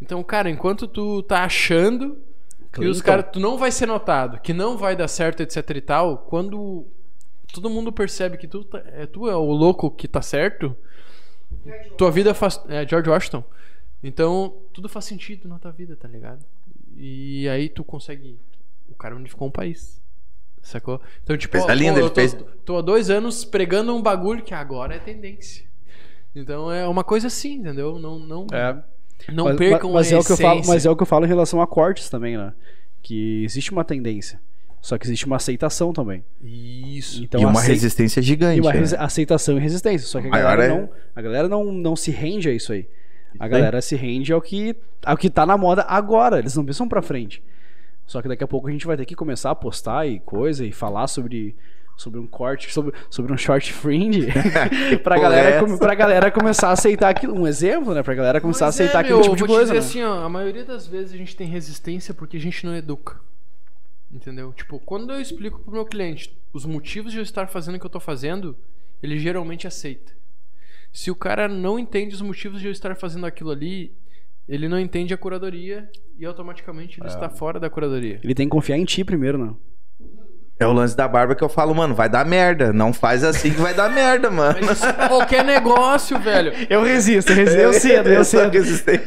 [0.00, 2.16] Então, cara, enquanto tu tá achando
[2.72, 3.04] que os Clinton.
[3.04, 3.26] caras.
[3.32, 6.86] Tu não vai ser notado, que não vai dar certo, etc e tal, quando
[7.52, 10.74] todo mundo percebe que tu, tá- é, tu é o louco que tá certo,
[11.98, 12.58] tua vida faz.
[12.68, 13.44] É, George Washington.
[14.02, 16.42] Então, tudo faz sentido na tua vida, tá ligado?
[16.96, 18.38] E aí tu consegue.
[18.90, 20.00] O cara unificou um país.
[20.62, 21.00] Sacou?
[21.22, 24.02] Então, tipo, ó, linda, pô, ele eu tô, fez- tô há dois anos pregando um
[24.02, 25.64] bagulho que agora é tendência.
[26.34, 27.98] Então é uma coisa assim, entendeu?
[27.98, 28.76] Não, não, É.
[29.32, 31.06] não mas, percam mas a é o que eu falo, mas é o que eu
[31.06, 32.52] falo em relação a cortes também, né?
[33.02, 34.38] Que existe uma tendência.
[34.82, 36.24] Só que existe uma aceitação também.
[36.42, 37.22] Isso.
[37.22, 38.58] Então, e uma acei- resistência gigante.
[38.58, 38.80] e uma né?
[38.98, 40.06] aceitação e resistência.
[40.06, 42.72] Só que a Maior galera, é- não, a galera não, não se rende a isso
[42.72, 42.86] aí.
[43.38, 43.50] A aí.
[43.50, 46.38] galera se rende ao que, ao que tá na moda agora.
[46.38, 47.42] Eles não pensam pra frente.
[48.10, 50.66] Só que daqui a pouco a gente vai ter que começar a postar e coisa
[50.66, 51.54] e falar sobre,
[51.96, 54.26] sobre um corte, sobre, sobre um short fringe.
[55.04, 57.40] pra, galera, é pra galera começar a aceitar aquilo.
[57.40, 58.02] Um exemplo, né?
[58.02, 59.72] Pra galera começar Mas a aceitar é, aquele meu, tipo de coisa.
[59.72, 59.78] te né?
[59.78, 62.74] dizer assim, ó, a maioria das vezes a gente tem resistência porque a gente não
[62.74, 63.20] educa.
[64.10, 64.52] Entendeu?
[64.54, 67.86] Tipo, quando eu explico pro meu cliente os motivos de eu estar fazendo o que
[67.86, 68.56] eu tô fazendo,
[69.00, 70.12] ele geralmente aceita.
[70.92, 73.94] Se o cara não entende os motivos de eu estar fazendo aquilo ali,
[74.50, 78.18] ele não entende a curadoria e automaticamente ele está fora da curadoria.
[78.22, 79.54] Ele tem que confiar em ti primeiro, né?
[80.58, 82.72] É o lance da barba que eu falo, mano, vai dar merda.
[82.72, 84.58] Não faz assim que vai dar merda, mano.
[84.60, 86.52] Mas isso é qualquer negócio, velho.
[86.68, 87.60] Eu resisto, eu resisto.
[87.60, 89.02] Eu cedo, eu Essa cedo.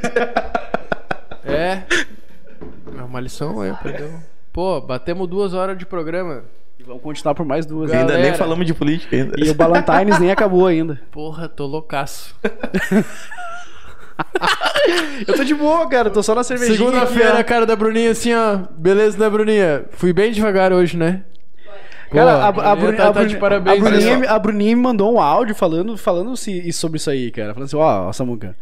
[1.43, 1.83] É.
[2.97, 4.11] É uma lição aí, aprendeu.
[4.51, 6.45] Pô, batemos duas horas de programa.
[6.79, 7.91] E vamos continuar por mais duas.
[7.91, 8.15] Galera.
[8.15, 9.35] Ainda nem falamos de política ainda.
[9.37, 10.99] E o Ballantines nem acabou ainda.
[11.11, 12.33] Porra, tô loucaço.
[15.27, 16.09] Eu tô de boa, cara.
[16.09, 16.77] Tô só na cervejinha.
[16.77, 18.59] Segunda-feira, aqui, cara da Bruninha, assim, ó.
[18.77, 19.85] Beleza, né, Bruninha?
[19.91, 21.21] Fui bem devagar hoje, né?
[22.11, 25.11] Cara, a, a, tá- a tá Bruni- de parabéns, a Bruninha, a Bruninha me mandou
[25.15, 27.53] um áudio falando, falando se, sobre isso aí, cara.
[27.53, 28.55] Falando assim, ó, ó, Samuca,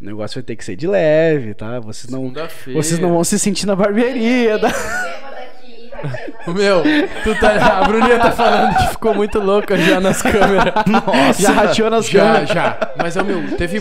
[0.00, 1.78] o negócio vai ter que ser de leve, tá?
[1.78, 2.82] Vocês não, Segunda-feira.
[2.82, 4.72] vocês não vão se sentir na barbearia, tá?
[6.48, 6.82] Meu,
[7.24, 10.74] tu tá, a Bruninha tá falando que ficou muito louca já nas câmeras.
[10.86, 11.42] Nossa.
[11.42, 12.48] Já rateou nas Já, câmeras.
[12.50, 12.92] já.
[12.98, 13.78] Mas, ó, meu, teve.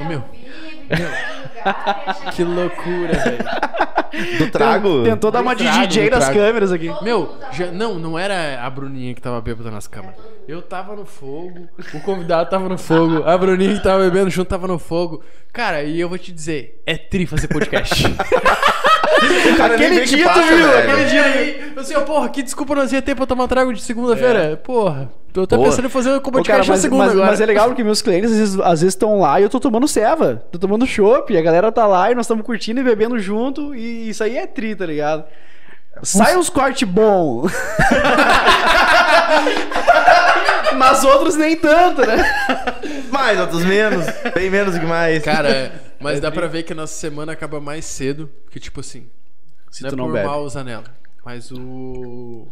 [0.00, 0.22] Ô, meu.
[2.34, 3.44] Que loucura, velho.
[4.38, 5.02] Do trago?
[5.02, 6.88] Tentou dar uma de DJ nas câmeras aqui.
[7.02, 10.16] Meu, já, não, não era a Bruninha que tava bêbada nas câmeras.
[10.46, 14.48] Eu tava no fogo, o convidado tava no fogo, a Bruninha que tava bebendo junto
[14.48, 15.22] tava no fogo.
[15.52, 18.04] Cara, e eu vou te dizer, é tri fazer podcast.
[19.64, 20.68] Aquele dia, tu passa, viu?
[20.68, 20.90] velho.
[20.92, 23.72] Aquele dia aí, eu assim, ó, porra, que desculpa nós ia ter pra tomar trago
[23.72, 24.56] de segunda-feira.
[24.62, 25.68] Porra, tô até Porra.
[25.68, 27.26] pensando em fazer podcast na mas, segunda mas- agora.
[27.32, 28.30] mas é legal porque meus clientes
[28.60, 30.42] às vezes estão lá e eu tô tomando ceva.
[30.50, 33.74] Tô tomando chopp, a galera tá lá e nós estamos curtindo e bebendo junto.
[33.74, 35.24] E isso aí é tri, tá ligado?
[36.02, 37.46] Sai uns corte bom.
[40.76, 42.16] Mas outros nem tanto, né?
[43.10, 44.04] Mais, outros menos.
[44.34, 45.22] Bem menos que mais.
[45.22, 48.80] Cara, é, mas dá pra ver que a nossa semana acaba mais cedo, que tipo
[48.80, 49.06] assim,
[49.70, 50.26] Se não é tu não por bebe.
[50.26, 50.84] mal usar nela,
[51.24, 52.48] mas o...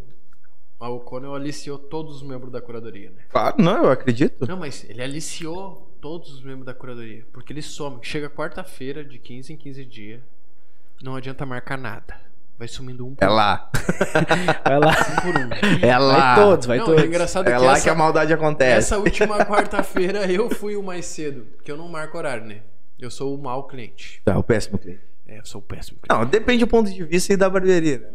[0.83, 3.23] A O'Connell aliciou todos os membros da curadoria, né?
[3.31, 4.47] Claro, não, eu acredito.
[4.49, 7.25] Não, mas ele aliciou todos os membros da curadoria.
[7.33, 7.99] Porque ele some.
[8.03, 10.21] Chega quarta-feira, de 15 em 15 dias.
[11.03, 12.21] não adianta marcar nada.
[12.59, 13.71] Vai sumindo um por É lá.
[14.65, 14.91] Vai lá.
[14.91, 15.17] um.
[15.23, 15.87] Por um.
[15.87, 16.35] É lá.
[16.35, 17.03] Vai todos, vai não, todos.
[17.03, 18.79] é engraçado É que lá essa, que a maldade acontece.
[18.79, 22.63] essa última quarta-feira eu fui o mais cedo, porque eu não marco horário, né?
[22.99, 24.21] Eu sou o mau cliente.
[24.25, 25.01] Tá, o péssimo cliente.
[25.27, 26.23] É, eu sou o péssimo cliente.
[26.25, 27.99] Não, depende do ponto de vista e da barbearia.
[27.99, 28.07] né?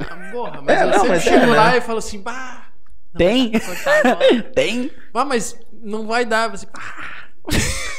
[0.00, 1.56] Ah, porra, mas É, eu não, sempre mas é, chego né?
[1.56, 2.66] lá e falo assim, bah...
[3.12, 3.52] não Tem?
[3.54, 4.42] agora.
[4.54, 4.90] Tem?
[5.14, 6.48] Ah, mas não vai dar.
[6.48, 7.26] Você, ah,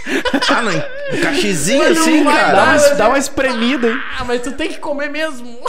[0.50, 0.72] Ah, não.
[0.72, 2.54] Um cachezinho Mas assim, cara.
[2.54, 4.02] Dá uma, dá uma espremida, hein?
[4.20, 5.60] ah, mas tu tem que comer mesmo.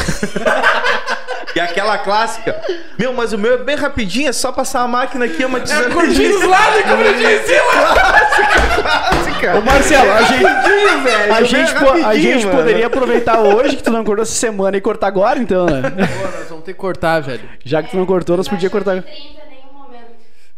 [1.56, 2.54] E aquela clássica.
[2.98, 5.58] Meu, mas o meu é bem rapidinho, é só passar a máquina aqui, é uma
[5.58, 5.90] É tesoura.
[5.90, 8.82] curtinho dos lados e curtinho em cima.
[8.82, 9.58] clássica.
[9.58, 11.34] Ô Marcelo, a gente, velho.
[11.34, 12.58] a gente, é po- a gente mano.
[12.58, 15.82] poderia aproveitar hoje que tu não cortou essa semana e cortar agora, então, né?
[15.90, 15.98] Pô,
[16.38, 17.40] nós vamos ter que cortar, velho.
[17.64, 19.02] Já que tu não cortou, nós podíamos cortar.
[19.02, 20.02] 30 em nenhum momento.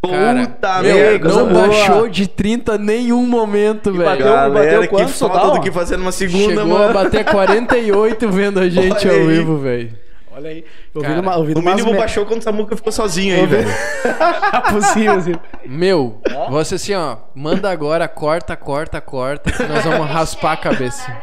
[0.02, 1.28] Cara, Puta meu, merda.
[1.28, 1.68] não boa.
[1.68, 4.04] baixou de 30 nenhum momento, velho.
[4.04, 5.50] bateu- Galera, bateu quanto que foda total?
[5.52, 6.84] do que fazendo uma segunda, Chegou mano.
[6.98, 9.26] a bater 48 vendo a gente Olha ao aí.
[9.28, 9.92] vivo, velho.
[10.32, 10.64] Olha aí.
[10.94, 13.68] Ouvindo, Cara, uma, ouvindo No mínimo me- baixou quando o Samuca ficou sozinho aí, velho.
[14.72, 15.34] possível, assim.
[15.66, 16.18] Meu,
[16.48, 21.14] você assim, ó, manda agora, corta, corta, corta, que nós vamos raspar a cabeça.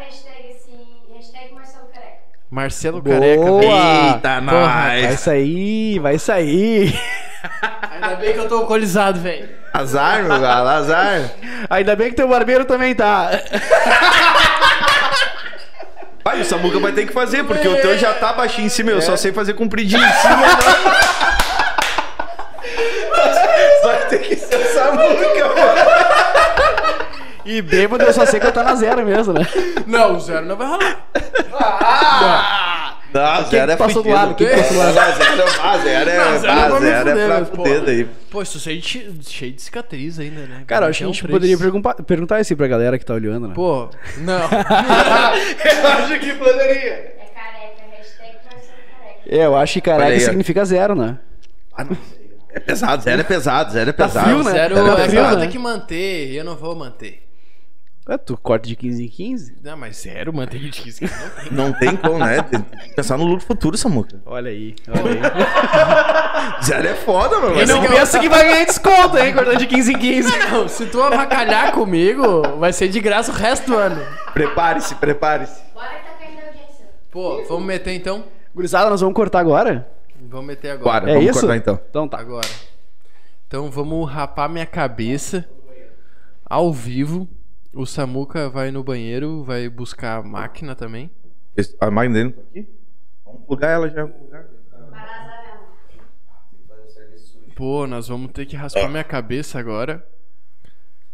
[2.49, 3.41] Marcelo Careca.
[3.41, 3.61] Marcelo Boa.
[3.61, 4.15] Careca.
[4.15, 5.19] Eita, Vai nós.
[5.19, 6.93] sair, vai sair.
[8.01, 9.49] Ainda bem que eu tô alcoolizado, velho.
[9.73, 11.31] Azar, meu galo, azar.
[11.69, 13.29] Ainda bem que teu barbeiro também tá.
[16.23, 18.91] Pai, o Samuca vai ter que fazer, porque o teu já tá baixinho em cima,
[18.91, 20.47] eu só sei fazer compridinho em cima.
[23.83, 25.87] vai ter que ser o Samuca, mano.
[27.45, 29.47] E bêbado eu só sei que eu tá na zero mesmo, né?
[29.85, 30.97] Não, o zero não vai rolar.
[31.49, 32.66] Não,
[33.49, 34.35] zero é passou do lado?
[34.35, 34.95] Quem passou do lado?
[34.97, 38.05] Não, zero é- ah, zero é, Não, zero ah, é pra zero é fuder, daí.
[38.29, 40.63] Pô, isso cheio de, cheio de cicatriz ainda, né?
[40.67, 41.33] Cara, eu acho que a um gente preço.
[41.37, 43.53] poderia perguntar, perguntar isso aí pra galera que tá olhando, né?
[43.55, 44.35] Pô, não.
[44.49, 46.93] Eu acho que poderia.
[46.93, 49.29] É careca, hashtag Careca.
[49.29, 51.17] É, eu acho que careca significa zero, né?
[51.75, 51.97] Ah, não.
[52.49, 54.25] É pesado, zero é pesado, zero é pesado.
[54.25, 54.51] frio, né?
[54.51, 55.45] Zero Tá é frio, pra né?
[55.45, 57.26] ter que manter, eu não vou manter.
[58.09, 59.57] É, tu corta de 15 em 15.
[59.61, 61.51] Não, mas zero manter de 15 não tem.
[61.51, 62.41] Não tem como, né?
[62.41, 64.21] Tem que pensar no lucro futuro, Samuca.
[64.25, 66.63] Olha aí, olha aí.
[66.63, 67.59] Zero é foda, mano.
[67.61, 69.33] E não é que- pensa que vai ganhar desconto, hein?
[69.33, 70.37] Cortando de 15 em 15.
[70.39, 74.01] Não, se tu avacalhar comigo, vai ser de graça o resto do ano.
[74.33, 75.59] Prepare-se, prepare-se.
[75.73, 76.85] Bora que tá caindo a audiência.
[77.11, 78.23] Pô, vamos meter então?
[78.55, 79.87] Gurizada, nós vamos cortar agora?
[80.29, 81.01] Vamos meter agora.
[81.01, 81.39] Bora, É vamos isso?
[81.41, 81.79] cortar então.
[81.89, 82.19] Então tá.
[82.19, 82.47] Agora.
[83.47, 85.45] Então vamos rapar minha cabeça
[86.45, 87.27] ao vivo.
[87.77, 91.11] O Samuca vai no banheiro, vai buscar a máquina também.
[91.55, 92.67] Esse- A máquina dele não tá aqui?
[93.25, 94.07] Vamos plugar ela já.
[97.55, 100.05] Pô, nós vamos ter que raspar minha cabeça agora.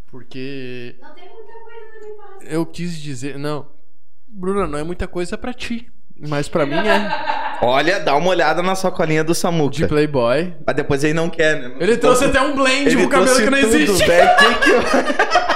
[0.08, 2.48] Porque Não tem muita coisa também pra raspar.
[2.54, 3.40] eu quis dizer.
[3.40, 3.68] Não.
[4.28, 5.90] Bruna, não é muita coisa pra ti.
[6.18, 7.34] Mas pra mim é.
[7.64, 9.76] Olha, dá uma olhada na sacolinha do Samuca.
[9.76, 10.54] De Playboy.
[10.68, 11.78] Mas depois ele não quer, né?
[11.80, 14.06] Ele trouxe até um blend pro cabelo trouxe que não tudo, existe.
[14.06, 14.30] velho.
[14.38, 14.82] Que que eu...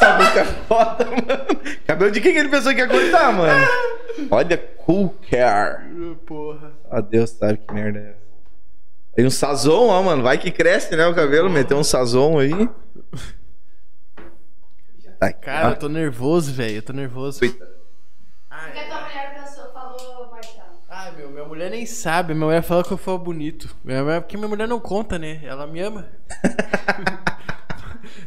[0.00, 1.60] Samuca é foda, mano.
[1.86, 3.66] Cabelo de quem que ele pensou que ia cortar, mano?
[4.30, 5.84] Olha, cool care.
[6.26, 6.72] Porra.
[6.90, 8.20] Ah, Deus sabe que merda é essa.
[9.14, 10.22] Tem um sazon, ó, mano.
[10.22, 11.50] Vai que cresce, né, o cabelo.
[11.50, 12.50] Meteu um sazon aí.
[15.18, 15.70] Tá aqui, Cara, ó.
[15.72, 16.76] eu tô nervoso, velho.
[16.76, 17.38] Eu tô nervoso.
[17.44, 20.80] O que a tua mulher pensou, falou, Marcelo?
[20.88, 22.32] Ai, meu, minha mulher nem sabe.
[22.34, 23.68] Minha mulher fala que eu falo bonito.
[23.84, 25.40] Minha mulher- Porque minha mulher não conta, né?
[25.44, 26.08] Ela me ama.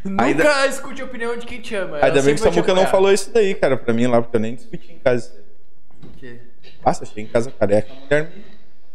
[0.04, 1.98] Nunca Ainda- escute a opinião de quem te ama.
[1.98, 4.36] Ela Ainda bem sempre que Samuca não falou isso daí, cara, pra mim lá, porque
[4.36, 5.34] eu nem discuti em casa.
[6.04, 6.40] O quê?
[6.86, 7.92] Nossa, achei em casa careca.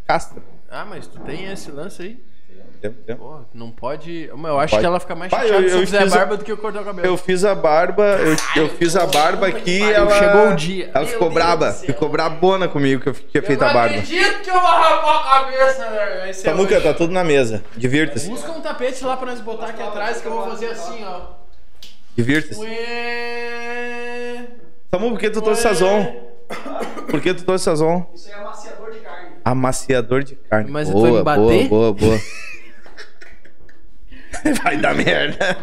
[0.06, 0.43] Castra.
[0.70, 2.22] Ah, mas tu tem esse lance aí?
[3.18, 4.24] Pô, não pode.
[4.32, 4.80] Eu acho Pode.
[4.80, 6.52] que ela fica mais Pai, chateada eu- se eu eu fizer fiz- barba do que
[6.52, 7.06] eu cortar o cabelo.
[7.09, 10.10] Eu fiz a barba, eu, eu fiz a barba aqui pariu, ela.
[10.18, 10.90] chegou o dia.
[10.94, 11.72] Ela Meu ficou Deus braba.
[11.72, 13.94] Ficou brabona comigo que eu tinha feito a não barba.
[13.96, 16.20] acredito que eu vou rapar a cabeça, velho.
[16.20, 16.84] Vai ser Samuca, hoje.
[16.84, 17.64] tá tudo na mesa.
[17.76, 18.28] Divirta-se.
[18.28, 21.20] Busca um tapete lá pra nós botar aqui atrás que eu vou fazer assim, ó.
[22.16, 22.60] Divirta-se.
[24.90, 26.28] Samu, por que tu trouxe sazon?
[27.10, 28.06] Por que tu trouxe sazon?
[28.14, 29.28] Isso aí é amaciador de carne.
[29.44, 30.70] Amaciador de carne.
[30.70, 31.68] Mas tu vai boa, me bater?
[31.68, 32.20] boa, boa, boa.
[34.62, 35.56] Vai dar merda.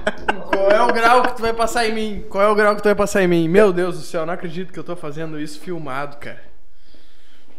[0.49, 2.25] Qual é o grau que tu vai passar em mim?
[2.29, 3.47] Qual é o grau que tu vai passar em mim?
[3.47, 6.41] Meu Deus do céu, não acredito que eu tô fazendo isso filmado, cara.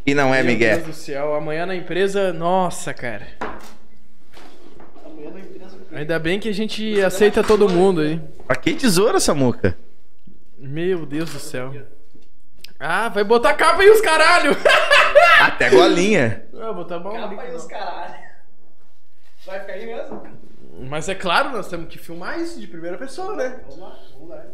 [0.05, 0.77] E não é, Meu Miguel.
[0.77, 3.27] Deus do céu, amanhã na empresa, nossa, cara.
[5.93, 8.21] Ainda bem que a gente aceita todo mundo aí.
[8.47, 9.77] Pra que tesoura, Samuca?
[10.59, 11.75] Meu Deus do céu.
[12.79, 14.53] Ah, vai botar capa aí os caralho!
[15.41, 16.45] Até golinha.
[16.61, 17.69] Ah, botar bom ali, não.
[17.69, 18.15] caralho.
[19.47, 20.23] Vai ficar aí mesmo?
[20.81, 23.61] Mas é claro, nós temos que filmar isso de primeira pessoa, né?
[23.69, 24.45] Vamos lá, vamos lá.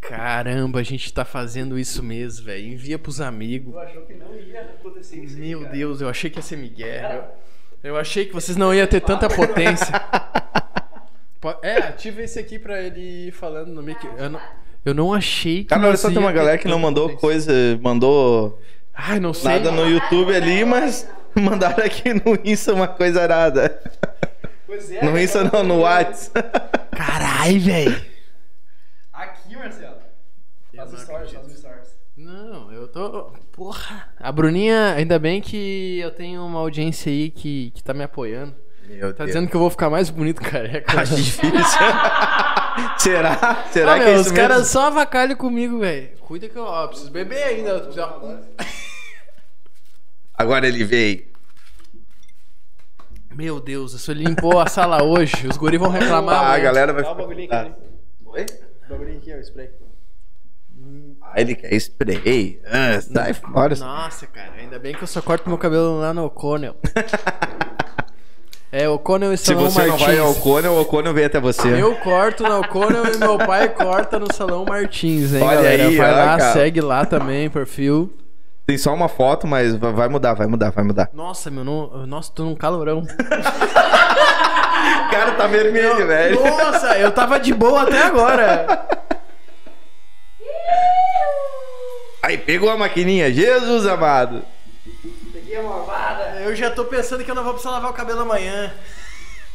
[0.00, 2.66] Caramba, a gente tá fazendo isso mesmo, velho.
[2.68, 3.76] Envia pros amigos.
[3.76, 7.34] achou que não ia acontecer Meu Deus, eu achei que ia ser Miguel.
[7.82, 9.92] Eu, eu achei que vocês não iam ter tanta potência.
[11.40, 13.98] Po- É, ativa esse aqui pra ele ir falando no mic.
[14.16, 14.40] Eu não,
[14.84, 15.68] eu não achei que.
[15.70, 17.20] Cara, olha só, tem ia uma ter galera que não tanta mandou potência.
[17.20, 18.58] coisa, mandou
[18.94, 19.50] Ai, não sei.
[19.50, 21.08] nada no YouTube ali, mas
[21.42, 23.80] mandaram aqui no Insta uma coisa arada.
[24.66, 25.02] Pois é.
[25.04, 26.30] No Insta não, no Whats.
[26.96, 28.04] Carai, velho.
[29.12, 29.96] Aqui, Marcelo.
[30.76, 31.98] Faz não stories, faz stories.
[32.16, 33.32] Não, eu tô.
[33.52, 34.08] Porra.
[34.18, 38.54] A Bruninha, ainda bem que eu tenho uma audiência aí que, que tá me apoiando.
[38.88, 39.28] Meu Tá Deus.
[39.34, 41.00] dizendo que eu vou ficar mais bonito careca.
[41.00, 41.52] Acho difícil.
[42.98, 43.64] Será?
[43.70, 44.72] Será Ah, que meu, é os isso caras mesmo?
[44.72, 46.10] só avacalham comigo, velho.
[46.20, 47.70] Cuida que eu ó, preciso beber ainda.
[47.70, 48.06] eu preciso-
[50.38, 51.26] Agora ele veio.
[53.34, 56.44] Meu Deus, se ele limpou a sala hoje, os guri vão reclamar.
[56.44, 57.22] Ah, a galera vai Dá o ficar...
[57.26, 57.74] bagulhinho aqui, né?
[58.26, 58.46] Oi?
[58.86, 59.70] O bagulhinho aqui, ó, o spray.
[61.20, 62.60] Ah, ele quer spray.
[62.66, 63.76] Ah, sai fora.
[63.76, 66.74] Nossa, cara, ainda bem que eu só corto meu cabelo lá no O'Connell.
[68.72, 70.06] é, O'Connell e Se Salão você não Martins.
[70.06, 71.68] vai ao Cônio, o Cônio vem até você.
[71.80, 75.86] Eu corto no O'Connell e meu pai corta no Salão Martins, hein, Olha galera?
[75.88, 76.52] aí, vai lá, cara.
[76.52, 78.12] segue lá também, perfil.
[78.68, 81.08] Tem só uma foto, mas va- vai mudar, vai mudar, vai mudar.
[81.14, 83.02] Nossa, meu, não, nossa, tô num calorão.
[85.10, 86.38] Cara tá vermelho, velho.
[86.38, 88.86] Nossa, eu tava de boa até agora.
[92.22, 94.42] Aí pegou a maquininha, Jesus amado.
[95.32, 96.40] Peguei a malvada.
[96.42, 98.70] Eu já tô pensando que eu não vou precisar lavar o cabelo amanhã.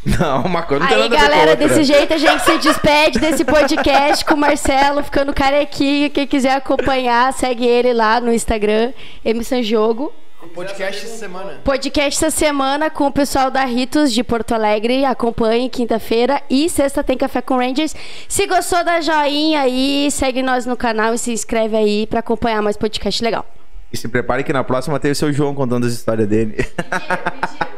[0.06, 1.68] Não, uma coisa não tem Aí, nada a ver com a galera, outra.
[1.68, 6.10] desse jeito a gente se despede desse podcast com o Marcelo ficando carequinha.
[6.10, 8.92] Quem quiser acompanhar, segue ele lá no Instagram,
[9.24, 10.12] Emissan Jogo.
[10.54, 11.62] Podcast essa semana.
[11.64, 15.06] Podcast essa semana com o pessoal da Ritos de Porto Alegre.
[15.06, 17.96] Acompanhe quinta-feira e sexta tem Café com Rangers.
[18.28, 22.62] Se gostou, dá joinha aí, segue nós no canal e se inscreve aí pra acompanhar
[22.62, 23.46] mais podcast legal.
[23.92, 26.58] E se prepare que na próxima tem o seu João contando as histórias dele.
[26.58, 27.73] Mentira, mentira.